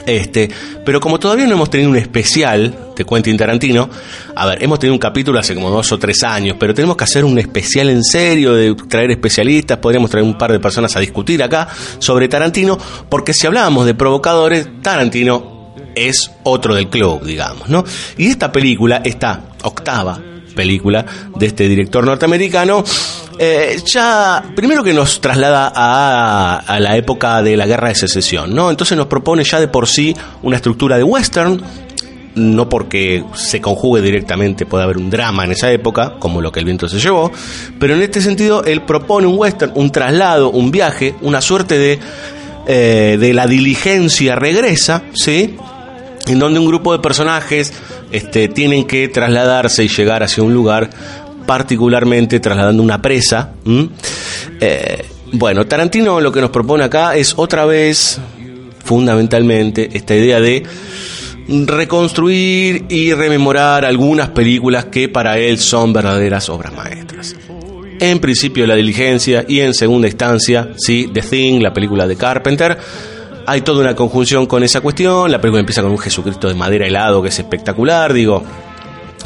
Este, 0.06 0.49
pero 0.86 0.99
como 0.99 1.20
todavía 1.20 1.47
no 1.47 1.53
hemos 1.53 1.70
tenido 1.70 1.89
un 1.89 1.97
especial 1.97 2.91
de 2.95 3.06
Quentin 3.06 3.38
Tarantino, 3.38 3.89
a 4.36 4.45
ver, 4.45 4.64
hemos 4.64 4.80
tenido 4.80 4.93
un 4.93 4.99
capítulo 4.99 5.39
hace 5.39 5.56
como 5.56 5.70
dos 5.70 5.91
o 5.91 5.97
tres 5.97 6.24
años, 6.24 6.58
pero 6.60 6.74
tenemos 6.74 6.95
que 6.95 7.03
hacer 7.03 7.26
un 7.26 7.39
especial 7.39 7.89
en 7.89 8.03
serio, 8.03 8.53
de 8.53 8.76
traer 8.88 9.12
especialistas, 9.12 9.80
podríamos 9.80 10.12
traer 10.12 10.26
un 10.26 10.38
par 10.38 10.51
de 10.51 10.60
personas 10.60 10.95
a 10.95 10.99
discutir 10.99 11.41
acá 11.41 11.68
sobre 11.99 12.28
Tarantino, 12.28 12.78
porque 13.10 13.34
si 13.34 13.47
hablábamos 13.47 13.86
de 13.86 13.95
provocadores, 13.95 14.68
Tarantino 14.82 15.74
es 15.95 16.32
otro 16.43 16.76
del 16.76 16.89
club, 16.89 17.24
digamos, 17.24 17.70
¿no? 17.70 17.84
Y 18.18 18.28
esta 18.28 18.51
película, 18.51 19.01
esta 19.03 19.41
octava 19.64 20.22
película 20.56 21.06
de 21.36 21.45
este 21.47 21.68
director 21.68 22.06
norteamericano, 22.06 22.84
eh, 23.40 23.78
ya 23.86 24.44
primero 24.56 24.84
que 24.84 24.94
nos 24.94 25.22
traslada 25.22 25.72
a, 25.74 26.58
a, 26.58 26.80
la 26.80 26.96
época 26.98 27.42
de 27.42 27.58
la 27.58 27.66
guerra 27.66 27.90
de 27.90 27.96
secesión, 27.96 28.54
¿no? 28.54 28.70
Entonces 28.70 28.98
nos 28.98 29.08
propone 29.08 29.44
ya 29.44 29.60
de 29.60 29.68
por 29.68 29.88
sí 29.88 30.16
una 30.42 30.58
estructura 30.58 30.98
de 30.98 31.04
western 31.04 31.62
no 32.36 32.68
porque 32.70 33.24
se 33.34 33.62
conjugue 33.62 34.02
directamente 34.02 34.66
puede 34.66 34.84
haber 34.84 34.98
un 34.98 35.10
drama 35.10 35.46
en 35.46 35.54
esa 35.54 35.72
época, 35.72 36.16
como 36.20 36.42
lo 36.42 36.52
que 36.52 36.60
el 36.60 36.66
viento 36.66 36.88
se 36.88 37.00
llevó, 37.00 37.32
pero 37.80 37.96
en 37.96 38.02
este 38.02 38.22
sentido 38.22 38.64
él 38.64 38.82
propone 38.82 39.26
un 39.26 39.38
western, 39.38 39.72
un 39.76 39.92
traslado, 39.92 40.52
un 40.52 40.70
viaje, 40.70 41.16
una 41.22 41.42
suerte 41.42 41.78
de, 41.78 42.00
eh, 42.68 43.18
de 43.20 43.34
la 43.34 43.48
diligencia 43.48 44.36
regresa, 44.36 45.04
¿sí? 45.14 45.56
En 46.28 46.40
donde 46.40 46.60
un 46.60 46.68
grupo 46.68 46.92
de 46.92 47.00
personajes 47.00 47.74
este, 48.12 48.48
tienen 48.48 48.86
que 48.86 49.08
trasladarse 49.08 49.84
y 49.84 49.88
llegar 49.88 50.24
hacia 50.24 50.44
un 50.44 50.54
lugar, 50.54 50.90
particularmente 51.46 52.39
trasladando 52.39 52.82
una 52.84 53.02
presa. 53.02 53.54
Eh, 54.60 55.06
bueno, 55.32 55.66
Tarantino 55.66 56.22
lo 56.22 56.32
que 56.32 56.41
nos 56.41 56.50
propone 56.50 56.84
acá 56.84 57.16
es 57.16 57.34
otra 57.38 57.66
vez, 57.66 58.20
fundamentalmente, 58.84 59.89
esta 59.93 60.16
idea 60.16 60.39
de 60.39 60.64
reconstruir 61.48 62.86
y 62.89 63.14
rememorar 63.14 63.86
algunas 63.86 64.30
películas 64.30 64.86
que 64.86 65.10
para 65.10 65.38
él 65.38 65.60
son 65.60 65.93
verdaderas 65.93 66.50
obras 66.50 66.74
maestras. 66.74 67.36
En 68.00 68.20
principio 68.20 68.68
La 68.68 68.76
Diligencia 68.76 69.46
y 69.48 69.62
en 69.62 69.74
segunda 69.74 70.08
instancia, 70.08 70.70
sí, 70.78 71.10
The 71.14 71.22
Thing, 71.22 71.62
la 71.62 71.74
película 71.74 72.08
de 72.08 72.16
Carpenter. 72.16 72.78
Hay 73.48 73.62
toda 73.62 73.82
una 73.82 73.96
conjunción 73.96 74.48
con 74.48 74.64
esa 74.64 74.82
cuestión. 74.82 75.32
La 75.32 75.39
película 75.39 75.60
empieza 75.60 75.82
con 75.82 75.91
un 75.91 76.00
Jesucristo 76.00 76.48
de 76.48 76.56
madera 76.56 76.88
helado 76.88 77.22
que 77.22 77.30
es 77.30 77.39
espectacular, 77.39 78.12
digo. 78.12 78.43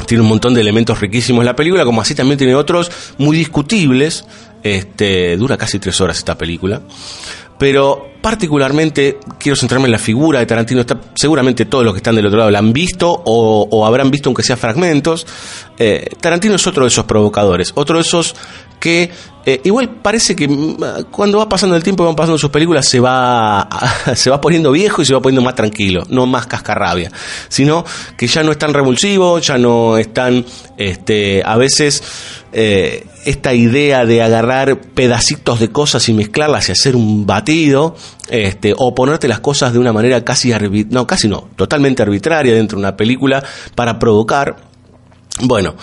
Tiene 0.06 0.22
un 0.22 0.28
montón 0.28 0.54
de 0.54 0.60
elementos 0.60 1.00
riquísimos 1.00 1.44
la 1.44 1.54
película, 1.56 1.84
como 1.84 2.00
así 2.00 2.14
también 2.14 2.38
tiene 2.38 2.54
otros 2.54 2.90
muy 3.18 3.36
discutibles. 3.36 4.24
Este, 4.62 5.38
dura 5.38 5.56
casi 5.56 5.78
tres 5.78 6.00
horas 6.02 6.18
esta 6.18 6.36
película 6.36 6.82
pero 7.60 8.08
particularmente 8.22 9.18
quiero 9.38 9.54
centrarme 9.54 9.84
en 9.84 9.92
la 9.92 9.98
figura 9.98 10.38
de 10.38 10.46
Tarantino. 10.46 10.80
Está, 10.80 10.98
seguramente 11.14 11.66
todos 11.66 11.84
los 11.84 11.92
que 11.92 11.98
están 11.98 12.16
del 12.16 12.24
otro 12.24 12.38
lado 12.38 12.50
la 12.50 12.58
han 12.58 12.72
visto 12.72 13.22
o, 13.26 13.86
habrán 13.86 14.10
visto 14.10 14.30
aunque 14.30 14.42
sea 14.42 14.56
fragmentos. 14.56 15.26
Eh, 15.78 16.08
Tarantino 16.18 16.54
es 16.54 16.66
otro 16.66 16.84
de 16.84 16.88
esos 16.88 17.04
provocadores, 17.04 17.72
otro 17.74 17.96
de 17.96 18.02
esos 18.02 18.34
que 18.80 19.10
eh, 19.44 19.60
igual 19.64 19.90
parece 19.90 20.34
que 20.34 20.48
mm, 20.48 20.76
cuando 21.10 21.38
va 21.38 21.48
pasando 21.50 21.76
el 21.76 21.82
tiempo 21.82 22.02
y 22.02 22.06
van 22.06 22.16
pasando 22.16 22.38
sus 22.38 22.50
películas 22.50 22.88
se 22.88 22.98
va 22.98 23.68
se 24.14 24.30
va 24.30 24.40
poniendo 24.40 24.72
viejo 24.72 25.02
y 25.02 25.04
se 25.04 25.12
va 25.12 25.20
poniendo 25.20 25.42
más 25.42 25.54
tranquilo, 25.54 26.02
no 26.08 26.24
más 26.24 26.46
cascarrabia, 26.46 27.12
sino 27.48 27.84
que 28.16 28.26
ya 28.26 28.42
no 28.42 28.52
es 28.52 28.58
tan 28.58 28.72
revulsivo, 28.72 29.38
ya 29.38 29.58
no 29.58 29.98
es 29.98 30.12
tan 30.14 30.46
este 30.78 31.42
a 31.44 31.56
veces 31.58 32.02
eh, 32.52 33.06
esta 33.24 33.54
idea 33.54 34.04
de 34.04 34.22
agarrar 34.22 34.80
pedacitos 34.80 35.60
de 35.60 35.68
cosas 35.70 36.08
y 36.08 36.14
mezclarlas 36.14 36.68
y 36.68 36.72
hacer 36.72 36.96
un 36.96 37.26
batido, 37.26 37.94
este, 38.28 38.74
o 38.76 38.94
ponerte 38.94 39.28
las 39.28 39.40
cosas 39.40 39.72
de 39.72 39.78
una 39.78 39.92
manera 39.92 40.24
casi 40.24 40.52
no, 40.88 41.06
casi 41.06 41.28
no, 41.28 41.48
totalmente 41.56 42.02
arbitraria 42.02 42.54
dentro 42.54 42.76
de 42.76 42.80
una 42.80 42.96
película 42.96 43.42
para 43.74 43.98
provocar. 43.98 44.56
Bueno, 45.42 45.74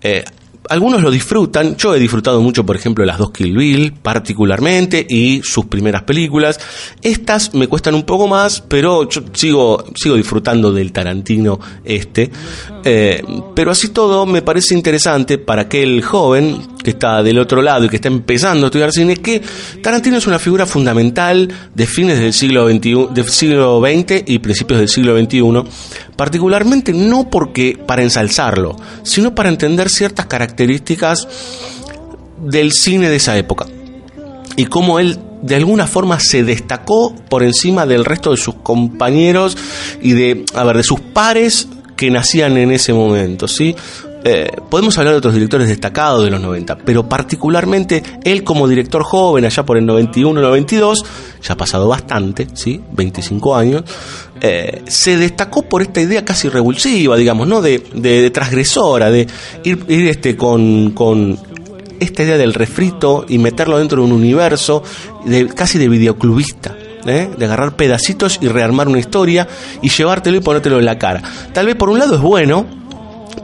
eh, 0.00 0.24
algunos 0.68 1.02
lo 1.02 1.10
disfrutan, 1.10 1.76
yo 1.76 1.94
he 1.94 1.98
disfrutado 1.98 2.40
mucho, 2.40 2.64
por 2.64 2.76
ejemplo, 2.76 3.04
las 3.04 3.18
dos 3.18 3.30
Kill 3.30 3.56
Bill, 3.56 3.92
particularmente, 3.92 5.06
y 5.08 5.40
sus 5.42 5.66
primeras 5.66 6.02
películas. 6.02 6.58
Estas 7.02 7.54
me 7.54 7.68
cuestan 7.68 7.94
un 7.94 8.04
poco 8.04 8.26
más, 8.28 8.60
pero 8.60 9.08
yo 9.08 9.22
sigo, 9.32 9.84
sigo 9.94 10.16
disfrutando 10.16 10.72
del 10.72 10.92
Tarantino 10.92 11.58
este. 11.84 12.30
Eh, 12.84 13.22
pero 13.54 13.70
así 13.70 13.88
todo 13.88 14.26
me 14.26 14.42
parece 14.42 14.74
interesante 14.74 15.38
para 15.38 15.62
aquel 15.62 16.02
joven 16.02 16.62
que 16.82 16.90
está 16.90 17.22
del 17.22 17.38
otro 17.38 17.62
lado 17.62 17.84
y 17.84 17.88
que 17.88 17.96
está 17.96 18.08
empezando 18.08 18.66
a 18.66 18.68
estudiar 18.68 18.92
cine, 18.92 19.16
que 19.16 19.42
Tarantino 19.82 20.18
es 20.18 20.26
una 20.28 20.38
figura 20.38 20.66
fundamental 20.66 21.52
de 21.74 21.86
fines 21.86 22.20
del 22.20 22.32
siglo, 22.32 22.68
XXI, 22.70 23.08
del 23.12 23.28
siglo 23.28 23.80
XX 23.80 24.22
y 24.26 24.38
principios 24.38 24.78
del 24.78 24.88
siglo 24.88 25.18
XXI, 25.18 25.42
particularmente 26.16 26.92
no 26.92 27.30
porque 27.30 27.78
para 27.86 28.02
ensalzarlo, 28.02 28.76
sino 29.02 29.34
para 29.34 29.48
entender 29.48 29.88
ciertas 29.90 30.26
características 30.26 31.28
del 32.38 32.72
cine 32.72 33.08
de 33.08 33.16
esa 33.16 33.36
época 33.36 33.66
y 34.56 34.66
cómo 34.66 34.98
él 34.98 35.18
de 35.42 35.54
alguna 35.54 35.86
forma 35.86 36.18
se 36.18 36.42
destacó 36.42 37.14
por 37.28 37.42
encima 37.42 37.86
del 37.86 38.04
resto 38.04 38.30
de 38.30 38.36
sus 38.36 38.54
compañeros 38.56 39.56
y 40.00 40.12
de, 40.12 40.44
a 40.54 40.64
ver, 40.64 40.78
de 40.78 40.82
sus 40.82 41.00
pares 41.00 41.68
que 41.96 42.10
nacían 42.10 42.56
en 42.56 42.72
ese 42.72 42.92
momento, 42.92 43.46
¿sí? 43.46 43.76
Eh, 44.28 44.50
podemos 44.68 44.98
hablar 44.98 45.14
de 45.14 45.18
otros 45.18 45.34
directores 45.34 45.68
destacados 45.68 46.24
de 46.24 46.32
los 46.32 46.40
90, 46.40 46.78
pero 46.78 47.08
particularmente 47.08 48.02
él 48.24 48.42
como 48.42 48.66
director 48.66 49.04
joven, 49.04 49.44
allá 49.44 49.64
por 49.64 49.78
el 49.78 49.86
91-92, 49.86 51.04
ya 51.40 51.54
ha 51.54 51.56
pasado 51.56 51.86
bastante, 51.86 52.48
¿sí? 52.52 52.80
25 52.90 53.54
años, 53.54 53.84
eh, 54.40 54.82
se 54.88 55.16
destacó 55.16 55.62
por 55.62 55.80
esta 55.80 56.00
idea 56.00 56.24
casi 56.24 56.48
revulsiva, 56.48 57.16
digamos, 57.16 57.46
¿no? 57.46 57.62
De, 57.62 57.78
transgresora, 58.34 59.12
de 59.12 59.28
ir, 59.62 59.84
este, 59.88 60.36
con, 60.36 60.90
con 60.90 61.38
esta 62.00 62.24
idea 62.24 62.36
del 62.36 62.52
refrito 62.52 63.26
y 63.28 63.38
meterlo 63.38 63.78
dentro 63.78 64.02
de 64.02 64.08
un 64.08 64.12
universo 64.12 64.82
de, 65.24 65.46
casi 65.46 65.78
de 65.78 65.88
videoclubista. 65.88 66.74
¿eh? 67.06 67.30
de 67.38 67.44
agarrar 67.44 67.76
pedacitos 67.76 68.40
y 68.42 68.48
rearmar 68.48 68.88
una 68.88 68.98
historia 68.98 69.46
y 69.80 69.90
llevártelo 69.90 70.38
y 70.38 70.40
ponértelo 70.40 70.80
en 70.80 70.84
la 70.84 70.98
cara. 70.98 71.22
Tal 71.52 71.66
vez 71.66 71.76
por 71.76 71.88
un 71.88 72.00
lado 72.00 72.16
es 72.16 72.20
bueno, 72.20 72.66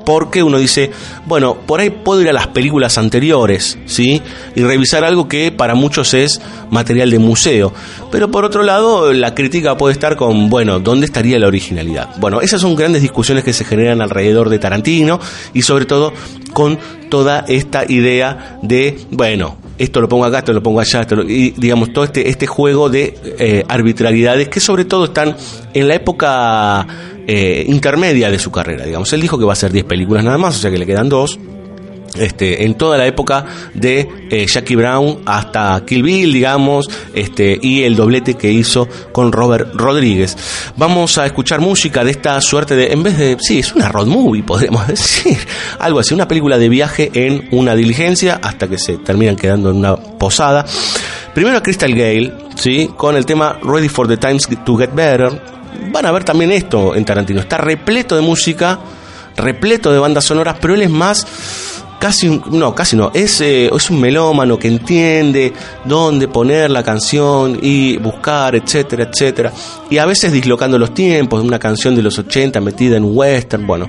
porque 0.05 0.43
uno 0.43 0.59
dice, 0.59 0.91
bueno, 1.27 1.57
por 1.67 1.81
ahí 1.81 1.91
puedo 1.91 2.21
ir 2.21 2.29
a 2.29 2.33
las 2.33 2.49
películas 2.49 2.99
anteriores, 2.99 3.79
¿sí? 3.87 4.21
Y 4.55 4.63
revisar 4.63 5.05
algo 5.05 5.29
que 5.29 5.53
para 5.53 5.75
muchos 5.75 6.15
es 6.15 6.41
material 6.71 7.11
de 7.11 7.19
museo. 7.19 7.73
Pero 8.11 8.31
por 8.31 8.45
otro 8.45 8.63
lado, 8.63 9.13
la 9.13 9.35
crítica 9.35 9.77
puede 9.77 9.93
estar 9.93 10.17
con, 10.17 10.51
bueno, 10.51 10.81
¿dónde 10.81 11.07
estaría 11.07 11.39
la 11.39 11.47
originalidad? 11.47 12.17
Bueno, 12.19 12.41
esas 12.41 12.61
son 12.61 12.75
grandes 12.75 13.03
discusiones 13.03 13.45
que 13.45 13.53
se 13.53 13.65
generan 13.65 14.03
alrededor 14.03 14.49
de 14.49 14.59
Tarantino 14.59 15.21
y 15.55 15.63
sobre 15.63 15.87
todo 15.87 16.13
con 16.53 16.79
toda 17.09 17.45
esta 17.49 17.85
idea 17.87 18.59
de, 18.63 18.99
bueno, 19.11 19.57
esto 19.79 20.01
lo 20.01 20.09
pongo 20.09 20.25
acá, 20.25 20.39
esto 20.39 20.53
lo 20.53 20.63
pongo 20.63 20.81
allá, 20.81 21.07
y 21.27 21.51
digamos, 21.51 21.93
todo 21.93 22.05
este, 22.05 22.29
este 22.29 22.47
juego 22.47 22.89
de 22.89 23.19
eh, 23.39 23.65
arbitrariedades 23.69 24.49
que 24.49 24.61
sobre 24.61 24.85
todo 24.85 25.07
están 25.07 25.37
en 25.75 25.89
la 25.89 25.95
época 25.95 26.87
eh, 27.27 27.65
intermedia 27.67 28.31
de 28.31 28.39
su 28.39 28.51
carrera, 28.51 28.85
digamos. 28.85 29.13
Él 29.13 29.21
dijo 29.21 29.39
que 29.39 29.45
va 29.45 29.53
a 29.53 29.55
hacer 29.55 29.73
10 29.73 29.85
películas 29.85 30.25
nada 30.25 30.39
más, 30.39 30.57
o 30.57 30.59
sea 30.59 30.71
que 30.71 30.79
le 30.79 30.87
quedan 30.87 31.09
dos. 31.09 31.39
Este, 32.15 32.65
en 32.65 32.75
toda 32.75 32.99
la 32.99 33.07
época 33.07 33.47
de 33.73 34.07
eh, 34.31 34.47
Jackie 34.47 34.77
Brown 34.77 35.21
hasta 35.25 35.83
Kill 35.87 36.03
Bill, 36.03 36.31
digamos, 36.31 36.91
este, 37.15 37.59
y 37.61 37.85
el 37.85 37.97
doblete 37.97 38.35
que 38.35 38.53
hizo 38.53 38.87
con 39.13 39.33
Robert 39.33 39.75
Rodríguez. 39.75 40.37
Vamos 40.77 41.17
a 41.17 41.25
escuchar 41.25 41.61
música 41.61 42.05
de 42.05 42.11
esta 42.11 42.39
suerte 42.43 42.77
de, 42.77 42.93
en 42.93 43.03
vez 43.03 43.17
de, 43.17 43.39
sí, 43.41 43.61
es 43.61 43.75
una 43.75 43.89
road 43.89 44.09
movie, 44.09 44.43
podríamos 44.43 44.87
decir, 44.89 45.39
algo 45.79 46.01
así, 46.01 46.13
una 46.13 46.29
película 46.29 46.59
de 46.59 46.69
viaje 46.69 47.11
en 47.15 47.49
una 47.51 47.75
diligencia 47.75 48.39
hasta 48.43 48.69
que 48.69 48.77
se 48.77 48.99
terminan 48.99 49.37
quedando 49.37 49.71
en 49.71 49.77
una 49.77 49.97
posada. 49.97 50.67
Primero 51.35 51.57
a 51.57 51.63
Crystal 51.63 51.95
Gale, 51.95 52.31
¿sí? 52.57 52.91
con 52.95 53.17
el 53.17 53.25
tema 53.25 53.59
Ready 53.63 53.89
for 53.89 54.07
the 54.07 54.19
Times 54.19 54.47
to 54.67 54.77
Get 54.77 54.93
Better, 54.93 55.52
van 55.93 56.07
a 56.07 56.13
ver 56.13 56.25
también 56.25 56.51
esto 56.51 56.95
en 56.95 57.05
Tarantino. 57.05 57.41
Está 57.41 57.59
repleto 57.59 58.17
de 58.17 58.23
música, 58.23 58.81
repleto 59.37 59.93
de 59.93 59.99
bandas 59.99 60.25
sonoras, 60.25 60.57
pero 60.61 60.75
él 60.75 60.83
es 60.83 60.91
más 60.91 61.27
casi 62.03 62.43
no, 62.51 62.75
casi 62.75 62.97
no, 62.97 63.13
es, 63.15 63.41
eh, 63.41 63.71
es 63.73 63.91
un 63.91 64.01
melómano 64.01 64.59
que 64.59 64.67
entiende 64.67 65.53
dónde 65.85 66.27
poner 66.27 66.69
la 66.69 66.83
canción 66.83 67.61
y 67.63 67.97
buscar, 67.99 68.57
etcétera, 68.57 69.09
etcétera. 69.09 69.53
Y 69.89 69.99
a 69.99 70.07
veces 70.07 70.33
dislocando 70.33 70.81
los 70.81 70.95
tiempos, 70.95 71.45
una 71.45 71.61
canción 71.61 71.95
de 71.95 72.03
los 72.03 72.19
80 72.19 72.61
metida 72.61 72.97
en 72.97 73.05
un 73.05 73.17
western, 73.17 73.69
bueno, 73.69 73.89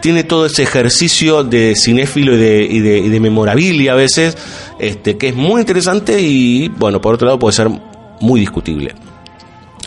tiene 0.00 0.22
todo 0.22 0.46
ese 0.46 0.62
ejercicio 0.62 1.42
de 1.42 1.74
cinéfilo 1.74 2.34
y 2.34 2.38
de, 2.38 2.62
y 2.62 2.78
de, 2.78 2.98
y 2.98 3.08
de 3.08 3.20
memorabilia 3.20 3.92
a 3.92 3.96
veces, 3.96 4.38
este, 4.78 5.18
que 5.18 5.30
es 5.30 5.34
muy 5.34 5.60
interesante 5.60 6.20
y, 6.20 6.68
bueno, 6.68 7.00
por 7.00 7.14
otro 7.16 7.26
lado 7.26 7.40
puede 7.40 7.54
ser 7.54 7.68
muy 8.20 8.38
discutible. 8.38 8.94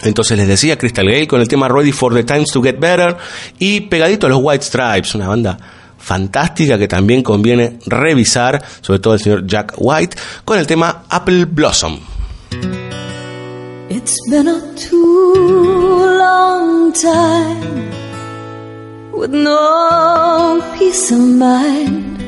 Entonces 0.04 0.38
les 0.38 0.48
decía 0.48 0.78
Crystal 0.78 1.06
Gale 1.06 1.28
con 1.28 1.42
el 1.42 1.48
tema 1.48 1.68
Ready 1.70 1.92
for 1.92 2.14
the 2.14 2.24
Times 2.24 2.50
to 2.52 2.62
Get 2.62 2.80
Better 2.80 3.16
y 3.60 3.82
pegadito 3.82 4.28
a 4.28 4.30
los 4.30 4.40
White 4.42 4.66
Stripes, 4.66 5.16
una 5.16 5.28
banda 5.28 5.58
fantástica 5.98 6.78
que 6.78 6.88
también 6.88 7.24
conviene 7.24 7.80
revisar, 7.86 8.62
sobre 8.82 9.00
todo 9.00 9.14
el 9.14 9.22
señor 9.22 9.48
Jack 9.48 9.74
White, 9.78 10.18
con 10.44 10.60
el 10.60 10.68
tema 10.68 11.04
Apple 11.10 11.46
Blossom. 11.46 12.00
It's 13.90 14.18
been 14.30 14.48
a 14.48 14.60
too 14.76 16.06
long 16.18 16.92
time 16.94 17.92
with 19.14 19.32
no 19.32 20.62
peace 20.78 21.12
of 21.12 21.20
mind, 21.20 22.22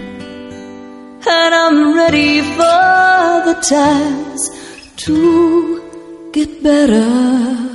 and 1.28 1.56
I'm 1.56 1.96
ready 1.96 2.42
for 2.42 3.44
the 3.46 3.58
times 3.62 4.52
to 4.98 5.85
get 6.36 6.62
better. 6.62 7.72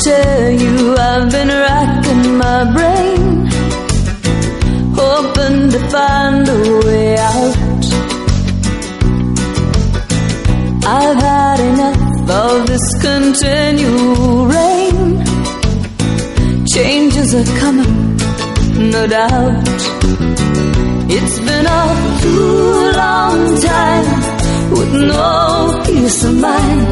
tell 0.00 0.50
you 0.52 0.94
I've 0.94 1.30
been 1.32 1.48
racking 1.48 2.36
my 2.38 2.60
brain, 2.72 3.46
hoping 4.94 5.70
to 5.70 5.80
find 5.90 6.37
continual 13.28 14.46
rain. 14.46 15.22
Changes 16.74 17.34
are 17.34 17.50
coming, 17.60 18.16
no 18.94 19.06
doubt. 19.06 19.68
It's 21.16 21.38
been 21.48 21.66
a 21.80 21.82
too 22.22 22.92
long 23.02 23.40
time 23.70 24.08
with 24.76 24.92
no 25.14 25.82
peace 25.84 26.24
of 26.24 26.34
mind. 26.40 26.86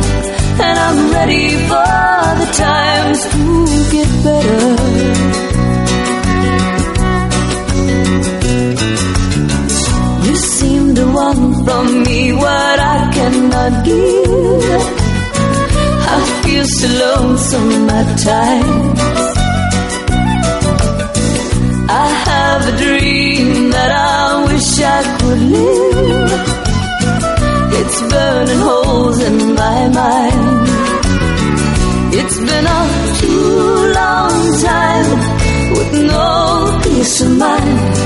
And 0.66 0.76
I'm 0.86 1.00
ready 1.16 1.48
for 1.70 1.94
the 2.40 2.48
times 2.66 3.18
to 3.32 3.42
get 3.94 4.10
better. 4.26 4.66
You 10.26 10.36
seem 10.36 10.94
to 10.96 11.04
want 11.18 11.64
from 11.64 12.02
me 12.02 12.32
what 12.34 12.78
I 12.94 13.10
cannot 13.14 13.84
give. 13.86 15.05
Feel 16.56 16.64
so 16.64 16.88
lonesome 16.88 17.90
at 17.90 18.08
times. 18.24 19.00
I 22.02 22.06
have 22.28 22.62
a 22.72 22.74
dream 22.82 23.70
that 23.76 23.90
I 23.92 24.44
wish 24.46 24.70
I 24.96 25.00
could 25.18 25.42
live. 25.56 26.32
It's 27.80 27.98
burning 28.10 28.62
holes 28.68 29.18
in 29.28 29.36
my 29.54 29.80
mind. 30.00 30.68
It's 32.20 32.38
been 32.48 32.66
a 32.78 32.82
too 33.20 33.92
long 34.00 34.36
time 34.70 35.10
with 35.76 35.92
no 36.14 36.26
peace 36.84 37.20
of 37.20 37.32
mind. 37.36 37.96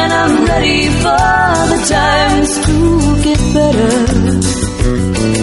And 0.00 0.10
I'm 0.20 0.34
ready 0.46 0.88
for 1.02 1.28
the 1.72 1.80
times 1.96 2.50
to 2.64 2.76
get 3.24 3.40
better. 3.52 5.39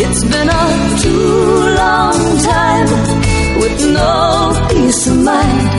It's 0.00 0.22
been 0.24 0.48
a 0.48 0.64
too 1.02 1.74
long 1.80 2.38
time 2.38 2.88
with 3.60 3.80
no 3.92 4.68
peace 4.70 5.06
of 5.08 5.16
mind 5.24 5.77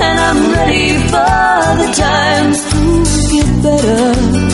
and 0.00 0.18
I'm 0.20 0.52
ready 0.52 0.92
for 1.08 1.64
the 1.80 1.88
times 1.96 2.58
to 2.70 3.30
get 3.32 3.62
better 3.62 4.53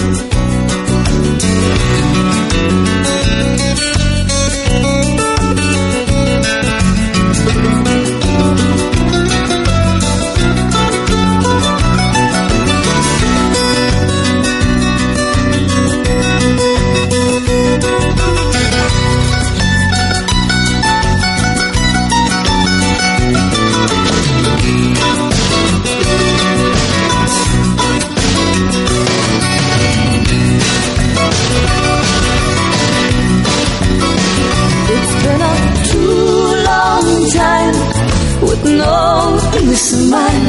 peace 39.70 39.92
of 39.92 40.02
mind, 40.10 40.46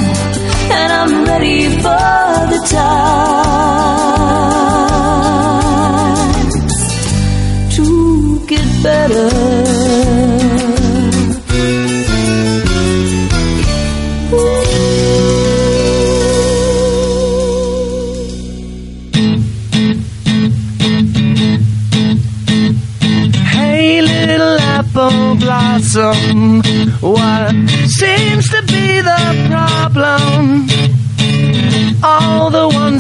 and 0.78 0.90
I'm 1.00 1.14
ready 1.26 1.60
for 1.84 2.10
the 2.52 2.60
times 2.76 3.36
to 7.76 7.86
get 8.48 8.68
better. 8.84 9.30
Hey, 23.54 24.02
little 24.02 24.58
apple 24.60 25.36
blossom, 25.36 26.31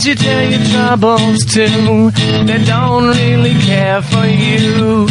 ones 0.01 0.07
you 0.07 0.15
tell 0.15 0.49
your 0.49 0.63
troubles 0.71 1.45
to, 1.45 2.11
they 2.45 2.63
don't 2.65 3.07
really 3.07 3.53
care 3.61 4.01
for 4.01 4.25
you. 4.25 5.07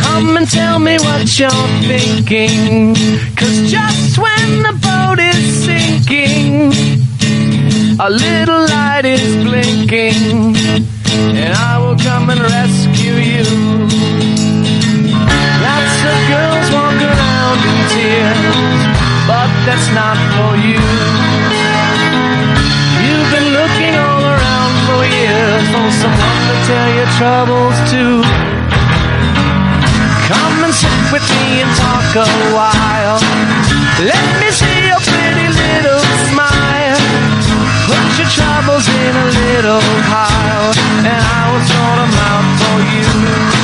Come 0.00 0.36
and 0.36 0.48
tell 0.50 0.78
me 0.78 0.96
what 0.98 1.38
you're 1.38 1.50
thinking, 1.86 2.94
cause 3.36 3.70
just 3.70 4.18
when 4.18 4.62
the 4.62 4.74
boat 4.82 5.18
is 5.18 5.64
sinking, 5.64 6.72
a 8.00 8.10
little 8.10 8.62
light 8.68 9.04
is 9.04 9.44
blinking, 9.44 10.56
and 11.36 11.54
I 11.54 11.78
will 11.78 11.98
come 11.98 12.30
and 12.30 12.40
rescue 12.40 13.16
you. 13.32 13.46
Lots 15.66 15.98
of 16.10 16.18
girls 16.32 16.68
walk 16.76 16.98
around 17.10 17.58
in 17.70 17.78
tears, 17.92 18.56
but 19.28 19.50
that's 19.66 19.88
not 19.94 20.16
for 20.34 20.56
you. 20.66 21.15
Someone 26.00 26.40
to 26.48 26.56
tell 26.68 26.88
your 26.92 27.10
troubles 27.16 27.76
to. 27.92 28.02
Come 30.28 30.56
and 30.64 30.74
sit 30.74 31.00
with 31.12 31.24
me 31.32 31.62
and 31.64 31.70
talk 31.76 32.08
a 32.20 32.28
while. 32.52 33.18
Let 34.04 34.26
me 34.42 34.48
see 34.50 34.78
your 34.90 35.00
pretty 35.00 35.48
little 35.48 36.04
smile. 36.28 37.00
Put 37.88 38.06
your 38.20 38.28
troubles 38.28 38.84
in 38.88 39.12
a 39.16 39.28
little 39.40 39.80
pile, 40.10 40.70
and 41.10 41.20
I 41.38 41.42
will 41.50 41.64
sort 41.64 41.98
them 42.02 42.14
out 42.28 42.46
for 42.60 42.76
you. 42.92 43.55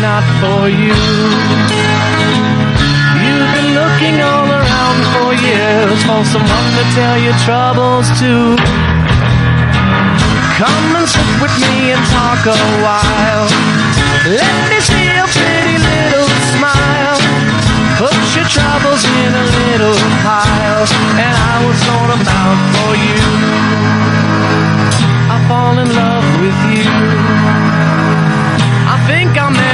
Not 0.00 0.22
for 0.38 0.68
you. 0.68 0.94
You've 3.18 3.50
been 3.50 3.70
looking 3.74 4.16
all 4.22 4.46
around 4.46 4.98
for 5.14 5.34
years 5.34 5.98
for 6.06 6.22
someone 6.22 6.68
to 6.78 6.84
tell 6.94 7.18
your 7.18 7.34
troubles 7.42 8.06
to. 8.22 8.54
Come 10.54 10.88
and 10.98 11.06
sit 11.08 11.30
with 11.42 11.54
me 11.58 11.94
and 11.94 12.02
talk 12.14 12.46
a 12.46 12.58
while. 12.82 13.46
Let 14.26 14.58
me 14.70 14.78
see 14.78 15.06
your 15.18 15.26
pretty 15.34 15.78
little 15.82 16.30
smile. 16.54 17.18
Put 17.98 18.14
your 18.38 18.46
troubles 18.46 19.02
in 19.02 19.30
a 19.34 19.46
little 19.66 19.98
pile, 20.22 20.86
and 21.18 21.34
I 21.34 21.54
will 21.62 21.78
sort 21.86 22.08
them 22.14 22.22
out 22.22 22.60
for 22.74 22.90
you. 22.94 23.22
I 25.26 25.36
fall 25.50 25.74
in 25.78 25.90
love 25.90 26.26
with 26.42 26.58
you. 26.70 26.86
I 28.94 28.96
think 29.06 29.36
I'll 29.38 29.67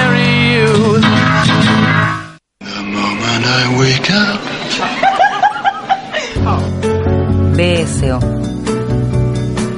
Moment 3.34 3.50
I 3.50 3.78
wake 3.80 4.10
up. 4.10 4.40
BSO. 7.56 8.16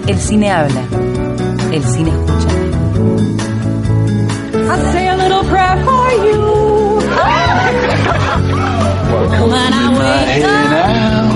El 0.09 0.19
cine 0.19 0.51
habla. 0.51 0.83
el 1.73 1.85
cine 1.85 2.11
escucha. 2.11 2.51
I 4.73 4.93
say 4.93 5.09
a 5.09 5.17
little 5.17 5.45
prayer 5.45 5.77
for 5.87 6.11
you. 6.27 6.43
when 9.53 9.73
I 9.73 9.87
wake 10.01 10.45
up, 10.45 11.33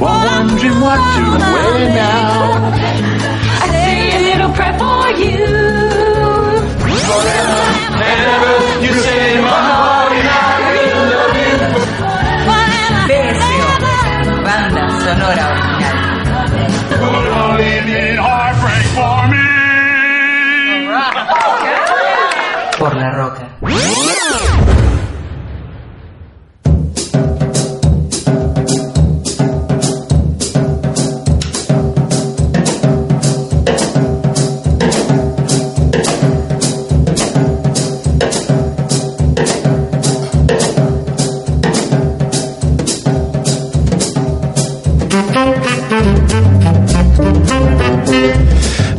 wondering 0.00 0.80
what 0.80 1.00
to 1.14 1.24
wear 1.54 1.88
now. 1.94 2.72
I 3.62 3.64
say 3.70 3.94
a 4.16 4.20
little 4.28 4.52
prayer 4.56 4.76
for 4.82 5.04
you. 5.22 5.46
Whenever 7.94 8.54
you 8.84 8.92
say 9.02 9.40
my 9.40 9.48
heart 9.48 10.03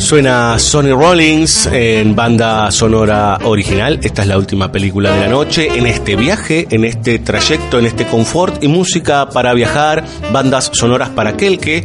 Suena 0.06 0.60
Sonny 0.60 0.92
Rollins 0.92 1.66
en 1.66 2.16
banda 2.16 2.70
sonora 2.70 3.40
original. 3.44 4.00
Esta 4.04 4.22
es 4.22 4.28
la 4.28 4.38
última 4.38 4.72
película 4.72 5.12
de 5.12 5.22
la 5.22 5.28
noche. 5.28 5.68
En 5.76 5.88
este 5.88 6.16
viaje, 6.16 6.68
en 6.70 6.86
este 6.86 7.18
trayecto, 7.18 7.80
en 7.80 7.88
este 7.88 8.06
confort 8.06 8.64
y 8.64 8.68
música 8.68 9.28
para 9.30 9.52
viajar, 9.56 10.06
bandas 10.32 10.70
sonoras 10.74 11.10
para 11.10 11.32
aquel 11.32 11.58
que 11.58 11.84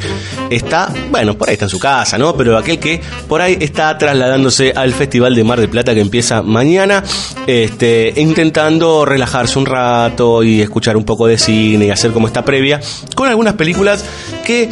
está, 0.50 0.92
bueno, 1.10 1.32
por 1.38 1.48
ahí 1.48 1.54
está 1.54 1.64
en 1.64 1.70
su 1.70 1.78
casa, 1.78 2.18
¿no? 2.18 2.36
Pero 2.36 2.58
aquel 2.58 2.78
que 2.78 3.00
por 3.26 3.40
ahí 3.40 3.56
está 3.58 3.96
trasladándose 3.96 4.74
al 4.76 4.92
Festival 4.92 5.34
de 5.34 5.42
Mar 5.42 5.58
del 5.58 5.70
Plata 5.70 5.94
que 5.94 6.02
empieza 6.02 6.42
mañana, 6.42 7.02
este, 7.46 8.12
intentando 8.16 9.06
relajarse 9.06 9.58
un 9.58 9.64
rato 9.64 10.42
y 10.42 10.60
escuchar 10.60 10.98
un 10.98 11.04
poco 11.04 11.26
de 11.26 11.38
cine 11.38 11.86
y 11.86 11.90
hacer 11.90 12.10
como 12.10 12.26
esta 12.26 12.44
previa 12.44 12.82
con 13.14 13.30
algunas 13.30 13.54
películas 13.54 14.04
que 14.44 14.68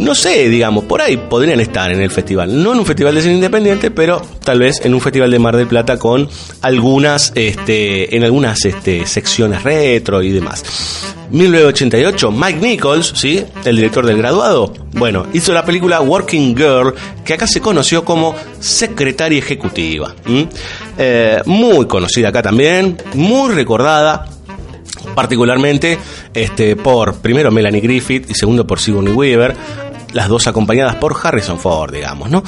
no 0.00 0.14
sé, 0.14 0.48
digamos, 0.48 0.84
por 0.84 1.02
ahí 1.02 1.18
podrían 1.18 1.60
estar 1.60 1.92
en 1.92 2.00
el 2.00 2.10
festival. 2.10 2.62
No 2.62 2.72
en 2.72 2.78
un 2.78 2.86
festival 2.86 3.14
de 3.14 3.22
cine 3.22 3.34
independiente, 3.34 3.90
pero 3.90 4.22
tal 4.42 4.58
vez 4.58 4.80
en 4.84 4.94
un 4.94 5.00
festival 5.00 5.30
de 5.30 5.38
Mar 5.38 5.56
del 5.56 5.66
Plata 5.66 5.98
con 5.98 6.28
algunas, 6.62 7.32
este, 7.34 8.16
en 8.16 8.24
algunas 8.24 8.64
este, 8.64 9.06
secciones 9.06 9.62
retro 9.62 10.22
y 10.22 10.30
demás. 10.30 10.64
1988, 11.30 12.32
Mike 12.32 12.58
Nichols, 12.60 13.12
¿sí? 13.14 13.44
El 13.64 13.76
director 13.76 14.06
del 14.06 14.16
graduado. 14.16 14.72
Bueno, 14.92 15.26
hizo 15.34 15.52
la 15.52 15.64
película 15.64 16.00
Working 16.00 16.56
Girl, 16.56 16.94
que 17.24 17.34
acá 17.34 17.46
se 17.46 17.60
conoció 17.60 18.04
como 18.04 18.34
Secretaria 18.58 19.38
Ejecutiva. 19.38 20.14
Eh, 20.98 21.40
muy 21.44 21.86
conocida 21.86 22.30
acá 22.30 22.42
también, 22.42 22.96
muy 23.14 23.52
recordada, 23.52 24.26
particularmente 25.14 25.98
este, 26.34 26.74
por 26.74 27.16
primero 27.16 27.50
Melanie 27.50 27.80
Griffith 27.80 28.30
y 28.30 28.34
segundo 28.34 28.66
por 28.66 28.80
Sigourney 28.80 29.12
Weaver, 29.12 29.54
las 30.12 30.28
dos 30.28 30.46
acompañadas 30.46 30.96
por 30.96 31.16
Harrison 31.22 31.58
Ford, 31.58 31.92
digamos, 31.92 32.30
¿no? 32.30 32.42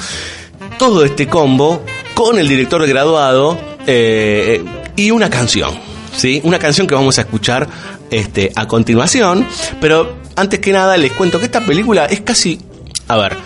Todo 0.77 1.05
este 1.05 1.27
combo 1.27 1.83
con 2.13 2.37
el 2.37 2.47
director 2.47 2.85
graduado 2.87 3.57
eh, 3.85 4.63
y 4.95 5.11
una 5.11 5.29
canción, 5.29 5.71
¿sí? 6.15 6.41
Una 6.43 6.59
canción 6.59 6.87
que 6.87 6.95
vamos 6.95 7.17
a 7.17 7.21
escuchar 7.21 7.67
este, 8.09 8.51
a 8.55 8.67
continuación, 8.67 9.47
pero 9.81 10.17
antes 10.35 10.59
que 10.59 10.71
nada 10.71 10.97
les 10.97 11.11
cuento 11.13 11.39
que 11.39 11.45
esta 11.45 11.61
película 11.61 12.05
es 12.05 12.21
casi, 12.21 12.59
a 13.07 13.17
ver, 13.17 13.37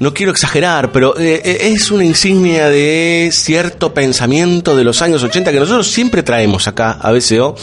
no 0.00 0.14
quiero 0.14 0.32
exagerar, 0.32 0.92
pero 0.92 1.16
eh, 1.18 1.42
eh, 1.44 1.58
es 1.74 1.90
una 1.90 2.04
insignia 2.04 2.70
de 2.70 3.28
cierto 3.32 3.92
pensamiento 3.92 4.74
de 4.74 4.82
los 4.82 5.02
años 5.02 5.22
80 5.22 5.52
que 5.52 5.60
nosotros 5.60 5.90
siempre 5.90 6.22
traemos 6.22 6.66
acá 6.66 6.92
a 6.92 7.12
BCO, 7.12 7.54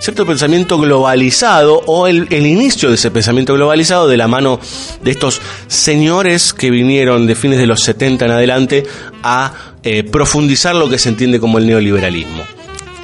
cierto 0.00 0.26
pensamiento 0.26 0.76
globalizado 0.76 1.82
o 1.86 2.08
el, 2.08 2.30
inicio 2.32 2.88
de 2.88 2.96
ese 2.96 3.12
pensamiento 3.12 3.54
globalizado 3.54 4.08
de 4.08 4.16
la 4.16 4.26
mano 4.26 4.58
de 5.02 5.10
estos 5.12 5.40
señores 5.68 6.52
que 6.52 6.70
vinieron 6.70 7.28
de 7.28 7.36
fines 7.36 7.58
de 7.58 7.66
los 7.66 7.80
70 7.82 8.24
en 8.24 8.30
adelante 8.32 8.84
a 9.22 9.54
eh, 9.84 10.02
profundizar 10.02 10.74
lo 10.74 10.90
que 10.90 10.98
se 10.98 11.10
entiende 11.10 11.38
como 11.38 11.58
el 11.58 11.66
neoliberalismo. 11.66 12.42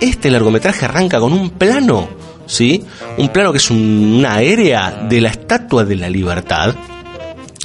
Este 0.00 0.30
largometraje 0.32 0.86
arranca 0.86 1.20
con 1.20 1.32
un 1.32 1.50
plano, 1.50 2.08
¿sí? 2.46 2.82
Un 3.18 3.28
plano 3.28 3.52
que 3.52 3.58
es 3.58 3.70
una 3.70 4.34
aérea 4.34 5.06
de 5.08 5.20
la 5.20 5.28
Estatua 5.28 5.84
de 5.84 5.94
la 5.94 6.10
Libertad, 6.10 6.74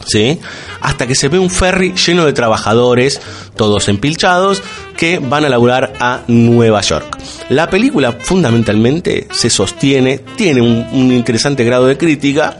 ¿sí? 0.05 0.39
Hasta 0.81 1.07
que 1.07 1.15
se 1.15 1.27
ve 1.27 1.39
un 1.39 1.49
ferry 1.49 1.93
lleno 1.93 2.25
de 2.25 2.33
trabajadores, 2.33 3.21
todos 3.55 3.89
empilchados, 3.89 4.61
que 4.95 5.19
van 5.19 5.45
a 5.45 5.49
laburar 5.49 5.93
a 5.99 6.21
Nueva 6.27 6.81
York. 6.81 7.17
La 7.49 7.69
película 7.69 8.13
fundamentalmente 8.13 9.27
se 9.31 9.49
sostiene, 9.49 10.19
tiene 10.35 10.61
un, 10.61 11.11
interesante 11.11 11.63
grado 11.63 11.87
de 11.87 11.97
crítica 11.97 12.57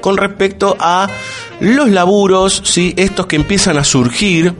con 0.00 0.16
respecto 0.16 0.76
a 0.78 1.08
los 1.60 1.88
laburos, 1.88 2.62
¿sí? 2.64 2.94
estos 2.96 3.26
que 3.26 3.36
empiezan 3.36 3.78
a 3.78 3.84
surgir 3.84 4.54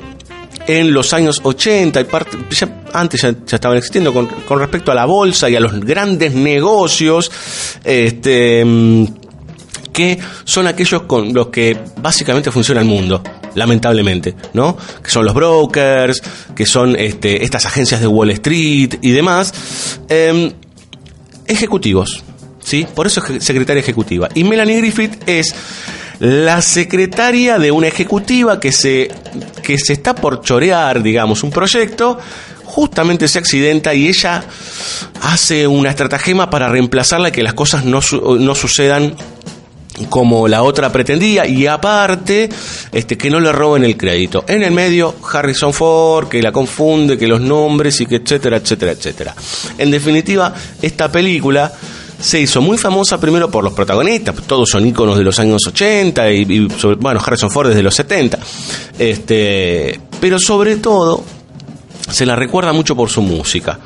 en 0.66 0.92
los 0.92 1.14
años 1.14 1.40
80 1.42 2.00
y 2.00 2.06
antes 2.92 3.22
ya, 3.22 3.34
estaban 3.50 3.78
existiendo 3.78 4.12
con, 4.12 4.26
con, 4.26 4.58
respecto 4.58 4.92
a 4.92 4.94
la 4.94 5.06
bolsa 5.06 5.48
y 5.48 5.56
a 5.56 5.60
los 5.60 5.72
grandes 5.80 6.34
negocios 6.34 7.30
este 7.84 8.64
mm, 8.64 9.04
que 9.98 10.16
son 10.44 10.68
aquellos 10.68 11.02
con 11.02 11.34
los 11.34 11.48
que 11.48 11.76
básicamente 12.00 12.52
funciona 12.52 12.80
el 12.80 12.86
mundo, 12.86 13.20
lamentablemente, 13.56 14.36
¿no? 14.52 14.76
Que 15.02 15.10
son 15.10 15.24
los 15.24 15.34
brokers, 15.34 16.22
que 16.54 16.66
son 16.66 16.94
este, 16.94 17.42
estas 17.42 17.66
agencias 17.66 18.00
de 18.00 18.06
Wall 18.06 18.30
Street 18.30 18.94
y 19.02 19.10
demás, 19.10 19.98
em, 20.08 20.52
ejecutivos, 21.48 22.22
¿sí? 22.62 22.86
Por 22.94 23.08
eso 23.08 23.20
es 23.26 23.42
secretaria 23.42 23.80
ejecutiva. 23.80 24.28
Y 24.36 24.44
Melanie 24.44 24.76
Griffith 24.76 25.20
es 25.26 25.52
la 26.20 26.62
secretaria 26.62 27.58
de 27.58 27.72
una 27.72 27.88
ejecutiva 27.88 28.60
que 28.60 28.70
se, 28.70 29.10
que 29.64 29.78
se 29.78 29.94
está 29.94 30.14
por 30.14 30.42
chorear, 30.42 31.02
digamos, 31.02 31.42
un 31.42 31.50
proyecto, 31.50 32.20
justamente 32.64 33.26
se 33.26 33.40
accidenta 33.40 33.94
y 33.94 34.06
ella 34.06 34.44
hace 35.22 35.66
una 35.66 35.90
estratagema 35.90 36.50
para 36.50 36.68
reemplazarla 36.68 37.30
y 37.30 37.32
que 37.32 37.42
las 37.42 37.54
cosas 37.54 37.84
no, 37.84 37.98
no 38.38 38.54
sucedan 38.54 39.16
como 40.06 40.48
la 40.48 40.62
otra 40.62 40.90
pretendía 40.90 41.46
y 41.46 41.66
aparte 41.66 42.48
este 42.92 43.16
que 43.16 43.30
no 43.30 43.40
le 43.40 43.52
roben 43.52 43.84
el 43.84 43.96
crédito. 43.96 44.44
En 44.48 44.62
el 44.62 44.70
medio 44.70 45.16
Harrison 45.32 45.72
Ford 45.72 46.28
que 46.28 46.42
la 46.42 46.52
confunde, 46.52 47.18
que 47.18 47.26
los 47.26 47.40
nombres 47.40 48.00
y 48.00 48.06
que 48.06 48.16
etcétera, 48.16 48.58
etcétera, 48.58 48.92
etcétera. 48.92 49.34
En 49.76 49.90
definitiva, 49.90 50.54
esta 50.80 51.10
película 51.10 51.72
se 52.20 52.40
hizo 52.40 52.60
muy 52.60 52.78
famosa 52.78 53.20
primero 53.20 53.50
por 53.50 53.62
los 53.62 53.72
protagonistas, 53.72 54.34
todos 54.46 54.68
son 54.68 54.86
íconos 54.86 55.16
de 55.16 55.24
los 55.24 55.38
años 55.38 55.60
80 55.66 56.32
y, 56.32 56.68
bueno, 56.98 57.20
Harrison 57.24 57.50
Ford 57.50 57.68
desde 57.68 57.82
los 57.82 57.94
70. 57.94 58.38
Este, 58.98 60.00
pero 60.20 60.38
sobre 60.38 60.76
todo 60.76 61.22
se 62.10 62.26
la 62.26 62.34
recuerda 62.34 62.72
mucho 62.72 62.96
por 62.96 63.10
su 63.10 63.22
música. 63.22 63.78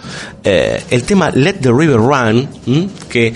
Eh, 0.43 0.83
el 0.91 1.03
tema 1.05 1.31
Let 1.31 1.55
the 1.55 1.71
River 1.71 1.97
Run, 1.97 2.49
que 3.09 3.35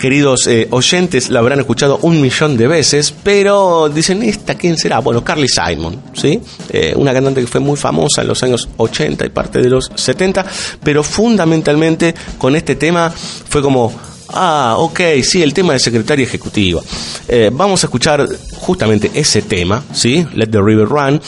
queridos 0.00 0.46
eh, 0.46 0.66
oyentes 0.70 1.28
la 1.30 1.38
habrán 1.40 1.60
escuchado 1.60 1.98
un 2.02 2.20
millón 2.20 2.56
de 2.56 2.66
veces, 2.66 3.14
pero 3.22 3.88
dicen, 3.88 4.22
¿esta 4.22 4.54
quién 4.54 4.76
será? 4.76 4.98
Bueno, 4.98 5.22
Carly 5.22 5.46
Simon, 5.46 6.02
¿sí? 6.14 6.40
Eh, 6.70 6.94
una 6.96 7.12
cantante 7.12 7.42
que 7.42 7.46
fue 7.46 7.60
muy 7.60 7.76
famosa 7.76 8.22
en 8.22 8.28
los 8.28 8.42
años 8.42 8.68
80 8.78 9.26
y 9.26 9.28
parte 9.28 9.60
de 9.60 9.68
los 9.68 9.92
70, 9.94 10.44
pero 10.82 11.04
fundamentalmente 11.04 12.14
con 12.38 12.56
este 12.56 12.74
tema 12.74 13.10
fue 13.10 13.62
como 13.62 13.92
Ah, 14.32 14.76
ok, 14.78 15.00
sí, 15.22 15.42
el 15.42 15.52
tema 15.52 15.72
de 15.72 15.80
secretaria 15.80 16.24
ejecutiva. 16.24 16.80
Eh, 17.26 17.50
vamos 17.52 17.82
a 17.82 17.86
escuchar 17.86 18.28
justamente 18.58 19.10
ese 19.14 19.42
tema, 19.42 19.82
¿sí? 19.92 20.24
Let 20.34 20.48
the 20.48 20.60
River 20.60 20.86
Run, 20.86 21.20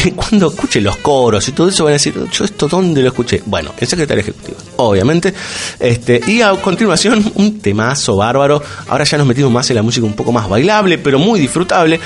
cuando 0.16 0.48
escuche 0.48 0.80
los 0.80 0.96
coros 0.98 1.46
y 1.48 1.52
todo 1.52 1.68
eso 1.68 1.84
van 1.84 1.92
a 1.92 1.94
decir, 1.94 2.14
yo 2.30 2.44
esto 2.44 2.68
dónde 2.68 3.02
lo 3.02 3.08
escuché. 3.08 3.42
Bueno, 3.46 3.72
en 3.78 3.86
secretaria 3.86 4.22
ejecutiva, 4.22 4.58
obviamente. 4.76 5.34
Este, 5.78 6.20
y 6.26 6.40
a 6.42 6.52
continuación, 6.52 7.32
un 7.36 7.60
temazo 7.60 8.16
bárbaro. 8.16 8.62
Ahora 8.88 9.04
ya 9.04 9.18
nos 9.18 9.26
metimos 9.26 9.50
más 9.50 9.68
en 9.70 9.76
la 9.76 9.82
música 9.82 10.06
un 10.06 10.14
poco 10.14 10.32
más 10.32 10.48
bailable, 10.48 10.98
pero 10.98 11.18
muy 11.18 11.40
disfrutable. 11.40 12.00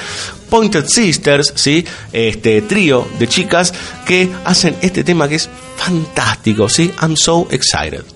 Pointed 0.50 0.86
Sisters, 0.86 1.52
¿sí? 1.54 1.84
Este 2.12 2.62
trío 2.62 3.06
de 3.18 3.26
chicas 3.26 3.72
que 4.06 4.30
hacen 4.44 4.76
este 4.82 5.04
tema 5.04 5.28
que 5.28 5.36
es 5.36 5.48
fantástico, 5.76 6.68
¿sí? 6.68 6.92
I'm 7.00 7.16
so 7.16 7.48
excited. 7.50 8.13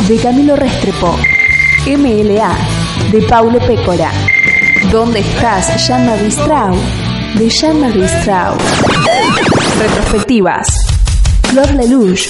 de 0.06 0.18
Camilo 0.18 0.54
Restrepo. 0.56 1.16
MLA, 1.86 2.54
de 3.10 3.22
Paulo 3.22 3.60
Pécora. 3.60 4.12
¿Dónde 4.92 5.20
estás, 5.20 5.86
Jean-Marie 5.86 6.30
Strau? 6.30 6.76
De 7.36 7.48
Jean-Marie 7.48 8.08
Strau. 8.08 8.54
Retrospectivas. 9.78 10.66
Claude 11.50 11.72
Lelouch. 11.76 12.28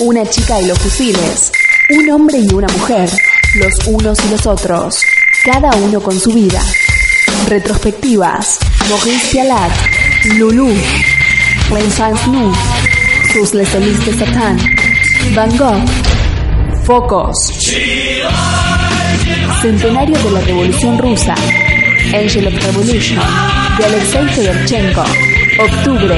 Una 0.00 0.26
chica 0.26 0.60
y 0.60 0.66
los 0.66 0.80
fusiles. 0.80 1.52
Un 1.90 2.10
hombre 2.10 2.38
y 2.38 2.52
una 2.52 2.66
mujer. 2.76 3.08
Los 3.54 3.86
unos 3.86 4.18
y 4.24 4.30
los 4.30 4.46
otros. 4.46 5.00
Cada 5.44 5.70
uno 5.76 6.00
con 6.00 6.18
su 6.18 6.32
vida. 6.32 6.60
Retrospectivas. 7.48 8.58
Maurice 8.88 9.28
Pialat. 9.30 9.72
Lulu. 10.38 10.74
Renaissance 11.70 12.26
Nu. 12.30 12.52
Sus 13.32 13.54
les 13.54 13.72
de 13.72 14.12
Satán. 14.18 14.56
Van 15.34 15.56
Gogh. 15.56 15.84
Focos. 16.84 17.36
Centenario 19.62 20.18
de 20.18 20.30
la 20.30 20.40
Revolución 20.40 20.98
Rusa. 20.98 21.34
Angel 22.14 22.48
of 22.48 22.66
Revolution. 22.66 23.18
De 23.78 23.84
Alexei 23.84 24.28
Fedorchenko. 24.28 25.04
Octubre. 25.58 26.16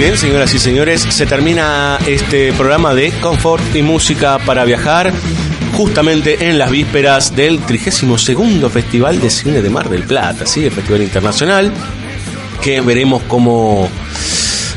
bien, 0.04 0.18
señoras 0.18 0.52
y 0.52 0.58
señores, 0.58 1.00
se 1.00 1.24
termina 1.24 1.98
este 2.06 2.52
programa 2.52 2.94
de 2.94 3.10
Confort 3.22 3.74
y 3.74 3.80
Música 3.80 4.38
para 4.38 4.66
Viajar 4.66 5.10
justamente 5.72 6.50
en 6.50 6.58
las 6.58 6.70
vísperas 6.70 7.34
del 7.34 7.60
32 7.60 8.70
Festival 8.70 9.18
de 9.18 9.30
Cine 9.30 9.62
de 9.62 9.70
Mar 9.70 9.88
del 9.88 10.02
Plata, 10.02 10.44
¿sí? 10.44 10.66
el 10.66 10.72
Festival 10.72 11.00
Internacional, 11.00 11.72
que 12.60 12.82
veremos 12.82 13.22
cómo, 13.28 13.88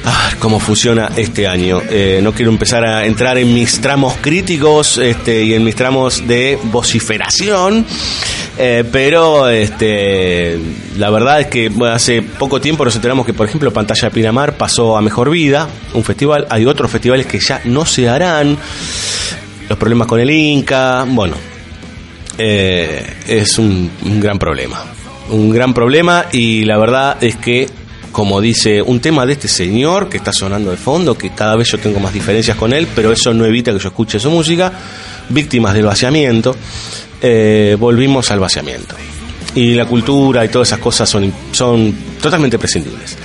ah, 0.05 0.31
cómo 0.39 0.61
funciona 0.61 1.11
este 1.17 1.45
año. 1.45 1.81
Eh, 1.89 2.21
no 2.23 2.31
quiero 2.31 2.49
empezar 2.49 2.85
a 2.85 3.05
entrar 3.05 3.37
en 3.37 3.53
mis 3.53 3.81
tramos 3.81 4.13
críticos 4.21 4.97
este, 4.97 5.43
y 5.43 5.55
en 5.55 5.63
mis 5.65 5.75
tramos 5.75 6.25
de 6.25 6.57
vociferación. 6.63 7.85
Eh, 8.59 8.83
pero 8.91 9.47
este, 9.49 10.57
la 10.97 11.09
verdad 11.11 11.41
es 11.41 11.47
que 11.47 11.71
hace 11.91 12.23
poco 12.23 12.59
tiempo 12.59 12.83
nos 12.83 12.95
enteramos 12.95 13.25
que, 13.25 13.33
por 13.33 13.47
ejemplo, 13.47 13.71
Pantalla 13.71 14.09
Pinamar 14.09 14.57
pasó 14.57 14.97
a 14.97 15.01
Mejor 15.01 15.29
Vida, 15.29 15.67
un 15.93 16.03
festival. 16.03 16.47
Hay 16.49 16.65
otros 16.65 16.89
festivales 16.89 17.27
que 17.27 17.39
ya 17.39 17.61
no 17.65 17.85
se 17.85 18.09
harán. 18.09 18.57
Los 19.69 19.77
problemas 19.77 20.07
con 20.07 20.19
el 20.19 20.31
Inca, 20.31 21.05
bueno, 21.07 21.35
eh, 22.37 23.05
es 23.27 23.59
un 23.59 23.91
gran 24.19 24.39
problema. 24.39 24.83
Un 25.29 25.51
gran 25.51 25.73
problema 25.73 26.25
y 26.31 26.63
la 26.63 26.77
verdad 26.77 27.17
es 27.21 27.35
que 27.35 27.67
como 28.17 28.41
dice 28.41 28.81
un 28.81 28.99
tema 28.99 29.27
de 29.27 29.33
este 29.33 29.47
señor 29.47 30.09
que 30.09 30.17
está 30.17 30.33
sonando 30.33 30.71
de 30.71 30.77
fondo, 30.77 31.15
que 31.15 31.29
cada 31.29 31.55
vez 31.55 31.71
yo 31.71 31.77
tengo 31.77 31.99
más 31.99 32.11
diferencias 32.11 32.57
con 32.57 32.73
él, 32.73 32.87
pero 32.95 33.11
eso 33.11 33.31
no 33.31 33.45
evita 33.45 33.71
que 33.71 33.77
yo 33.77 33.89
escuche 33.89 34.19
su 34.19 34.31
música, 34.31 34.73
víctimas 35.29 35.75
del 35.75 35.85
vaciamiento, 35.85 36.55
eh, 37.21 37.75
volvimos 37.79 38.31
al 38.31 38.39
vaciamiento. 38.39 38.95
Y 39.55 39.73
la 39.73 39.85
cultura 39.85 40.45
y 40.45 40.49
todas 40.49 40.69
esas 40.69 40.79
cosas 40.79 41.09
son, 41.09 41.33
son 41.51 41.93
totalmente 42.21 42.59
prescindibles. 42.59 43.17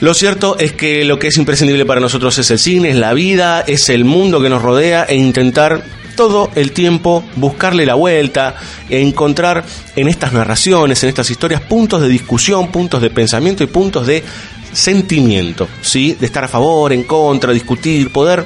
Lo 0.00 0.14
cierto 0.14 0.56
es 0.58 0.72
que 0.72 1.04
lo 1.04 1.18
que 1.18 1.28
es 1.28 1.36
imprescindible 1.38 1.84
para 1.84 2.00
nosotros 2.00 2.38
es 2.38 2.50
el 2.50 2.58
cine, 2.58 2.90
es 2.90 2.96
la 2.96 3.14
vida, 3.14 3.64
es 3.66 3.88
el 3.88 4.04
mundo 4.04 4.40
que 4.40 4.48
nos 4.48 4.62
rodea 4.62 5.04
e 5.04 5.16
intentar 5.16 5.82
todo 6.14 6.50
el 6.54 6.72
tiempo 6.72 7.24
buscarle 7.36 7.86
la 7.86 7.94
vuelta 7.94 8.56
e 8.90 9.00
encontrar 9.00 9.64
en 9.94 10.08
estas 10.08 10.32
narraciones, 10.32 11.02
en 11.02 11.08
estas 11.08 11.30
historias, 11.30 11.60
puntos 11.62 12.02
de 12.02 12.08
discusión, 12.08 12.72
puntos 12.72 13.00
de 13.00 13.10
pensamiento 13.10 13.62
y 13.62 13.68
puntos 13.68 14.06
de 14.06 14.22
sentimiento, 14.72 15.68
¿sí? 15.80 16.16
De 16.18 16.26
estar 16.26 16.44
a 16.44 16.48
favor, 16.48 16.92
en 16.92 17.04
contra, 17.04 17.52
discutir, 17.52 18.10
poder 18.10 18.44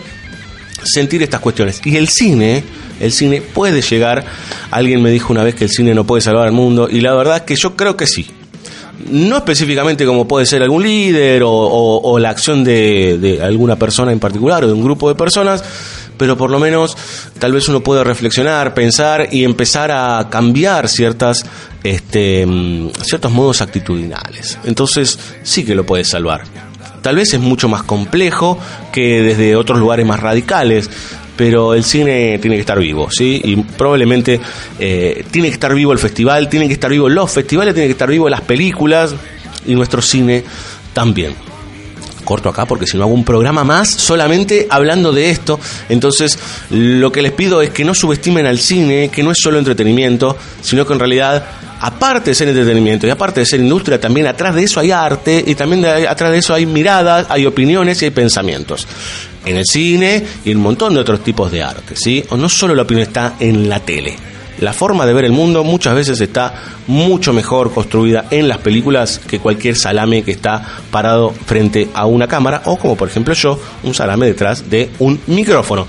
sentir 0.84 1.22
estas 1.22 1.40
cuestiones. 1.40 1.80
Y 1.84 1.96
el 1.96 2.08
cine, 2.08 2.64
el 3.00 3.12
cine 3.12 3.42
puede 3.42 3.82
llegar, 3.82 4.24
alguien 4.70 5.02
me 5.02 5.10
dijo 5.10 5.32
una 5.32 5.44
vez 5.44 5.54
que 5.54 5.64
el 5.64 5.70
cine 5.70 5.94
no 5.94 6.04
puede 6.04 6.22
salvar 6.22 6.46
al 6.46 6.52
mundo, 6.52 6.88
y 6.90 7.00
la 7.00 7.14
verdad 7.14 7.36
es 7.36 7.42
que 7.42 7.56
yo 7.56 7.76
creo 7.76 7.96
que 7.96 8.06
sí. 8.06 8.26
No 9.08 9.38
específicamente 9.38 10.06
como 10.06 10.28
puede 10.28 10.46
ser 10.46 10.62
algún 10.62 10.84
líder 10.84 11.42
o, 11.44 12.18
la 12.20 12.30
acción 12.30 12.62
de, 12.62 13.18
de 13.18 13.42
alguna 13.42 13.76
persona 13.76 14.12
en 14.12 14.20
particular 14.20 14.64
o 14.64 14.68
de 14.68 14.72
un 14.72 14.84
grupo 14.84 15.08
de 15.08 15.16
personas, 15.16 15.64
pero 16.16 16.36
por 16.36 16.50
lo 16.50 16.60
menos 16.60 16.96
tal 17.40 17.52
vez 17.52 17.68
uno 17.68 17.80
puede 17.80 18.04
reflexionar, 18.04 18.74
pensar 18.74 19.28
y 19.32 19.42
empezar 19.42 19.90
a 19.90 20.28
cambiar 20.30 20.88
ciertas, 20.88 21.44
este, 21.82 22.46
mm, 22.46 22.90
ciertos 23.02 23.32
modos 23.32 23.60
actitudinales. 23.60 24.56
Entonces 24.62 25.18
sí 25.42 25.64
que 25.64 25.74
lo 25.74 25.84
puede 25.84 26.04
salvar. 26.04 26.44
Tal 27.02 27.16
vez 27.16 27.34
es 27.34 27.40
mucho 27.40 27.68
más 27.68 27.82
complejo 27.82 28.58
que 28.92 29.22
desde 29.22 29.56
otros 29.56 29.78
lugares 29.78 30.06
más 30.06 30.20
radicales, 30.20 30.88
pero 31.36 31.74
el 31.74 31.84
cine 31.84 32.38
tiene 32.38 32.56
que 32.56 32.60
estar 32.60 32.78
vivo, 32.78 33.10
¿sí? 33.10 33.40
Y 33.44 33.56
probablemente 33.56 34.40
eh, 34.78 35.24
tiene 35.30 35.48
que 35.48 35.54
estar 35.54 35.74
vivo 35.74 35.92
el 35.92 35.98
festival, 35.98 36.48
tienen 36.48 36.68
que 36.68 36.74
estar 36.74 36.90
vivos 36.90 37.10
los 37.10 37.30
festivales, 37.30 37.74
tienen 37.74 37.88
que 37.88 37.92
estar 37.92 38.08
vivos 38.08 38.30
las 38.30 38.42
películas 38.42 39.14
y 39.66 39.74
nuestro 39.74 40.00
cine 40.00 40.44
también 40.94 41.51
corto 42.22 42.48
acá 42.48 42.66
porque 42.66 42.86
si 42.86 42.96
no 42.96 43.04
hago 43.04 43.12
un 43.12 43.24
programa 43.24 43.64
más 43.64 43.90
solamente 43.90 44.66
hablando 44.70 45.12
de 45.12 45.30
esto. 45.30 45.58
Entonces, 45.88 46.38
lo 46.70 47.12
que 47.12 47.22
les 47.22 47.32
pido 47.32 47.62
es 47.62 47.70
que 47.70 47.84
no 47.84 47.94
subestimen 47.94 48.46
al 48.46 48.58
cine, 48.58 49.10
que 49.10 49.22
no 49.22 49.30
es 49.30 49.38
solo 49.40 49.58
entretenimiento, 49.58 50.36
sino 50.60 50.86
que 50.86 50.92
en 50.92 50.98
realidad, 50.98 51.44
aparte 51.80 52.30
de 52.30 52.34
ser 52.34 52.48
entretenimiento 52.48 53.06
y 53.06 53.10
aparte 53.10 53.40
de 53.40 53.46
ser 53.46 53.60
industria, 53.60 54.00
también 54.00 54.26
atrás 54.26 54.54
de 54.54 54.64
eso 54.64 54.80
hay 54.80 54.90
arte 54.90 55.42
y 55.46 55.54
también 55.54 55.84
atrás 55.84 56.32
de 56.32 56.38
eso 56.38 56.54
hay 56.54 56.66
miradas, 56.66 57.26
hay 57.28 57.46
opiniones 57.46 58.00
y 58.02 58.06
hay 58.06 58.10
pensamientos. 58.10 58.86
En 59.44 59.56
el 59.56 59.64
cine 59.64 60.24
y 60.44 60.52
en 60.52 60.58
un 60.58 60.62
montón 60.62 60.94
de 60.94 61.00
otros 61.00 61.22
tipos 61.24 61.50
de 61.50 61.62
arte, 61.62 61.96
¿sí? 61.96 62.24
O 62.30 62.36
no 62.36 62.48
solo 62.48 62.74
la 62.74 62.82
opinión 62.82 63.08
está 63.08 63.34
en 63.40 63.68
la 63.68 63.80
tele 63.80 64.31
la 64.58 64.72
forma 64.72 65.06
de 65.06 65.14
ver 65.14 65.24
el 65.24 65.32
mundo 65.32 65.64
muchas 65.64 65.94
veces 65.94 66.20
está 66.20 66.54
mucho 66.86 67.32
mejor 67.32 67.72
construida 67.72 68.26
en 68.30 68.48
las 68.48 68.58
películas 68.58 69.18
que 69.18 69.38
cualquier 69.38 69.76
salame 69.76 70.22
que 70.22 70.32
está 70.32 70.62
parado 70.90 71.30
frente 71.30 71.88
a 71.94 72.06
una 72.06 72.28
cámara 72.28 72.62
o 72.66 72.78
como 72.78 72.96
por 72.96 73.08
ejemplo 73.08 73.34
yo, 73.34 73.58
un 73.82 73.94
salame 73.94 74.26
detrás 74.26 74.68
de 74.70 74.90
un 74.98 75.20
micrófono. 75.26 75.86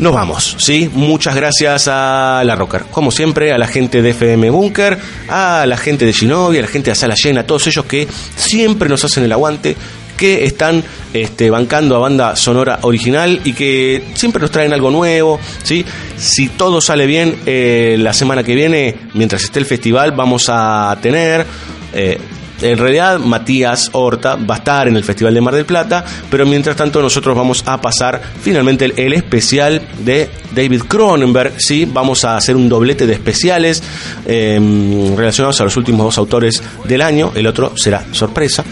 Nos 0.00 0.14
vamos, 0.14 0.56
¿sí? 0.58 0.90
Muchas 0.94 1.34
gracias 1.34 1.86
a 1.86 2.42
la 2.46 2.56
Rocker. 2.56 2.84
Como 2.90 3.10
siempre, 3.10 3.52
a 3.52 3.58
la 3.58 3.66
gente 3.66 4.00
de 4.00 4.10
FM 4.10 4.48
Bunker, 4.48 4.98
a 5.28 5.66
la 5.66 5.76
gente 5.76 6.06
de 6.06 6.12
Shinobi, 6.12 6.56
a 6.56 6.62
la 6.62 6.68
gente 6.68 6.88
de 6.88 6.94
Sala 6.94 7.14
Llena, 7.14 7.42
a 7.42 7.46
todos 7.46 7.66
ellos 7.66 7.84
que 7.84 8.08
siempre 8.34 8.88
nos 8.88 9.04
hacen 9.04 9.24
el 9.24 9.32
aguante, 9.32 9.76
que 10.20 10.44
están 10.44 10.84
este, 11.14 11.48
bancando 11.48 11.96
a 11.96 11.98
banda 11.98 12.36
sonora 12.36 12.80
original 12.82 13.40
y 13.42 13.54
que 13.54 14.04
siempre 14.12 14.42
nos 14.42 14.50
traen 14.50 14.74
algo 14.74 14.90
nuevo. 14.90 15.40
Si 15.62 16.48
todo 16.58 16.82
sale 16.82 17.06
bien, 17.06 17.36
eh, 17.46 17.96
la 17.98 18.12
semana 18.12 18.42
que 18.42 18.54
viene, 18.54 18.96
mientras 19.14 19.42
esté 19.42 19.60
el 19.60 19.64
festival, 19.64 20.12
vamos 20.12 20.44
a 20.48 20.96
tener... 21.00 21.46
Eh, 21.94 22.18
en 22.62 22.76
realidad 22.76 23.18
Matías 23.18 23.88
Horta 23.92 24.36
va 24.36 24.56
a 24.56 24.58
estar 24.58 24.86
en 24.86 24.94
el 24.94 25.02
Festival 25.02 25.32
de 25.32 25.40
Mar 25.40 25.54
del 25.54 25.64
Plata, 25.64 26.04
pero 26.30 26.44
mientras 26.44 26.76
tanto 26.76 27.00
nosotros 27.00 27.34
vamos 27.34 27.62
a 27.64 27.80
pasar 27.80 28.20
finalmente 28.42 28.84
el, 28.84 29.14
especial 29.14 29.80
de 30.04 30.28
David 30.54 30.82
Cronenberg, 30.82 31.54
¿sí? 31.56 31.88
Vamos 31.90 32.26
a 32.26 32.36
hacer 32.36 32.56
un 32.56 32.68
doblete 32.68 33.06
de 33.06 33.14
especiales 33.14 33.82
em, 34.26 35.16
relacionados 35.16 35.58
a 35.62 35.64
los 35.64 35.76
últimos 35.78 36.04
dos 36.04 36.18
autores 36.18 36.62
del 36.84 37.00
año, 37.00 37.32
el 37.34 37.46
otro 37.46 37.72
será 37.78 38.04
sorpresa. 38.12 38.62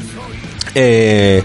Eh, 0.81 1.43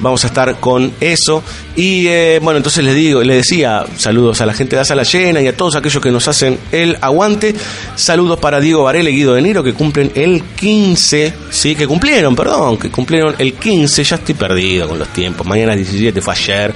vamos 0.00 0.24
a 0.24 0.28
estar 0.28 0.58
con 0.60 0.94
eso 0.98 1.42
y 1.76 2.08
eh, 2.08 2.40
bueno, 2.42 2.56
entonces 2.56 2.82
les 2.82 2.94
digo, 2.94 3.22
les 3.22 3.36
decía, 3.36 3.84
saludos 3.96 4.40
a 4.40 4.46
la 4.46 4.54
gente 4.54 4.76
de 4.76 4.80
la 4.80 4.84
sala 4.86 5.02
llena 5.02 5.42
y 5.42 5.46
a 5.46 5.54
todos 5.54 5.76
aquellos 5.76 6.02
que 6.02 6.10
nos 6.10 6.26
hacen 6.26 6.58
el 6.72 6.96
aguante. 7.02 7.54
Saludos 7.94 8.38
para 8.38 8.60
Diego 8.60 8.84
Varela 8.84 9.10
y 9.10 9.16
Guido 9.16 9.34
de 9.34 9.42
Niro 9.42 9.62
que 9.62 9.74
cumplen 9.74 10.10
el 10.14 10.42
15, 10.42 11.34
sí, 11.50 11.74
que 11.74 11.86
cumplieron, 11.86 12.34
perdón, 12.34 12.78
que 12.78 12.90
cumplieron 12.90 13.34
el 13.38 13.52
15. 13.52 14.04
Ya 14.04 14.16
estoy 14.16 14.34
perdido 14.34 14.88
con 14.88 14.98
los 14.98 15.08
tiempos. 15.08 15.46
Mañana 15.46 15.74
es 15.74 15.90
17, 15.90 16.22
fue 16.22 16.32
ayer. 16.32 16.74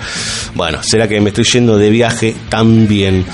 Bueno, 0.55 0.82
será 0.82 1.09
que 1.09 1.18
me 1.20 1.31
estoy 1.31 1.44
yendo 1.44 1.78
de 1.78 1.89
viaje 1.89 2.36
también. 2.51 3.24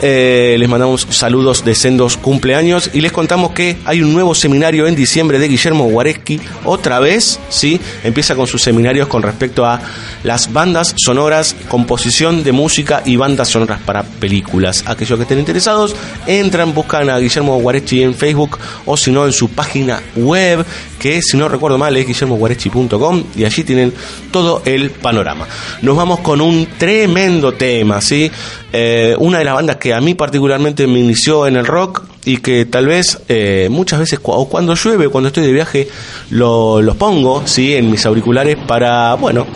Eh, 0.00 0.54
les 0.58 0.68
mandamos 0.68 1.08
saludos 1.10 1.64
de 1.64 1.74
sendos 1.74 2.16
cumpleaños 2.18 2.90
y 2.92 3.00
les 3.00 3.10
contamos 3.10 3.50
que 3.50 3.78
hay 3.84 4.00
un 4.00 4.12
nuevo 4.12 4.34
seminario 4.34 4.86
en 4.86 4.94
diciembre 4.94 5.40
de 5.40 5.48
Guillermo 5.48 5.86
Guareschi. 5.86 6.40
Otra 6.64 7.00
vez, 7.00 7.40
sí, 7.48 7.80
empieza 8.04 8.36
con 8.36 8.46
sus 8.46 8.62
seminarios 8.62 9.08
con 9.08 9.22
respecto 9.22 9.66
a 9.66 9.80
las 10.22 10.52
bandas 10.52 10.94
son 10.96 11.15
sonoras, 11.16 11.56
composición 11.70 12.44
de 12.44 12.52
música 12.52 13.00
y 13.06 13.16
bandas 13.16 13.48
sonoras 13.48 13.80
para 13.80 14.02
películas. 14.02 14.84
Aquellos 14.86 15.16
que 15.16 15.22
estén 15.22 15.38
interesados, 15.38 15.96
entran, 16.26 16.74
buscan 16.74 17.08
a 17.08 17.18
Guillermo 17.18 17.58
Guarechi 17.58 18.02
en 18.02 18.12
Facebook 18.12 18.58
o 18.84 18.98
si 18.98 19.10
no 19.10 19.24
en 19.24 19.32
su 19.32 19.48
página 19.48 20.02
web, 20.14 20.62
que 20.98 21.22
si 21.22 21.38
no 21.38 21.48
recuerdo 21.48 21.78
mal 21.78 21.96
es 21.96 22.06
guillermoguarechi.com 22.06 23.24
y 23.34 23.44
allí 23.44 23.64
tienen 23.64 23.94
todo 24.30 24.60
el 24.66 24.90
panorama. 24.90 25.46
Nos 25.80 25.96
vamos 25.96 26.20
con 26.20 26.42
un 26.42 26.66
tremendo 26.76 27.54
tema, 27.54 28.02
¿sí? 28.02 28.30
Eh, 28.70 29.16
una 29.18 29.38
de 29.38 29.44
las 29.44 29.54
bandas 29.54 29.76
que 29.76 29.94
a 29.94 30.02
mí 30.02 30.12
particularmente 30.12 30.86
me 30.86 30.98
inició 30.98 31.46
en 31.46 31.56
el 31.56 31.64
rock 31.64 32.02
y 32.26 32.38
que 32.38 32.66
tal 32.66 32.86
vez 32.86 33.20
eh, 33.28 33.68
muchas 33.70 34.00
veces 34.00 34.18
o 34.20 34.48
cuando 34.48 34.74
llueve, 34.74 35.08
cuando 35.08 35.28
estoy 35.28 35.46
de 35.46 35.52
viaje, 35.52 35.88
lo, 36.30 36.82
los 36.82 36.96
pongo 36.96 37.46
¿sí? 37.46 37.76
en 37.76 37.88
mis 37.88 38.04
auriculares 38.04 38.56
para, 38.66 39.14
bueno, 39.14 39.46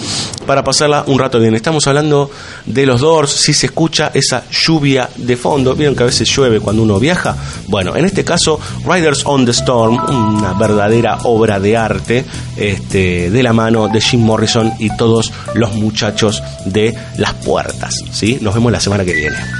para 0.47 0.63
pasarla 0.63 1.03
un 1.09 1.19
rato 1.19 1.41
bien. 1.41 1.57
Estamos 1.57 1.89
hablando 1.89 2.31
de 2.67 2.87
los 2.87 3.01
Doors, 3.01 3.33
si 3.33 3.53
se 3.53 3.67
escucha 3.67 4.13
esa 4.15 4.45
lluvia 4.51 5.11
de 5.17 5.37
fondo, 5.37 5.75
vieron 5.75 5.97
que 5.97 6.05
a 6.05 6.07
veces 6.07 6.29
llueve 6.29 6.61
cuando 6.61 6.85
uno 6.85 7.01
viaja. 7.01 7.37
Bueno, 7.67 7.97
en 7.97 8.05
este 8.05 8.25
caso, 8.25 8.61
Riders 8.87 9.27
on 9.27 9.45
the 9.45 9.51
Storm, 9.51 9.99
una 10.09 10.53
verdadera 10.53 11.19
obra 11.25 11.59
de 11.59 11.77
arte 11.77 12.25
este, 12.57 13.31
de 13.31 13.43
la 13.43 13.53
mano 13.53 13.89
de 13.89 14.01
Jim 14.01 14.21
Morrison 14.21 14.75
y 14.79 14.97
todos 14.97 15.33
los 15.55 15.75
muchachos 15.75 16.41
de 16.67 16.95
las 17.19 17.35
puertas. 17.35 17.97
¿sí? 18.13 18.39
Nos 18.41 18.55
vemos 18.55 18.71
la 18.71 18.79
semana 18.79 19.05
que 19.05 19.15
viene. 19.15 19.60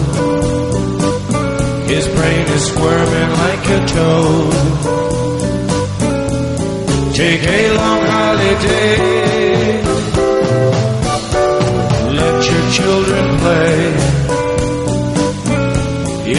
Brain 2.21 2.47
is 2.49 2.65
squirming 2.67 3.31
like 3.43 3.65
a 3.77 3.79
toad. 3.93 4.53
Take 7.15 7.43
a 7.59 7.61
long 7.81 8.01
holiday 8.13 9.81
Let 12.19 12.37
your 12.51 12.65
children 12.77 13.25
play. 13.43 13.77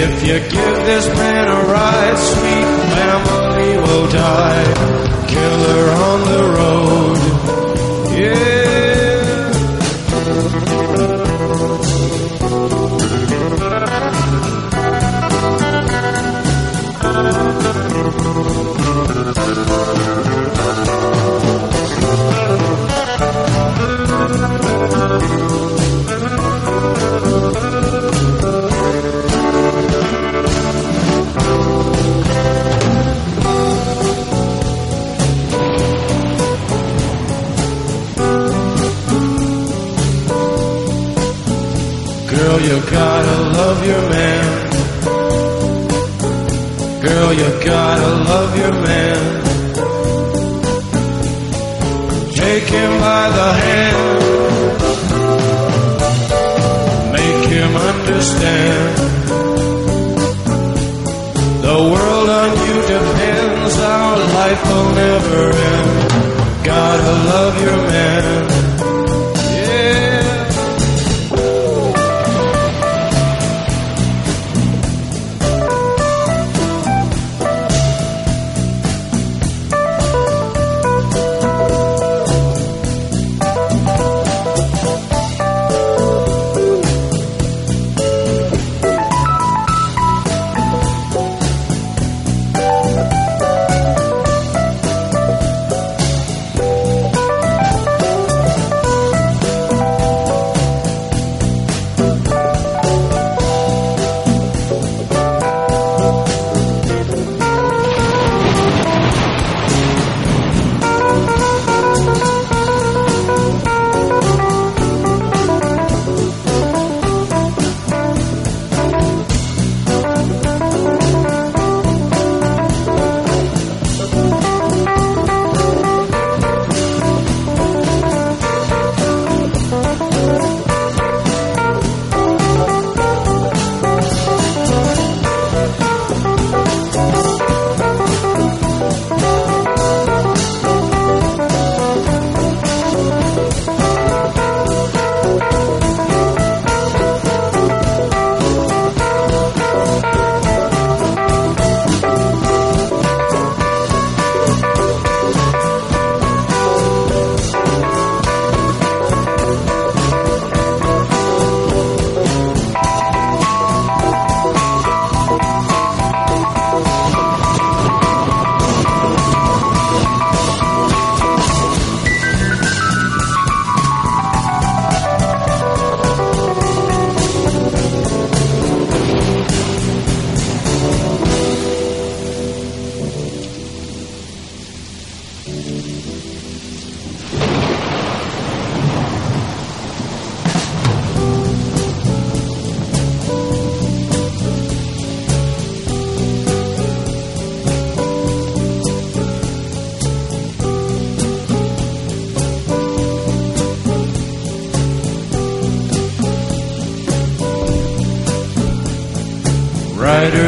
If 0.04 0.12
you 0.28 0.38
give 0.54 0.76
this 0.90 1.06
man 1.18 1.44
a 1.48 1.60
ride, 1.74 2.18
sweet 2.30 2.68
family 2.94 3.72
will 3.84 4.06
die. 4.08 4.68
Killer 5.34 5.84
on 6.08 6.18
the 6.32 6.42
road, 6.58 7.18
Girl, 19.54 19.64
you 42.60 42.80
gotta 42.90 43.42
love 43.52 43.86
your 43.86 44.00
man. 44.08 44.61
You 47.32 47.48
gotta 47.64 48.10
love 48.30 48.58
your 48.58 48.72
man. 48.72 49.42
Take 52.34 52.64
him 52.64 53.00
by 53.00 53.30
the 53.38 53.52
hand. 53.64 53.98
Make 57.16 57.44
him 57.48 57.74
understand. 57.74 58.98
The 61.62 61.78
world 61.92 62.28
on 62.28 62.50
you 62.66 62.76
depends. 62.96 63.78
Our 63.78 64.18
life 64.18 64.62
will 64.68 64.90
never 64.92 65.42
end. 65.72 66.64
Gotta 66.64 67.12
love 67.32 67.54
your 67.62 67.78
man. 67.88 68.61